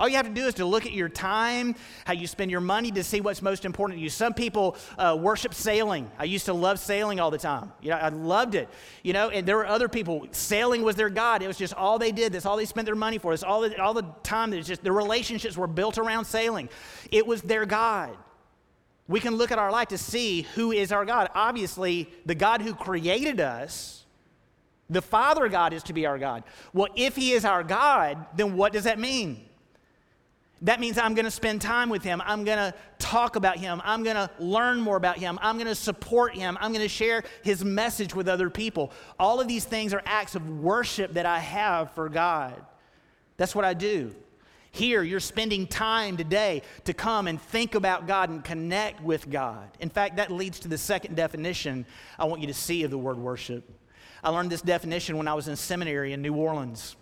All 0.00 0.08
you 0.08 0.16
have 0.16 0.26
to 0.26 0.32
do 0.32 0.46
is 0.46 0.54
to 0.54 0.64
look 0.64 0.86
at 0.86 0.92
your 0.92 1.10
time, 1.10 1.74
how 2.06 2.14
you 2.14 2.26
spend 2.26 2.50
your 2.50 2.62
money 2.62 2.90
to 2.92 3.04
see 3.04 3.20
what's 3.20 3.42
most 3.42 3.66
important 3.66 3.98
to 3.98 4.02
you. 4.02 4.08
Some 4.08 4.32
people 4.32 4.78
uh, 4.96 5.14
worship 5.20 5.52
sailing. 5.52 6.10
I 6.18 6.24
used 6.24 6.46
to 6.46 6.54
love 6.54 6.78
sailing 6.78 7.20
all 7.20 7.30
the 7.30 7.36
time. 7.36 7.70
You 7.82 7.90
know, 7.90 7.96
I 7.96 8.08
loved 8.08 8.54
it. 8.54 8.70
You 9.02 9.12
know, 9.12 9.28
and 9.28 9.46
there 9.46 9.58
were 9.58 9.66
other 9.66 9.90
people. 9.90 10.26
Sailing 10.32 10.82
was 10.82 10.96
their 10.96 11.10
God. 11.10 11.42
It 11.42 11.48
was 11.48 11.58
just 11.58 11.74
all 11.74 11.98
they 11.98 12.12
did. 12.12 12.32
That's 12.32 12.46
all 12.46 12.56
they 12.56 12.64
spent 12.64 12.86
their 12.86 12.94
money 12.94 13.18
for. 13.18 13.34
It's 13.34 13.42
all 13.42 13.60
the, 13.60 13.78
all 13.78 13.92
the 13.92 14.06
time. 14.22 14.54
It's 14.54 14.66
just 14.66 14.82
the 14.82 14.90
relationships 14.90 15.54
were 15.54 15.66
built 15.66 15.98
around 15.98 16.24
sailing. 16.24 16.70
It 17.12 17.26
was 17.26 17.42
their 17.42 17.66
God. 17.66 18.16
We 19.06 19.20
can 19.20 19.34
look 19.34 19.52
at 19.52 19.58
our 19.58 19.70
life 19.70 19.88
to 19.88 19.98
see 19.98 20.46
who 20.54 20.72
is 20.72 20.92
our 20.92 21.04
God. 21.04 21.28
Obviously, 21.34 22.08
the 22.24 22.34
God 22.34 22.62
who 22.62 22.74
created 22.74 23.38
us. 23.38 23.99
The 24.90 25.00
Father 25.00 25.48
God 25.48 25.72
is 25.72 25.82
to 25.84 25.92
be 25.92 26.04
our 26.04 26.18
God. 26.18 26.42
Well, 26.74 26.88
if 26.96 27.16
He 27.16 27.32
is 27.32 27.44
our 27.44 27.62
God, 27.62 28.26
then 28.36 28.56
what 28.56 28.72
does 28.72 28.84
that 28.84 28.98
mean? 28.98 29.46
That 30.62 30.78
means 30.78 30.98
I'm 30.98 31.14
going 31.14 31.24
to 31.24 31.30
spend 31.30 31.62
time 31.62 31.88
with 31.88 32.02
him. 32.02 32.20
I'm 32.24 32.44
going 32.44 32.58
to 32.58 32.74
talk 32.98 33.36
about 33.36 33.56
him. 33.56 33.80
I'm 33.82 34.02
going 34.02 34.16
to 34.16 34.30
learn 34.38 34.78
more 34.78 34.96
about 34.96 35.16
him. 35.16 35.38
I'm 35.40 35.56
going 35.56 35.68
to 35.68 35.74
support 35.74 36.34
him. 36.34 36.58
I'm 36.60 36.72
going 36.72 36.84
to 36.84 36.88
share 36.88 37.24
his 37.42 37.64
message 37.64 38.14
with 38.14 38.28
other 38.28 38.50
people. 38.50 38.92
All 39.18 39.40
of 39.40 39.48
these 39.48 39.64
things 39.64 39.94
are 39.94 40.02
acts 40.04 40.34
of 40.34 40.46
worship 40.60 41.14
that 41.14 41.24
I 41.24 41.38
have 41.38 41.92
for 41.92 42.10
God. 42.10 42.62
That's 43.38 43.54
what 43.54 43.64
I 43.64 43.72
do. 43.72 44.14
Here, 44.70 45.02
you're 45.02 45.18
spending 45.18 45.66
time 45.66 46.18
today 46.18 46.62
to 46.84 46.92
come 46.92 47.26
and 47.26 47.40
think 47.40 47.74
about 47.74 48.06
God 48.06 48.28
and 48.28 48.44
connect 48.44 49.02
with 49.02 49.30
God. 49.30 49.66
In 49.80 49.88
fact, 49.88 50.16
that 50.16 50.30
leads 50.30 50.60
to 50.60 50.68
the 50.68 50.78
second 50.78 51.16
definition 51.16 51.86
I 52.18 52.26
want 52.26 52.42
you 52.42 52.46
to 52.48 52.54
see 52.54 52.84
of 52.84 52.90
the 52.90 52.98
word 52.98 53.16
worship. 53.16 53.64
I 54.22 54.30
learned 54.30 54.50
this 54.50 54.62
definition 54.62 55.16
when 55.16 55.28
I 55.28 55.34
was 55.34 55.48
in 55.48 55.56
seminary 55.56 56.12
in 56.12 56.22
New 56.22 56.34
Orleans 56.34 56.96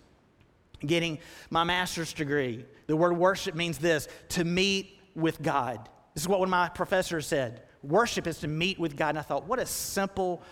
getting 0.86 1.18
my 1.50 1.64
master's 1.64 2.12
degree. 2.12 2.64
The 2.86 2.96
word 2.96 3.16
worship 3.16 3.54
means 3.54 3.78
this 3.78 4.08
to 4.30 4.44
meet 4.44 4.98
with 5.14 5.42
God. 5.42 5.88
This 6.14 6.22
is 6.22 6.28
what 6.28 6.38
one 6.38 6.48
of 6.48 6.50
my 6.50 6.68
professors 6.68 7.26
said. 7.26 7.62
Worship 7.82 8.26
is 8.26 8.38
to 8.38 8.48
meet 8.48 8.78
with 8.78 8.96
God. 8.96 9.10
And 9.10 9.18
I 9.18 9.22
thought, 9.22 9.46
what 9.46 9.58
a 9.58 9.66
simple 9.66 10.42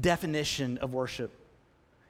definition 0.00 0.78
of 0.78 0.94
worship. 0.94 1.30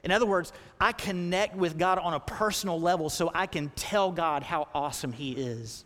In 0.05 0.11
other 0.11 0.27
words, 0.27 0.53
I 0.81 0.93
connect 0.93 1.57
with 1.57 1.79
God 1.79 1.99
on 1.99 2.15
a 2.15 2.21
personal 2.21 2.81
level 2.81 3.09
so 3.09 3.31
I 3.35 3.47
can 3.47 3.71
tell 3.77 4.11
God 4.11 4.43
how 4.43 4.69
awesome 4.75 5.13
He 5.13 5.33
is. 5.33 5.85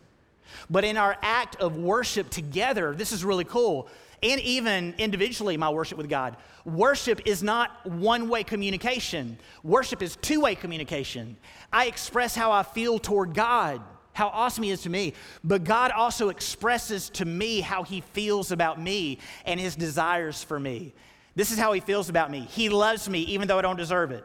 But 0.70 0.84
in 0.84 0.96
our 0.96 1.16
act 1.22 1.56
of 1.56 1.76
worship 1.76 2.30
together, 2.30 2.94
this 2.94 3.12
is 3.12 3.24
really 3.24 3.44
cool 3.44 3.88
and 4.22 4.40
even 4.40 4.94
individually, 4.98 5.56
my 5.56 5.70
worship 5.70 5.98
with 5.98 6.08
God. 6.08 6.36
Worship 6.64 7.20
is 7.26 7.42
not 7.42 7.86
one 7.86 8.28
way 8.28 8.44
communication, 8.44 9.38
worship 9.62 10.02
is 10.02 10.16
two 10.16 10.40
way 10.40 10.54
communication. 10.54 11.36
I 11.72 11.86
express 11.86 12.34
how 12.34 12.52
I 12.52 12.62
feel 12.62 12.98
toward 12.98 13.34
God, 13.34 13.80
how 14.12 14.28
awesome 14.28 14.64
He 14.64 14.70
is 14.70 14.82
to 14.82 14.90
me, 14.90 15.14
but 15.44 15.64
God 15.64 15.90
also 15.90 16.28
expresses 16.28 17.10
to 17.10 17.24
me 17.24 17.60
how 17.60 17.82
He 17.82 18.00
feels 18.00 18.52
about 18.52 18.80
me 18.80 19.18
and 19.44 19.60
His 19.60 19.76
desires 19.76 20.42
for 20.42 20.58
me. 20.58 20.94
This 21.34 21.50
is 21.50 21.58
how 21.58 21.72
He 21.72 21.80
feels 21.80 22.08
about 22.08 22.30
me. 22.30 22.40
He 22.40 22.68
loves 22.68 23.08
me 23.08 23.20
even 23.20 23.48
though 23.48 23.58
I 23.58 23.62
don't 23.62 23.76
deserve 23.76 24.10
it. 24.10 24.24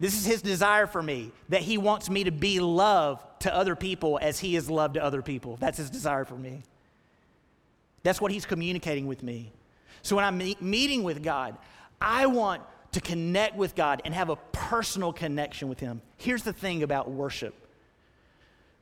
This 0.00 0.14
is 0.14 0.24
his 0.24 0.40
desire 0.40 0.86
for 0.86 1.02
me, 1.02 1.30
that 1.50 1.60
he 1.60 1.76
wants 1.76 2.08
me 2.08 2.24
to 2.24 2.32
be 2.32 2.58
love 2.58 3.22
to 3.40 3.54
other 3.54 3.76
people 3.76 4.18
as 4.20 4.40
he 4.40 4.56
is 4.56 4.70
loved 4.70 4.94
to 4.94 5.04
other 5.04 5.20
people. 5.20 5.58
That's 5.60 5.76
his 5.76 5.90
desire 5.90 6.24
for 6.24 6.36
me. 6.36 6.62
That's 8.02 8.20
what 8.20 8.32
he's 8.32 8.46
communicating 8.46 9.06
with 9.06 9.22
me. 9.22 9.52
So 10.02 10.16
when 10.16 10.24
I'm 10.24 10.38
meeting 10.60 11.02
with 11.02 11.22
God, 11.22 11.56
I 12.00 12.26
want 12.26 12.62
to 12.92 13.00
connect 13.00 13.56
with 13.56 13.74
God 13.74 14.02
and 14.04 14.14
have 14.14 14.30
a 14.30 14.36
personal 14.52 15.12
connection 15.12 15.68
with 15.68 15.80
him. 15.80 16.02
Here's 16.16 16.42
the 16.42 16.52
thing 16.52 16.82
about 16.82 17.10
worship 17.10 17.54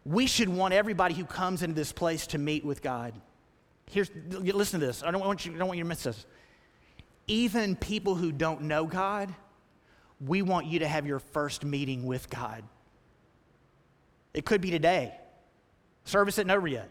we 0.05 0.27
should 0.27 0.49
want 0.49 0.73
everybody 0.73 1.15
who 1.15 1.25
comes 1.25 1.63
into 1.63 1.75
this 1.75 1.93
place 1.93 2.29
to 2.29 2.39
meet 2.39 2.65
with 2.65 2.81
God. 2.81 3.13
Here's, 3.91 4.11
listen 4.31 4.81
to 4.81 4.87
this. 4.87 5.03
I 5.03 5.11
don't 5.11 5.21
want 5.21 5.45
you, 5.45 5.55
I 5.55 5.59
don't 5.59 5.69
want 5.69 5.77
you 5.77 5.85
to 5.85 5.89
miss 5.89 6.05
this. 6.05 6.25
Even 7.27 7.77
people 7.77 8.15
who 8.15 8.33
don't 8.33 8.63
know 8.63 8.87
God, 8.87 9.35
we 10.25 10.41
want 10.41 10.67
you 10.67 10.79
to 10.79 10.89
have 10.89 11.07
your 11.07 11.19
first 11.19 11.63
meeting 11.63 12.07
with 12.07 12.31
God. 12.31 12.65
It 14.33 14.47
could 14.47 14.63
be 14.63 14.71
today. 14.71 15.15
Service 16.05 16.39
isn't 16.39 16.69
yet. 16.69 16.89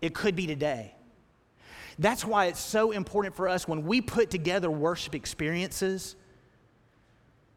It 0.00 0.14
could 0.14 0.34
be 0.34 0.46
today. 0.46 0.94
That's 2.00 2.24
why 2.24 2.46
it's 2.46 2.58
so 2.58 2.92
important 2.92 3.36
for 3.36 3.46
us 3.46 3.68
when 3.68 3.84
we 3.84 4.00
put 4.00 4.30
together 4.30 4.70
worship 4.70 5.14
experiences 5.14 6.16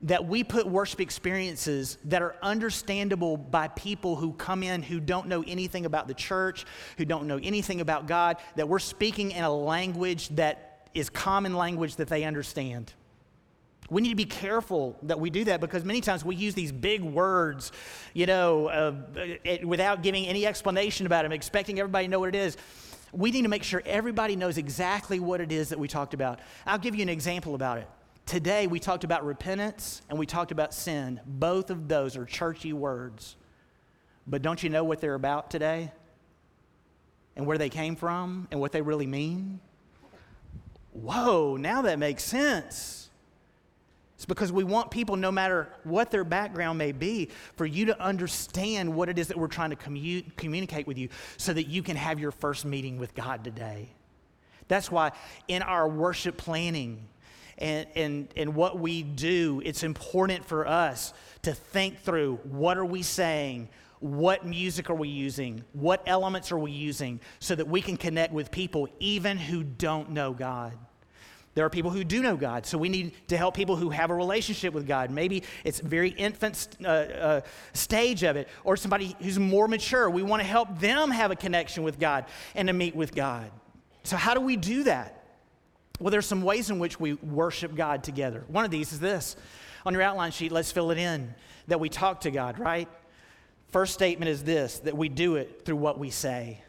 that 0.01 0.25
we 0.25 0.43
put 0.43 0.67
worship 0.67 0.99
experiences 0.99 1.97
that 2.03 2.21
are 2.21 2.35
understandable 2.41 3.37
by 3.37 3.69
people 3.69 4.17
who 4.17 4.33
come 4.33 4.61
in 4.61 4.83
who 4.83 4.99
don't 4.99 5.29
know 5.29 5.45
anything 5.47 5.85
about 5.85 6.09
the 6.09 6.13
church, 6.13 6.65
who 6.97 7.05
don't 7.05 7.25
know 7.25 7.39
anything 7.41 7.79
about 7.79 8.05
God, 8.05 8.35
that 8.57 8.67
we're 8.67 8.79
speaking 8.79 9.31
in 9.31 9.45
a 9.45 9.53
language 9.53 10.27
that 10.35 10.89
is 10.93 11.09
common 11.09 11.53
language 11.53 11.95
that 11.95 12.09
they 12.09 12.25
understand. 12.25 12.91
We 13.89 14.01
need 14.01 14.09
to 14.09 14.15
be 14.15 14.25
careful 14.25 14.97
that 15.03 15.21
we 15.21 15.29
do 15.29 15.45
that 15.45 15.61
because 15.61 15.85
many 15.85 16.01
times 16.01 16.25
we 16.25 16.35
use 16.35 16.53
these 16.53 16.73
big 16.73 17.01
words, 17.01 17.71
you 18.13 18.25
know, 18.25 18.67
uh, 18.67 18.93
without 19.63 20.03
giving 20.03 20.25
any 20.25 20.45
explanation 20.45 21.05
about 21.05 21.23
them, 21.23 21.31
expecting 21.31 21.79
everybody 21.79 22.07
to 22.07 22.11
know 22.11 22.19
what 22.19 22.29
it 22.29 22.35
is 22.35 22.57
we 23.13 23.31
need 23.31 23.43
to 23.43 23.47
make 23.47 23.63
sure 23.63 23.81
everybody 23.85 24.35
knows 24.35 24.57
exactly 24.57 25.19
what 25.19 25.39
it 25.39 25.51
is 25.51 25.69
that 25.69 25.79
we 25.79 25.87
talked 25.87 26.13
about. 26.13 26.39
I'll 26.65 26.79
give 26.79 26.95
you 26.95 27.03
an 27.03 27.09
example 27.09 27.55
about 27.55 27.77
it. 27.77 27.87
Today, 28.25 28.67
we 28.67 28.79
talked 28.79 29.03
about 29.03 29.23
repentance 29.25 30.01
and 30.09 30.17
we 30.17 30.25
talked 30.25 30.51
about 30.51 30.73
sin. 30.73 31.19
Both 31.25 31.69
of 31.69 31.87
those 31.87 32.17
are 32.17 32.25
churchy 32.25 32.73
words. 32.73 33.35
But 34.25 34.41
don't 34.41 34.63
you 34.63 34.69
know 34.69 34.83
what 34.83 34.99
they're 34.99 35.13
about 35.13 35.51
today? 35.51 35.91
And 37.35 37.45
where 37.45 37.57
they 37.57 37.69
came 37.69 37.95
from 37.95 38.47
and 38.51 38.59
what 38.59 38.71
they 38.71 38.81
really 38.81 39.07
mean? 39.07 39.59
Whoa, 40.91 41.57
now 41.57 41.81
that 41.83 41.99
makes 41.99 42.23
sense. 42.23 43.02
It's 44.23 44.25
because 44.29 44.53
we 44.53 44.63
want 44.63 44.89
people, 44.89 45.17
no 45.17 45.33
matter 45.33 45.67
what 45.83 46.09
their 46.09 46.23
background 46.23 46.77
may 46.77 46.93
be, 46.93 47.27
for 47.57 47.65
you 47.65 47.87
to 47.87 48.01
understand 48.01 48.95
what 48.95 49.09
it 49.09 49.19
is 49.19 49.27
that 49.27 49.35
we're 49.35 49.47
trying 49.47 49.71
to 49.71 49.75
commu- 49.75 50.33
communicate 50.37 50.87
with 50.87 50.97
you 50.97 51.09
so 51.35 51.51
that 51.51 51.67
you 51.67 51.83
can 51.83 51.97
have 51.97 52.21
your 52.21 52.31
first 52.31 52.63
meeting 52.63 52.97
with 52.97 53.13
God 53.15 53.43
today. 53.43 53.89
That's 54.69 54.89
why 54.89 55.11
in 55.49 55.61
our 55.61 55.89
worship 55.89 56.37
planning 56.37 57.05
and, 57.57 57.85
and, 57.95 58.29
and 58.37 58.55
what 58.55 58.79
we 58.79 59.03
do, 59.03 59.61
it's 59.65 59.83
important 59.83 60.45
for 60.45 60.65
us 60.65 61.13
to 61.41 61.53
think 61.53 61.99
through 61.99 62.37
what 62.43 62.77
are 62.77 62.85
we 62.85 63.03
saying? 63.03 63.67
What 63.99 64.45
music 64.45 64.89
are 64.89 64.95
we 64.95 65.09
using? 65.09 65.65
What 65.73 66.01
elements 66.05 66.49
are 66.53 66.57
we 66.57 66.71
using 66.71 67.19
so 67.39 67.55
that 67.55 67.67
we 67.67 67.81
can 67.81 67.97
connect 67.97 68.31
with 68.31 68.51
people 68.51 68.87
even 69.01 69.37
who 69.37 69.65
don't 69.65 70.11
know 70.11 70.31
God? 70.31 70.77
There 71.55 71.65
are 71.65 71.69
people 71.69 71.91
who 71.91 72.03
do 72.03 72.21
know 72.21 72.35
God, 72.35 72.65
so 72.65 72.77
we 72.77 72.89
need 72.89 73.13
to 73.27 73.37
help 73.37 73.55
people 73.55 73.75
who 73.75 73.91
have 73.91 74.09
a 74.09 74.15
relationship 74.15 74.73
with 74.73 74.87
God. 74.87 75.11
Maybe 75.11 75.43
it's 75.63 75.79
very 75.79 76.09
infant 76.09 76.67
uh, 76.83 76.87
uh, 76.87 77.41
stage 77.73 78.23
of 78.23 78.35
it, 78.35 78.47
or 78.63 78.75
somebody 78.75 79.15
who's 79.21 79.37
more 79.37 79.67
mature. 79.67 80.09
We 80.09 80.23
want 80.23 80.41
to 80.41 80.47
help 80.47 80.79
them 80.79 81.11
have 81.11 81.29
a 81.29 81.35
connection 81.35 81.83
with 81.83 81.99
God 81.99 82.25
and 82.55 82.67
to 82.69 82.73
meet 82.73 82.95
with 82.95 83.13
God. 83.13 83.51
So, 84.03 84.17
how 84.17 84.33
do 84.33 84.41
we 84.41 84.57
do 84.57 84.83
that? 84.85 85.23
Well, 85.99 86.09
there's 86.09 86.25
some 86.25 86.41
ways 86.41 86.71
in 86.71 86.79
which 86.79 86.99
we 86.99 87.13
worship 87.13 87.75
God 87.75 88.03
together. 88.03 88.43
One 88.47 88.65
of 88.65 88.71
these 88.71 88.91
is 88.91 88.99
this. 88.99 89.35
On 89.85 89.93
your 89.93 90.01
outline 90.01 90.31
sheet, 90.31 90.51
let's 90.51 90.71
fill 90.71 90.91
it 90.91 90.97
in 90.97 91.35
that 91.67 91.79
we 91.79 91.89
talk 91.89 92.21
to 92.21 92.31
God, 92.31 92.57
right? 92.57 92.89
First 93.69 93.93
statement 93.93 94.29
is 94.29 94.43
this 94.43 94.79
that 94.79 94.97
we 94.97 95.07
do 95.07 95.35
it 95.35 95.65
through 95.65 95.75
what 95.75 95.99
we 95.99 96.09
say. 96.09 96.63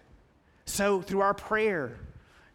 So, 0.66 1.00
through 1.00 1.20
our 1.20 1.34
prayer, 1.34 1.98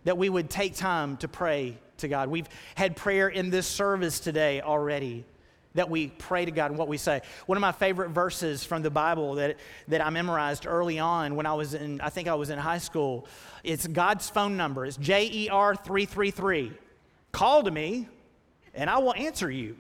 that 0.04 0.18
we 0.18 0.30
would 0.30 0.50
take 0.50 0.76
time 0.76 1.18
to 1.18 1.28
pray 1.28 1.80
to 2.00 2.08
God. 2.08 2.30
We've 2.30 2.47
had 2.76 2.95
prayer 2.95 3.30
in 3.30 3.50
this 3.50 3.68
service 3.68 4.20
today 4.20 4.62
already 4.62 5.26
that 5.76 5.89
we 5.89 6.08
pray 6.08 6.45
to 6.45 6.52
God 6.52 6.72
and 6.72 6.80
what 6.80 6.88
we 6.88 6.97
say. 6.97 7.22
One 7.45 7.58
of 7.58 7.62
my 7.62 7.72
favorite 7.72 8.10
verses 8.10 8.64
from 8.64 8.82
the 8.82 8.89
Bible 8.89 9.36
that, 9.36 9.58
that 9.88 10.06
I 10.06 10.10
memorized 10.10 10.66
early 10.66 11.00
on 11.00 11.36
when 11.36 11.45
I 11.45 11.54
was 11.54 11.74
in, 11.74 12.02
I 12.02 12.10
think 12.10 12.28
I 12.28 12.34
was 12.34 12.50
in 12.50 12.58
high 12.58 12.80
school, 12.80 13.28
it's 13.64 13.86
God's 13.86 14.30
phone 14.30 14.58
number. 14.58 14.86
It's 14.86 14.97
J 14.97 15.30
E 15.32 15.50
R 15.50 15.76
333. 15.76 16.74
Call 17.32 17.64
to 17.64 17.72
me 17.72 18.08
and 18.74 18.89
I 18.89 18.97
will 19.00 19.14
answer 19.14 19.50
you 19.50 19.78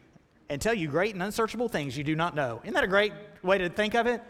and 0.49 0.61
tell 0.61 0.73
you 0.73 0.87
great 0.87 1.13
and 1.13 1.23
unsearchable 1.23 1.69
things 1.69 1.97
you 1.97 2.03
do 2.03 2.15
not 2.15 2.35
know. 2.35 2.59
Isn't 2.63 2.73
that 2.73 2.83
a 2.83 2.87
great 2.87 3.13
way 3.43 3.57
to 3.59 3.69
think 3.69 3.95
of 3.95 4.07
it? 4.07 4.21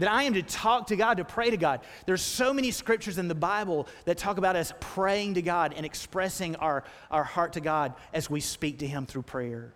That 0.00 0.10
I 0.10 0.24
am 0.24 0.34
to 0.34 0.42
talk 0.42 0.88
to 0.88 0.96
God, 0.96 1.18
to 1.18 1.24
pray 1.24 1.50
to 1.50 1.56
God. 1.56 1.80
There's 2.06 2.22
so 2.22 2.52
many 2.52 2.70
scriptures 2.70 3.18
in 3.18 3.28
the 3.28 3.34
Bible 3.34 3.86
that 4.06 4.18
talk 4.18 4.38
about 4.38 4.56
us 4.56 4.72
praying 4.80 5.34
to 5.34 5.42
God 5.42 5.74
and 5.76 5.86
expressing 5.86 6.56
our, 6.56 6.84
our 7.10 7.24
heart 7.24 7.52
to 7.52 7.60
God 7.60 7.94
as 8.12 8.28
we 8.28 8.40
speak 8.40 8.78
to 8.78 8.86
Him 8.86 9.06
through 9.06 9.22
prayer. 9.22 9.72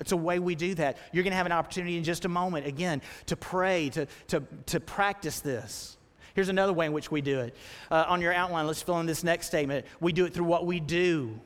It's 0.00 0.12
a 0.12 0.16
way 0.16 0.38
we 0.38 0.54
do 0.54 0.74
that. 0.76 0.96
You're 1.12 1.22
going 1.22 1.32
to 1.32 1.36
have 1.36 1.46
an 1.46 1.52
opportunity 1.52 1.96
in 1.96 2.04
just 2.04 2.24
a 2.24 2.28
moment, 2.28 2.66
again, 2.66 3.02
to 3.26 3.36
pray, 3.36 3.90
to, 3.90 4.06
to, 4.28 4.42
to 4.66 4.80
practice 4.80 5.40
this. 5.40 5.96
Here's 6.34 6.48
another 6.48 6.72
way 6.72 6.86
in 6.86 6.92
which 6.92 7.10
we 7.10 7.20
do 7.20 7.40
it. 7.40 7.54
Uh, 7.90 8.04
on 8.08 8.20
your 8.20 8.32
outline, 8.32 8.66
let's 8.66 8.82
fill 8.82 8.98
in 8.98 9.06
this 9.06 9.22
next 9.22 9.46
statement. 9.46 9.86
We 10.00 10.12
do 10.12 10.24
it 10.24 10.34
through 10.34 10.46
what 10.46 10.66
we 10.66 10.80
do. 10.80 11.40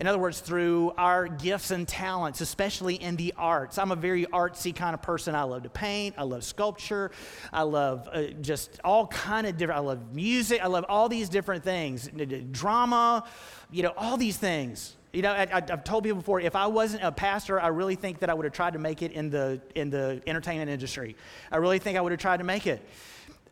In 0.00 0.06
other 0.06 0.18
words, 0.18 0.38
through 0.38 0.92
our 0.96 1.26
gifts 1.26 1.72
and 1.72 1.86
talents, 1.86 2.40
especially 2.40 2.94
in 2.94 3.16
the 3.16 3.34
arts. 3.36 3.78
I'm 3.78 3.90
a 3.90 3.96
very 3.96 4.26
artsy 4.26 4.74
kind 4.74 4.94
of 4.94 5.02
person. 5.02 5.34
I 5.34 5.42
love 5.42 5.64
to 5.64 5.70
paint. 5.70 6.14
I 6.16 6.22
love 6.22 6.44
sculpture. 6.44 7.10
I 7.52 7.62
love 7.62 8.08
uh, 8.12 8.22
just 8.40 8.78
all 8.84 9.08
kind 9.08 9.46
of 9.46 9.56
different. 9.56 9.78
I 9.78 9.82
love 9.82 10.14
music. 10.14 10.62
I 10.62 10.68
love 10.68 10.84
all 10.88 11.08
these 11.08 11.28
different 11.28 11.64
things. 11.64 12.08
Drama, 12.52 13.24
you 13.72 13.82
know, 13.82 13.92
all 13.96 14.16
these 14.16 14.36
things. 14.36 14.94
You 15.12 15.22
know, 15.22 15.32
I, 15.32 15.46
have 15.46 15.84
told 15.84 16.04
people 16.04 16.18
before, 16.18 16.40
if 16.40 16.54
I 16.54 16.66
wasn't 16.66 17.02
a 17.02 17.10
pastor, 17.10 17.58
I 17.60 17.68
really 17.68 17.96
think 17.96 18.20
that 18.20 18.30
I 18.30 18.34
would 18.34 18.44
have 18.44 18.52
tried 18.52 18.74
to 18.74 18.78
make 18.78 19.02
it 19.02 19.12
in 19.12 19.30
the, 19.30 19.60
in 19.74 19.90
the 19.90 20.22
entertainment 20.26 20.70
industry. 20.70 21.16
I 21.50 21.56
really 21.56 21.78
think 21.78 21.96
I 21.96 22.02
would 22.02 22.12
have 22.12 22.20
tried 22.20 22.36
to 22.36 22.44
make 22.44 22.66
it. 22.66 22.86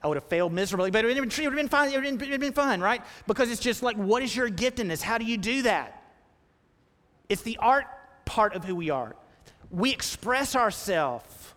I 0.03 0.07
would 0.07 0.17
have 0.17 0.29
failed 0.29 0.53
miserably, 0.53 0.91
but 0.93 1.05
it 1.05 1.09
would 1.09 1.33
have 1.33 1.55
been 1.55 1.69
fun. 1.69 1.89
It 1.89 1.97
would 1.97 2.21
have 2.31 2.41
been 2.41 2.53
fun, 2.53 2.81
right? 2.81 3.03
Because 3.27 3.51
it's 3.51 3.61
just 3.61 3.83
like, 3.83 3.97
what 3.97 4.23
is 4.23 4.37
your 4.37 4.49
giftedness? 4.49 5.01
How 5.03 5.19
do 5.19 5.25
you 5.25 5.39
do 5.39 5.63
that? 5.63 6.06
It's 7.29 7.43
the 7.43 7.59
art 7.59 7.87
part 8.25 8.55
of 8.55 8.65
who 8.65 8.75
we 8.75 8.91
are. 8.91 9.17
We 9.71 9.93
express 9.93 10.55
ourselves 10.55 11.55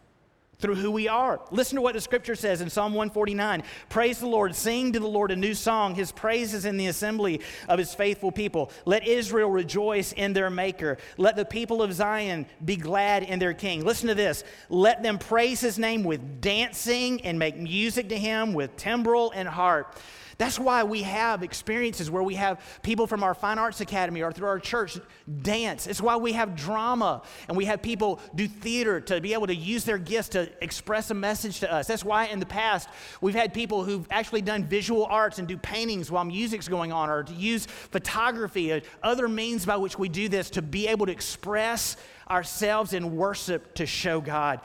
through 0.60 0.76
who 0.76 0.92
we 0.92 1.08
are. 1.08 1.40
Listen 1.52 1.78
to 1.78 1.82
what 1.82 1.94
the 1.94 2.02
scripture 2.02 2.36
says 2.36 2.62
in 2.62 2.70
Psalm 2.70 2.94
149 2.94 3.64
Praise 3.88 4.20
the 4.20 4.28
Lord, 4.28 4.54
sing 4.56 4.92
to 4.94 5.00
the 5.00 5.08
Lord 5.08 5.32
a 5.32 5.36
new 5.36 5.54
song. 5.54 5.96
His 5.96 6.12
praise 6.12 6.54
is 6.54 6.66
in 6.66 6.78
the 6.78 6.88
assembly 6.88 7.42
of 7.68 7.80
his 7.80 7.94
faithful 7.94 8.32
people. 8.32 8.72
Let 8.86 9.08
Israel 9.08 9.50
rejoice 9.50 10.12
in 10.12 10.34
their 10.34 10.50
maker. 10.50 10.98
Let 11.18 11.36
the 11.36 11.46
people 11.46 11.82
of 11.82 11.94
Zion 11.94 12.46
be 12.64 12.76
glad 12.76 13.24
in 13.24 13.40
their 13.40 13.54
king. 13.54 13.86
Listen 13.86 14.10
to 14.10 14.16
this 14.16 14.44
let 14.70 15.02
them 15.02 15.18
praise 15.18 15.62
his 15.62 15.80
name 15.80 16.04
with 16.04 16.42
dancing 16.42 17.22
and 17.22 17.40
make 17.40 17.58
music 17.58 18.10
to 18.10 18.18
him 18.18 18.54
with 18.54 18.76
timbrel 18.76 19.32
and 19.34 19.48
harp. 19.48 19.96
That's 20.40 20.58
why 20.58 20.84
we 20.84 21.04
have 21.04 21.44
experiences 21.44 22.10
where 22.10 22.24
we 22.24 22.36
have 22.36 22.62
people 22.82 23.08
from 23.08 23.24
our 23.24 23.34
Fine 23.34 23.60
Arts 23.60 23.82
Academy 23.82 24.22
or 24.22 24.32
through 24.32 24.48
our 24.48 24.58
church 24.58 24.98
dance. 25.42 25.86
It's 25.86 26.00
why 26.00 26.16
we 26.16 26.32
have 26.32 26.56
drama 26.56 27.24
and 27.50 27.58
we 27.58 27.66
have 27.66 27.82
people 27.82 28.22
do 28.34 28.48
theater 28.48 29.02
to 29.02 29.20
be 29.20 29.34
able 29.34 29.48
to 29.48 29.56
use 29.56 29.84
their 29.84 29.98
gifts 29.98 30.30
to 30.30 30.50
express 30.64 31.12
a 31.12 31.14
message 31.14 31.60
to 31.60 31.70
us. 31.70 31.88
That's 31.88 32.06
why 32.06 32.28
in 32.28 32.40
the 32.40 32.46
past 32.46 32.88
we've 33.20 33.36
had 33.36 33.54
people 33.54 33.84
who've 33.84 34.08
actually 34.10 34.42
done 34.42 34.64
visual 34.64 35.06
arts 35.08 35.40
and 35.40 35.48
do 35.48 35.58
paintings 35.58 36.10
while 36.10 36.24
music's 36.24 36.70
going 36.70 36.94
on 36.94 37.10
or 37.10 37.24
to 37.24 37.34
use 37.34 37.66
photography, 37.66 38.72
or 38.72 38.82
other 39.04 39.28
means 39.28 39.66
by 39.66 39.76
which 39.76 40.00
we 40.00 40.08
do 40.08 40.30
this 40.30 40.50
to 40.52 40.62
be 40.62 40.88
able 40.88 41.06
to 41.08 41.12
express 41.12 41.98
ourselves 42.30 42.94
in 42.94 43.18
worship 43.18 43.76
to 43.76 43.86
show 43.86 44.22
God. 44.22 44.62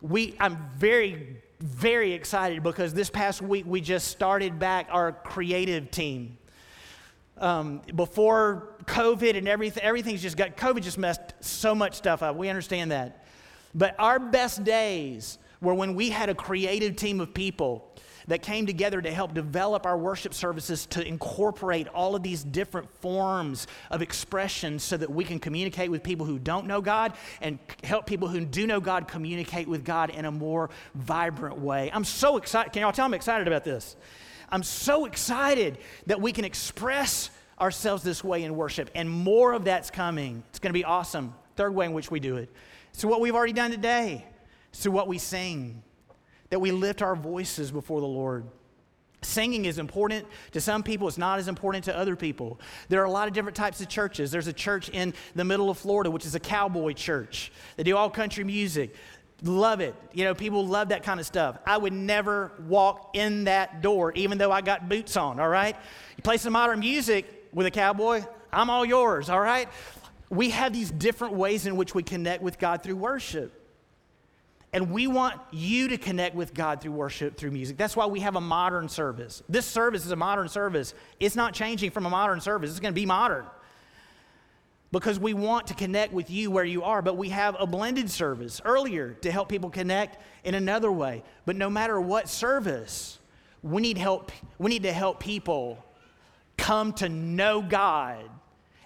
We, 0.00 0.34
I'm 0.40 0.70
very 0.78 1.36
very 1.62 2.12
excited 2.12 2.62
because 2.62 2.92
this 2.92 3.08
past 3.08 3.40
week 3.40 3.64
we 3.66 3.80
just 3.80 4.08
started 4.08 4.58
back 4.58 4.88
our 4.90 5.12
creative 5.12 5.90
team. 5.90 6.36
Um, 7.38 7.82
before 7.94 8.74
COVID 8.84 9.36
and 9.36 9.48
everything, 9.48 9.82
everything's 9.82 10.22
just 10.22 10.36
got, 10.36 10.56
COVID 10.56 10.82
just 10.82 10.98
messed 10.98 11.20
so 11.40 11.74
much 11.74 11.94
stuff 11.94 12.22
up. 12.22 12.36
We 12.36 12.48
understand 12.48 12.90
that. 12.90 13.24
But 13.74 13.94
our 13.98 14.18
best 14.18 14.64
days 14.64 15.38
were 15.60 15.74
when 15.74 15.94
we 15.94 16.10
had 16.10 16.28
a 16.28 16.34
creative 16.34 16.96
team 16.96 17.20
of 17.20 17.32
people 17.32 17.88
that 18.28 18.42
came 18.42 18.66
together 18.66 19.00
to 19.00 19.10
help 19.10 19.34
develop 19.34 19.86
our 19.86 19.96
worship 19.96 20.34
services 20.34 20.86
to 20.86 21.06
incorporate 21.06 21.88
all 21.88 22.14
of 22.14 22.22
these 22.22 22.44
different 22.44 22.88
forms 23.00 23.66
of 23.90 24.02
expression 24.02 24.78
so 24.78 24.96
that 24.96 25.10
we 25.10 25.24
can 25.24 25.38
communicate 25.38 25.90
with 25.90 26.02
people 26.02 26.26
who 26.26 26.38
don't 26.38 26.66
know 26.66 26.80
God 26.80 27.14
and 27.40 27.58
help 27.84 28.06
people 28.06 28.28
who 28.28 28.44
do 28.44 28.66
know 28.66 28.80
God 28.80 29.08
communicate 29.08 29.68
with 29.68 29.84
God 29.84 30.10
in 30.10 30.24
a 30.24 30.30
more 30.30 30.70
vibrant 30.94 31.58
way. 31.58 31.90
I'm 31.92 32.04
so 32.04 32.36
excited. 32.36 32.72
Can 32.72 32.82
y'all 32.82 32.92
tell 32.92 33.06
I'm 33.06 33.14
excited 33.14 33.46
about 33.46 33.64
this? 33.64 33.96
I'm 34.48 34.62
so 34.62 35.06
excited 35.06 35.78
that 36.06 36.20
we 36.20 36.32
can 36.32 36.44
express 36.44 37.30
ourselves 37.60 38.02
this 38.02 38.22
way 38.22 38.42
in 38.42 38.56
worship, 38.56 38.90
and 38.94 39.08
more 39.08 39.52
of 39.52 39.64
that's 39.64 39.90
coming. 39.90 40.42
It's 40.50 40.58
going 40.58 40.70
to 40.70 40.78
be 40.78 40.84
awesome. 40.84 41.34
Third 41.56 41.74
way 41.74 41.86
in 41.86 41.92
which 41.92 42.10
we 42.10 42.20
do 42.20 42.36
it. 42.36 42.50
So, 42.92 43.08
what 43.08 43.20
we've 43.20 43.34
already 43.34 43.52
done 43.52 43.70
today, 43.70 44.26
so 44.72 44.90
what 44.90 45.08
we 45.08 45.18
sing 45.18 45.82
that 46.52 46.58
we 46.58 46.70
lift 46.70 47.00
our 47.00 47.16
voices 47.16 47.70
before 47.70 48.02
the 48.02 48.06
Lord. 48.06 48.44
Singing 49.22 49.64
is 49.64 49.78
important 49.78 50.26
to 50.50 50.60
some 50.60 50.82
people, 50.82 51.08
it's 51.08 51.16
not 51.16 51.38
as 51.38 51.48
important 51.48 51.84
to 51.84 51.96
other 51.96 52.14
people. 52.14 52.60
There 52.90 53.00
are 53.00 53.06
a 53.06 53.10
lot 53.10 53.26
of 53.26 53.32
different 53.32 53.56
types 53.56 53.80
of 53.80 53.88
churches. 53.88 54.30
There's 54.30 54.48
a 54.48 54.52
church 54.52 54.90
in 54.90 55.14
the 55.34 55.44
middle 55.44 55.70
of 55.70 55.78
Florida, 55.78 56.10
which 56.10 56.26
is 56.26 56.34
a 56.34 56.40
cowboy 56.40 56.92
church. 56.92 57.52
They 57.78 57.84
do 57.84 57.96
all 57.96 58.10
country 58.10 58.44
music. 58.44 58.94
Love 59.42 59.80
it. 59.80 59.94
You 60.12 60.24
know, 60.24 60.34
people 60.34 60.66
love 60.66 60.90
that 60.90 61.04
kind 61.04 61.18
of 61.18 61.24
stuff. 61.24 61.56
I 61.64 61.78
would 61.78 61.94
never 61.94 62.52
walk 62.68 63.12
in 63.14 63.44
that 63.44 63.80
door, 63.80 64.12
even 64.12 64.36
though 64.36 64.52
I 64.52 64.60
got 64.60 64.90
boots 64.90 65.16
on, 65.16 65.40
all 65.40 65.48
right? 65.48 65.74
You 66.18 66.22
play 66.22 66.36
some 66.36 66.52
modern 66.52 66.80
music 66.80 67.48
with 67.54 67.66
a 67.66 67.70
cowboy, 67.70 68.24
I'm 68.52 68.68
all 68.68 68.84
yours, 68.84 69.30
all 69.30 69.40
right? 69.40 69.70
We 70.28 70.50
have 70.50 70.74
these 70.74 70.90
different 70.90 71.32
ways 71.32 71.64
in 71.64 71.76
which 71.76 71.94
we 71.94 72.02
connect 72.02 72.42
with 72.42 72.58
God 72.58 72.82
through 72.82 72.96
worship. 72.96 73.61
And 74.72 74.90
we 74.90 75.06
want 75.06 75.38
you 75.50 75.88
to 75.88 75.98
connect 75.98 76.34
with 76.34 76.54
God 76.54 76.80
through 76.80 76.92
worship, 76.92 77.36
through 77.36 77.50
music. 77.50 77.76
That's 77.76 77.94
why 77.94 78.06
we 78.06 78.20
have 78.20 78.36
a 78.36 78.40
modern 78.40 78.88
service. 78.88 79.42
This 79.48 79.66
service 79.66 80.06
is 80.06 80.12
a 80.12 80.16
modern 80.16 80.48
service. 80.48 80.94
It's 81.20 81.36
not 81.36 81.52
changing 81.52 81.90
from 81.90 82.06
a 82.06 82.10
modern 82.10 82.40
service, 82.40 82.70
it's 82.70 82.80
going 82.80 82.94
to 82.94 83.00
be 83.00 83.06
modern. 83.06 83.44
Because 84.90 85.18
we 85.18 85.32
want 85.32 85.68
to 85.68 85.74
connect 85.74 86.12
with 86.12 86.30
you 86.30 86.50
where 86.50 86.64
you 86.64 86.82
are, 86.82 87.00
but 87.00 87.16
we 87.16 87.30
have 87.30 87.56
a 87.58 87.66
blended 87.66 88.10
service 88.10 88.60
earlier 88.64 89.16
to 89.22 89.32
help 89.32 89.48
people 89.48 89.70
connect 89.70 90.18
in 90.44 90.54
another 90.54 90.92
way. 90.92 91.22
But 91.46 91.56
no 91.56 91.70
matter 91.70 91.98
what 91.98 92.28
service, 92.28 93.18
we 93.62 93.80
need 93.80 93.96
help. 93.96 94.32
We 94.58 94.70
need 94.70 94.82
to 94.82 94.92
help 94.92 95.18
people 95.18 95.82
come 96.58 96.92
to 96.94 97.08
know 97.08 97.62
God 97.62 98.24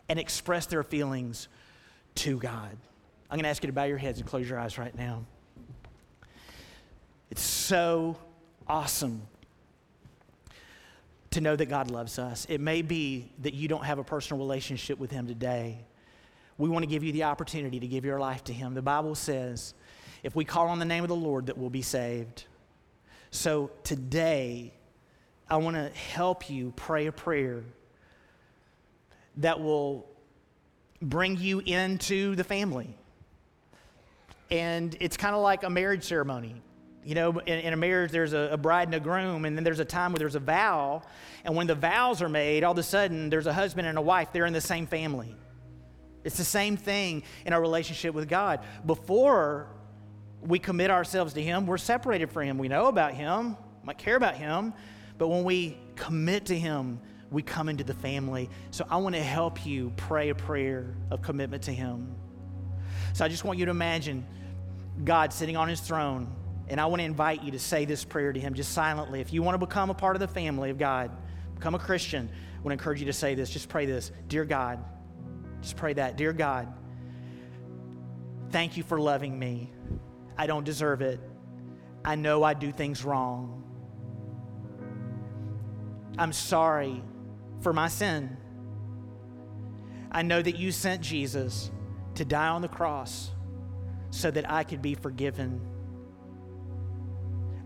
and 0.08 0.18
express 0.18 0.66
their 0.66 0.84
feelings 0.84 1.48
to 2.16 2.38
God. 2.38 2.76
I'm 3.28 3.36
going 3.36 3.44
to 3.44 3.48
ask 3.48 3.62
you 3.62 3.68
to 3.68 3.72
bow 3.72 3.84
your 3.84 3.98
heads 3.98 4.20
and 4.20 4.28
close 4.28 4.48
your 4.48 4.60
eyes 4.60 4.78
right 4.78 4.96
now. 4.96 5.24
It's 7.30 7.42
so 7.42 8.16
awesome 8.68 9.22
to 11.30 11.40
know 11.40 11.56
that 11.56 11.66
God 11.66 11.90
loves 11.90 12.18
us. 12.18 12.46
It 12.48 12.60
may 12.60 12.82
be 12.82 13.30
that 13.42 13.52
you 13.52 13.68
don't 13.68 13.84
have 13.84 13.98
a 13.98 14.04
personal 14.04 14.38
relationship 14.38 14.98
with 14.98 15.10
Him 15.10 15.26
today. 15.26 15.78
We 16.56 16.68
want 16.68 16.84
to 16.84 16.86
give 16.86 17.04
you 17.04 17.12
the 17.12 17.24
opportunity 17.24 17.78
to 17.80 17.86
give 17.86 18.04
your 18.04 18.18
life 18.18 18.44
to 18.44 18.52
Him. 18.52 18.74
The 18.74 18.82
Bible 18.82 19.14
says, 19.14 19.74
if 20.22 20.34
we 20.34 20.44
call 20.44 20.68
on 20.68 20.78
the 20.78 20.84
name 20.84 21.04
of 21.04 21.08
the 21.08 21.16
Lord, 21.16 21.46
that 21.46 21.58
we'll 21.58 21.68
be 21.68 21.82
saved. 21.82 22.44
So 23.30 23.70
today, 23.84 24.72
I 25.50 25.58
want 25.58 25.76
to 25.76 25.90
help 25.98 26.48
you 26.48 26.72
pray 26.74 27.06
a 27.06 27.12
prayer 27.12 27.62
that 29.36 29.60
will 29.60 30.06
bring 31.02 31.36
you 31.36 31.60
into 31.60 32.34
the 32.34 32.44
family. 32.44 32.96
And 34.50 34.96
it's 35.00 35.16
kind 35.16 35.34
of 35.34 35.42
like 35.42 35.64
a 35.64 35.70
marriage 35.70 36.04
ceremony. 36.04 36.62
You 37.06 37.14
know, 37.14 37.38
in, 37.38 37.60
in 37.60 37.72
a 37.72 37.76
marriage, 37.76 38.10
there's 38.10 38.32
a, 38.32 38.48
a, 38.50 38.56
bride 38.56 38.88
and 38.88 38.94
a 38.96 38.98
groom, 38.98 39.44
and 39.44 39.56
then 39.56 39.62
there's 39.62 39.78
a 39.78 39.84
time 39.84 40.10
where 40.10 40.18
there's 40.18 40.34
a 40.34 40.40
vow. 40.40 41.02
And 41.44 41.54
when 41.54 41.68
the 41.68 41.76
vows 41.76 42.20
are 42.20 42.28
made, 42.28 42.64
all 42.64 42.72
of 42.72 42.78
a 42.78 42.82
sudden, 42.82 43.30
there's 43.30 43.46
a 43.46 43.52
husband 43.52 43.86
and 43.86 43.96
a 43.96 44.02
wife. 44.02 44.32
They're 44.32 44.44
in 44.44 44.52
the 44.52 44.60
same 44.60 44.88
family. 44.88 45.36
It's 46.24 46.36
the 46.36 46.42
same 46.42 46.76
thing 46.76 47.22
in 47.44 47.52
our 47.52 47.60
relationship 47.60 48.12
with 48.12 48.28
God. 48.28 48.58
Before 48.84 49.68
we 50.40 50.58
commit 50.58 50.90
ourselves 50.90 51.32
to 51.34 51.42
Him, 51.42 51.68
we're 51.68 51.78
separated 51.78 52.28
from 52.28 52.48
Him. 52.48 52.58
We 52.58 52.66
know 52.66 52.86
about 52.86 53.14
Him, 53.14 53.56
might 53.84 53.98
care 53.98 54.16
about 54.16 54.34
Him, 54.34 54.74
but 55.16 55.28
when 55.28 55.44
we 55.44 55.78
commit 55.94 56.46
to 56.46 56.58
Him, 56.58 57.00
we 57.30 57.40
come 57.40 57.68
into 57.68 57.84
the 57.84 57.94
family. 57.94 58.50
So 58.72 58.84
I 58.90 58.96
want 58.96 59.14
to 59.14 59.22
help 59.22 59.64
you 59.64 59.92
pray 59.96 60.30
a 60.30 60.34
prayer 60.34 60.96
of 61.12 61.22
commitment 61.22 61.62
to 61.64 61.72
Him. 61.72 62.16
So 63.12 63.24
I 63.24 63.28
just 63.28 63.44
want 63.44 63.60
you 63.60 63.66
to 63.66 63.70
imagine 63.70 64.26
God 65.04 65.32
sitting 65.32 65.56
on 65.56 65.68
His 65.68 65.80
throne 65.80 66.34
and 66.68 66.80
I 66.80 66.86
want 66.86 67.00
to 67.00 67.04
invite 67.04 67.42
you 67.42 67.52
to 67.52 67.58
say 67.58 67.84
this 67.84 68.04
prayer 68.04 68.32
to 68.32 68.40
Him 68.40 68.54
just 68.54 68.72
silently. 68.72 69.20
If 69.20 69.32
you 69.32 69.42
want 69.42 69.54
to 69.54 69.64
become 69.64 69.90
a 69.90 69.94
part 69.94 70.16
of 70.16 70.20
the 70.20 70.28
family 70.28 70.70
of 70.70 70.78
God, 70.78 71.10
become 71.54 71.74
a 71.74 71.78
Christian, 71.78 72.28
I 72.28 72.56
want 72.56 72.66
to 72.66 72.72
encourage 72.72 73.00
you 73.00 73.06
to 73.06 73.12
say 73.12 73.34
this. 73.34 73.50
Just 73.50 73.68
pray 73.68 73.86
this 73.86 74.10
Dear 74.28 74.44
God, 74.44 74.84
just 75.62 75.76
pray 75.76 75.92
that. 75.92 76.16
Dear 76.16 76.32
God, 76.32 76.72
thank 78.50 78.76
you 78.76 78.82
for 78.82 79.00
loving 79.00 79.38
me. 79.38 79.72
I 80.36 80.46
don't 80.46 80.64
deserve 80.64 81.02
it. 81.02 81.20
I 82.04 82.14
know 82.14 82.42
I 82.42 82.54
do 82.54 82.72
things 82.72 83.04
wrong. 83.04 83.62
I'm 86.18 86.32
sorry 86.32 87.02
for 87.60 87.72
my 87.72 87.88
sin. 87.88 88.36
I 90.10 90.22
know 90.22 90.40
that 90.40 90.56
you 90.56 90.72
sent 90.72 91.02
Jesus 91.02 91.70
to 92.14 92.24
die 92.24 92.48
on 92.48 92.62
the 92.62 92.68
cross 92.68 93.30
so 94.10 94.30
that 94.30 94.50
I 94.50 94.64
could 94.64 94.80
be 94.80 94.94
forgiven 94.94 95.60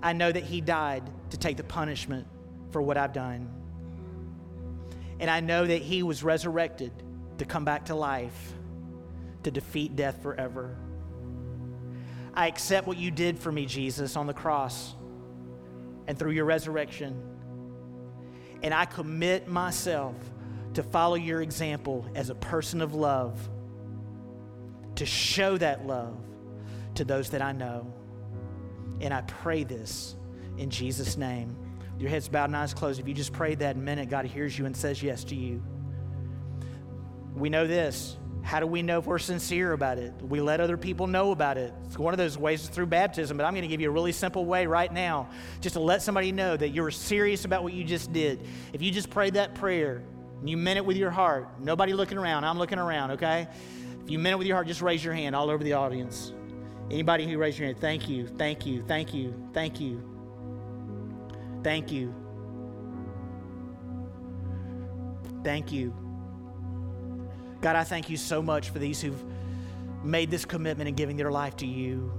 I 0.03 0.12
know 0.12 0.30
that 0.30 0.44
He 0.44 0.61
died 0.61 1.03
to 1.30 1.36
take 1.36 1.57
the 1.57 1.64
punishment 1.64 2.26
for 2.70 2.80
what 2.80 2.96
I've 2.96 3.12
done. 3.12 3.48
And 5.18 5.30
I 5.30 5.40
know 5.40 5.66
that 5.66 5.82
He 5.82 6.03
was 6.03 6.22
resurrected 6.22 6.92
to 7.38 7.44
come 7.44 7.64
back 7.64 7.86
to 7.86 7.94
life, 7.94 8.53
to 9.42 9.51
defeat 9.51 9.96
death 9.96 10.22
forever. 10.22 10.76
I 12.34 12.46
accept 12.46 12.86
what 12.86 12.96
you 12.96 13.11
did 13.11 13.38
for 13.38 13.51
me, 13.51 13.66
Jesus, 13.66 14.16
on 14.16 14.26
the 14.26 14.34
cross 14.34 14.94
and 16.07 16.18
through 16.18 16.32
your 16.32 16.44
resurrection. 16.44 17.22
And 18.62 18.72
I 18.72 18.84
commit 18.84 19.48
myself 19.48 20.14
to 20.74 20.82
follow 20.82 21.16
your 21.16 21.42
example 21.42 22.07
as 22.14 22.30
a 22.30 22.34
person 22.34 22.80
of 22.80 22.94
love, 22.94 23.48
to 24.96 25.07
show 25.07 25.57
that 25.59 25.86
love 25.86 26.16
to 26.94 27.05
those 27.05 27.30
that 27.30 27.42
I 27.42 27.53
know. 27.53 27.92
And 29.01 29.14
I 29.14 29.22
pray 29.22 29.64
this 29.64 30.16
in 30.59 30.70
Jesus' 30.70 31.16
name. 31.16 31.57
Your 31.98 32.09
heads 32.09 32.28
bowed 32.28 32.44
and 32.44 32.57
eyes 32.57 32.72
closed. 32.72 32.98
If 32.98 33.09
you 33.09 33.14
just 33.14 33.32
prayed 33.32 33.59
that 33.59 33.76
minute, 33.76 34.09
God 34.09 34.24
hears 34.24 34.59
you 34.59 34.66
and 34.66 34.76
says 34.76 35.03
yes 35.03 35.24
to 35.24 35.34
you. 35.34 35.62
We 37.34 37.48
know 37.51 37.66
this. 37.66 38.16
How 38.42 38.59
do 38.59 38.66
we 38.66 38.80
know 38.80 38.98
if 38.98 39.07
we're 39.07 39.18
sincere 39.18 39.72
about 39.72 39.98
it? 39.98 40.14
We 40.22 40.40
let 40.40 40.61
other 40.61 40.78
people 40.78 41.07
know 41.07 41.30
about 41.30 41.59
it. 41.59 41.74
It's 41.84 41.98
one 41.98 42.14
of 42.14 42.18
those 42.18 42.38
ways 42.38 42.66
through 42.68 42.86
baptism, 42.86 43.36
but 43.36 43.44
I'm 43.44 43.53
going 43.53 43.62
to 43.62 43.68
give 43.68 43.82
you 43.82 43.88
a 43.88 43.92
really 43.92 44.12
simple 44.12 44.46
way 44.46 44.66
right 44.66 44.90
now 44.90 45.28
just 45.61 45.74
to 45.74 45.80
let 45.80 46.01
somebody 46.01 46.32
know 46.32 46.57
that 46.57 46.70
you're 46.70 46.90
serious 46.90 47.44
about 47.44 47.62
what 47.62 47.74
you 47.74 47.84
just 47.84 48.12
did. 48.12 48.46
If 48.72 48.80
you 48.80 48.90
just 48.90 49.11
prayed 49.11 49.34
that 49.34 49.55
prayer 49.55 50.03
and 50.40 50.48
you 50.48 50.57
meant 50.57 50.78
it 50.78 50.86
with 50.86 50.96
your 50.96 51.11
heart, 51.11 51.61
nobody 51.61 51.92
looking 51.92 52.16
around, 52.16 52.44
I'm 52.44 52.59
looking 52.59 52.78
around, 52.78 53.12
okay? 53.12 53.46
If 54.03 54.11
you 54.11 54.18
meant 54.18 54.32
it 54.32 54.38
with 54.38 54.46
your 54.46 54.57
heart, 54.57 54.66
just 54.66 54.80
raise 54.80 55.05
your 55.05 55.14
hand 55.14 55.36
all 55.36 55.51
over 55.51 55.62
the 55.62 55.74
audience. 55.74 56.32
Anybody 56.91 57.30
who 57.30 57.38
raised 57.38 57.59
your 57.59 57.66
hand, 57.66 57.80
thank 57.80 58.09
you, 58.09 58.26
thank 58.26 58.66
you, 58.66 58.82
thank 58.86 59.14
you, 59.14 59.32
thank 59.53 59.80
you, 59.80 60.03
thank 61.62 61.93
you, 61.93 62.14
thank 65.45 65.70
you. 65.70 65.95
God, 67.61 67.76
I 67.76 67.84
thank 67.84 68.11
you 68.11 68.16
so 68.16 68.43
much 68.43 68.70
for 68.70 68.78
these 68.78 69.01
who've 69.01 69.22
made 70.03 70.30
this 70.30 70.45
commitment 70.45 70.88
and 70.88 70.97
giving 70.97 71.16
their 71.16 71.30
life 71.30 71.57
to 71.59 71.66
you. 71.66 72.11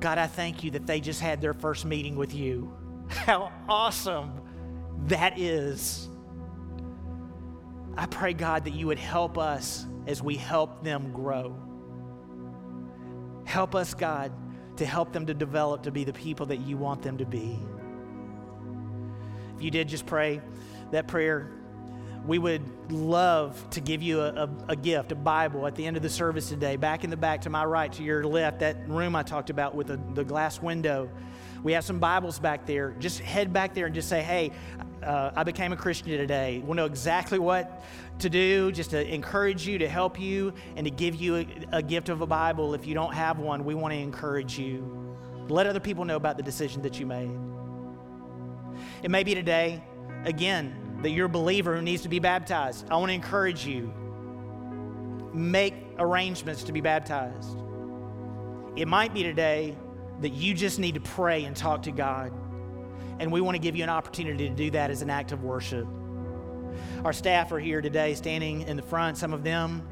God, 0.00 0.16
I 0.16 0.26
thank 0.26 0.64
you 0.64 0.70
that 0.72 0.86
they 0.86 1.00
just 1.00 1.20
had 1.20 1.40
their 1.40 1.52
first 1.52 1.84
meeting 1.84 2.16
with 2.16 2.34
you. 2.34 2.72
How 3.08 3.52
awesome 3.68 4.40
that 5.08 5.38
is. 5.38 6.08
I 7.96 8.06
pray, 8.06 8.32
God, 8.32 8.64
that 8.64 8.72
you 8.72 8.86
would 8.86 8.98
help 8.98 9.36
us 9.36 9.86
as 10.06 10.22
we 10.22 10.36
help 10.36 10.82
them 10.82 11.12
grow. 11.12 11.54
Help 13.50 13.74
us, 13.74 13.94
God, 13.94 14.30
to 14.76 14.86
help 14.86 15.12
them 15.12 15.26
to 15.26 15.34
develop 15.34 15.82
to 15.82 15.90
be 15.90 16.04
the 16.04 16.12
people 16.12 16.46
that 16.46 16.58
you 16.58 16.76
want 16.76 17.02
them 17.02 17.18
to 17.18 17.24
be. 17.26 17.58
If 19.56 19.62
you 19.64 19.72
did 19.72 19.88
just 19.88 20.06
pray 20.06 20.40
that 20.92 21.08
prayer, 21.08 21.50
we 22.24 22.38
would 22.38 22.62
love 22.92 23.68
to 23.70 23.80
give 23.80 24.02
you 24.02 24.20
a, 24.20 24.44
a, 24.44 24.50
a, 24.68 24.76
gift, 24.76 25.10
a 25.10 25.16
Bible 25.16 25.66
at 25.66 25.74
the 25.74 25.84
end 25.84 25.96
of 25.96 26.02
the 26.04 26.08
service 26.08 26.48
today. 26.48 26.76
Back 26.76 27.02
in 27.02 27.10
the 27.10 27.16
back 27.16 27.40
to 27.40 27.50
my 27.50 27.64
right, 27.64 27.92
to 27.94 28.04
your 28.04 28.24
left, 28.24 28.60
that 28.60 28.88
room 28.88 29.16
I 29.16 29.24
talked 29.24 29.50
about 29.50 29.74
with 29.74 29.88
the, 29.88 30.00
the 30.14 30.22
glass 30.22 30.62
window. 30.62 31.10
We 31.62 31.72
have 31.74 31.84
some 31.84 31.98
Bibles 31.98 32.38
back 32.38 32.64
there. 32.64 32.94
Just 32.98 33.20
head 33.20 33.52
back 33.52 33.74
there 33.74 33.86
and 33.86 33.94
just 33.94 34.08
say, 34.08 34.22
hey, 34.22 34.52
uh, 35.02 35.30
I 35.36 35.44
became 35.44 35.72
a 35.72 35.76
Christian 35.76 36.08
today. 36.08 36.62
We'll 36.64 36.74
know 36.74 36.86
exactly 36.86 37.38
what 37.38 37.84
to 38.20 38.30
do, 38.30 38.72
just 38.72 38.90
to 38.90 39.14
encourage 39.14 39.66
you, 39.66 39.78
to 39.78 39.88
help 39.88 40.18
you, 40.18 40.54
and 40.76 40.86
to 40.86 40.90
give 40.90 41.14
you 41.14 41.36
a, 41.36 41.46
a 41.72 41.82
gift 41.82 42.08
of 42.08 42.22
a 42.22 42.26
Bible. 42.26 42.74
If 42.74 42.86
you 42.86 42.94
don't 42.94 43.12
have 43.12 43.38
one, 43.38 43.64
we 43.64 43.74
want 43.74 43.92
to 43.92 43.98
encourage 43.98 44.58
you. 44.58 45.16
Let 45.48 45.66
other 45.66 45.80
people 45.80 46.04
know 46.04 46.16
about 46.16 46.36
the 46.36 46.42
decision 46.42 46.82
that 46.82 46.98
you 46.98 47.06
made. 47.06 47.30
It 49.02 49.10
may 49.10 49.22
be 49.22 49.34
today, 49.34 49.82
again, 50.24 50.98
that 51.02 51.10
you're 51.10 51.26
a 51.26 51.30
believer 51.30 51.76
who 51.76 51.82
needs 51.82 52.02
to 52.02 52.08
be 52.08 52.18
baptized, 52.18 52.86
I 52.90 52.96
want 52.96 53.10
to 53.10 53.14
encourage 53.14 53.66
you. 53.66 53.92
Make 55.32 55.74
arrangements 55.98 56.62
to 56.64 56.72
be 56.72 56.80
baptized. 56.80 57.56
It 58.76 58.86
might 58.86 59.12
be 59.12 59.22
today 59.22 59.76
that 60.20 60.30
you 60.30 60.54
just 60.54 60.78
need 60.78 60.94
to 60.94 61.00
pray 61.00 61.44
and 61.44 61.56
talk 61.56 61.82
to 61.82 61.92
God. 61.92 62.32
And 63.18 63.30
we 63.30 63.40
want 63.40 63.54
to 63.54 63.58
give 63.58 63.76
you 63.76 63.82
an 63.82 63.90
opportunity 63.90 64.48
to 64.48 64.54
do 64.54 64.70
that 64.70 64.90
as 64.90 65.02
an 65.02 65.10
act 65.10 65.32
of 65.32 65.42
worship. 65.42 65.86
Our 67.04 67.12
staff 67.12 67.52
are 67.52 67.58
here 67.58 67.80
today, 67.80 68.14
standing 68.14 68.62
in 68.62 68.76
the 68.76 68.82
front, 68.82 69.18
some 69.18 69.32
of 69.32 69.44
them. 69.44 69.86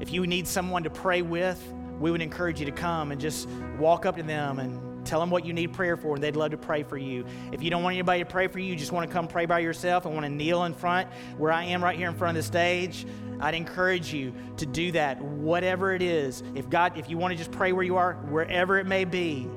If 0.00 0.12
you 0.12 0.26
need 0.26 0.48
someone 0.48 0.82
to 0.84 0.90
pray 0.90 1.22
with, 1.22 1.62
we 2.00 2.10
would 2.10 2.22
encourage 2.22 2.58
you 2.58 2.66
to 2.66 2.72
come 2.72 3.12
and 3.12 3.20
just 3.20 3.48
walk 3.78 4.06
up 4.06 4.16
to 4.16 4.22
them 4.22 4.58
and 4.58 4.91
Tell 5.04 5.20
them 5.20 5.30
what 5.30 5.44
you 5.44 5.52
need 5.52 5.72
prayer 5.72 5.96
for, 5.96 6.14
and 6.14 6.22
they'd 6.22 6.36
love 6.36 6.52
to 6.52 6.56
pray 6.56 6.82
for 6.82 6.96
you. 6.96 7.24
If 7.50 7.62
you 7.62 7.70
don't 7.70 7.82
want 7.82 7.94
anybody 7.94 8.20
to 8.20 8.30
pray 8.30 8.46
for 8.46 8.58
you, 8.58 8.66
you 8.66 8.76
just 8.76 8.92
want 8.92 9.08
to 9.08 9.12
come 9.12 9.26
pray 9.26 9.46
by 9.46 9.58
yourself 9.58 10.06
and 10.06 10.14
want 10.14 10.24
to 10.24 10.30
kneel 10.30 10.64
in 10.64 10.74
front, 10.74 11.08
where 11.36 11.52
I 11.52 11.64
am 11.64 11.82
right 11.82 11.96
here 11.96 12.08
in 12.08 12.14
front 12.14 12.36
of 12.36 12.44
the 12.44 12.46
stage, 12.46 13.06
I'd 13.40 13.54
encourage 13.54 14.12
you 14.12 14.32
to 14.58 14.66
do 14.66 14.92
that, 14.92 15.20
whatever 15.20 15.92
it 15.92 16.02
is. 16.02 16.42
If 16.54 16.70
God, 16.70 16.96
if 16.96 17.10
you 17.10 17.18
want 17.18 17.32
to 17.32 17.38
just 17.38 17.50
pray 17.50 17.72
where 17.72 17.84
you 17.84 17.96
are, 17.96 18.14
wherever 18.30 18.78
it 18.78 18.86
may 18.86 19.04
be, 19.04 19.48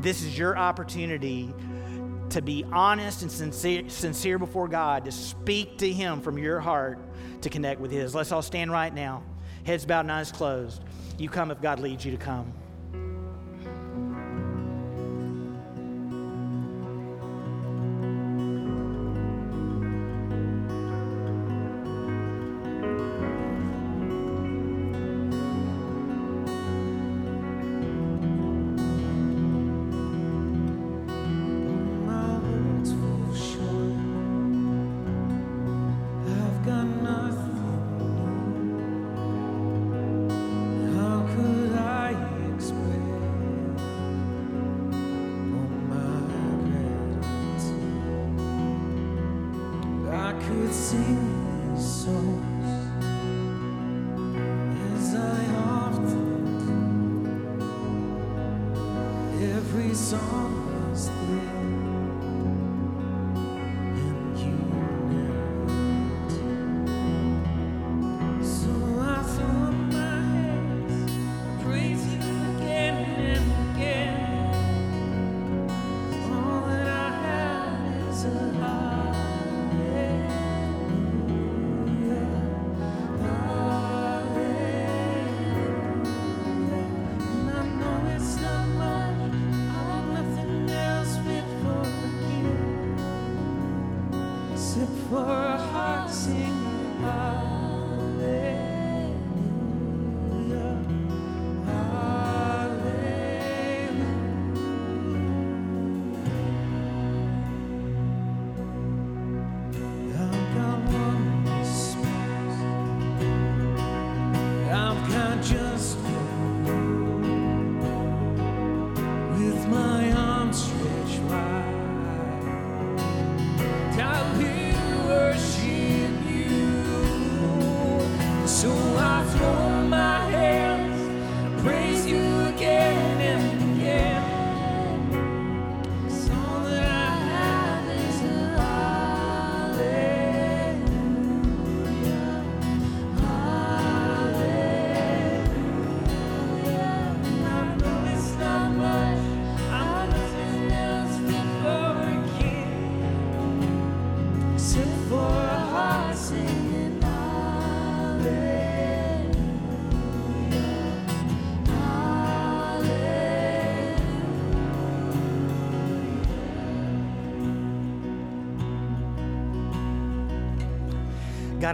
this 0.00 0.22
is 0.22 0.38
your 0.38 0.56
opportunity 0.56 1.52
to 2.30 2.42
be 2.42 2.64
honest 2.72 3.22
and 3.22 3.30
sincere, 3.30 3.88
sincere 3.88 4.38
before 4.38 4.68
God, 4.68 5.04
to 5.04 5.12
speak 5.12 5.78
to 5.78 5.92
Him 5.92 6.20
from 6.20 6.38
your 6.38 6.60
heart, 6.60 6.98
to 7.42 7.50
connect 7.50 7.80
with 7.80 7.90
His. 7.90 8.14
Let's 8.14 8.32
all 8.32 8.42
stand 8.42 8.70
right 8.72 8.92
now, 8.92 9.22
heads 9.64 9.84
bowed 9.84 10.00
and 10.00 10.12
eyes 10.12 10.32
closed. 10.32 10.82
You 11.18 11.28
come 11.28 11.50
if 11.50 11.60
God 11.60 11.80
leads 11.80 12.04
you 12.04 12.12
to 12.12 12.16
come. 12.16 12.52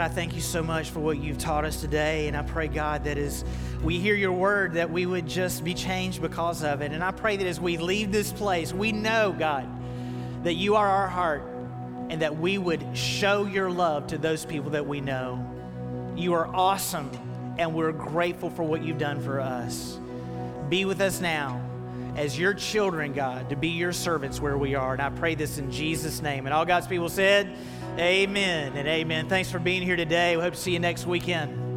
God, 0.00 0.10
I 0.10 0.14
thank 0.14 0.34
you 0.34 0.40
so 0.40 0.62
much 0.62 0.88
for 0.88 1.00
what 1.00 1.18
you've 1.18 1.36
taught 1.36 1.66
us 1.66 1.82
today. 1.82 2.26
And 2.26 2.34
I 2.34 2.40
pray, 2.40 2.68
God, 2.68 3.04
that 3.04 3.18
as 3.18 3.44
we 3.82 4.00
hear 4.00 4.14
your 4.14 4.32
word, 4.32 4.72
that 4.72 4.90
we 4.90 5.04
would 5.04 5.26
just 5.26 5.62
be 5.62 5.74
changed 5.74 6.22
because 6.22 6.64
of 6.64 6.80
it. 6.80 6.92
And 6.92 7.04
I 7.04 7.10
pray 7.10 7.36
that 7.36 7.46
as 7.46 7.60
we 7.60 7.76
leave 7.76 8.10
this 8.10 8.32
place, 8.32 8.72
we 8.72 8.92
know, 8.92 9.36
God, 9.38 9.68
that 10.44 10.54
you 10.54 10.76
are 10.76 10.88
our 10.88 11.06
heart 11.06 11.42
and 12.08 12.22
that 12.22 12.38
we 12.38 12.56
would 12.56 12.96
show 12.96 13.44
your 13.44 13.70
love 13.70 14.06
to 14.06 14.16
those 14.16 14.46
people 14.46 14.70
that 14.70 14.86
we 14.86 15.02
know. 15.02 15.46
You 16.16 16.32
are 16.32 16.46
awesome, 16.46 17.10
and 17.58 17.74
we're 17.74 17.92
grateful 17.92 18.48
for 18.48 18.62
what 18.62 18.82
you've 18.82 18.96
done 18.96 19.20
for 19.20 19.38
us. 19.38 19.98
Be 20.70 20.86
with 20.86 21.02
us 21.02 21.20
now 21.20 21.60
as 22.16 22.38
your 22.38 22.54
children, 22.54 23.12
God, 23.12 23.50
to 23.50 23.56
be 23.56 23.68
your 23.68 23.92
servants 23.92 24.40
where 24.40 24.56
we 24.56 24.74
are. 24.74 24.94
And 24.94 25.02
I 25.02 25.10
pray 25.10 25.34
this 25.34 25.58
in 25.58 25.70
Jesus' 25.70 26.22
name. 26.22 26.46
And 26.46 26.54
all 26.54 26.64
God's 26.64 26.86
people 26.86 27.10
said, 27.10 27.54
Amen 27.98 28.76
and 28.76 28.88
amen. 28.88 29.28
Thanks 29.28 29.50
for 29.50 29.58
being 29.58 29.82
here 29.82 29.96
today. 29.96 30.36
We 30.36 30.42
hope 30.42 30.54
to 30.54 30.60
see 30.60 30.72
you 30.72 30.78
next 30.78 31.06
weekend. 31.06 31.69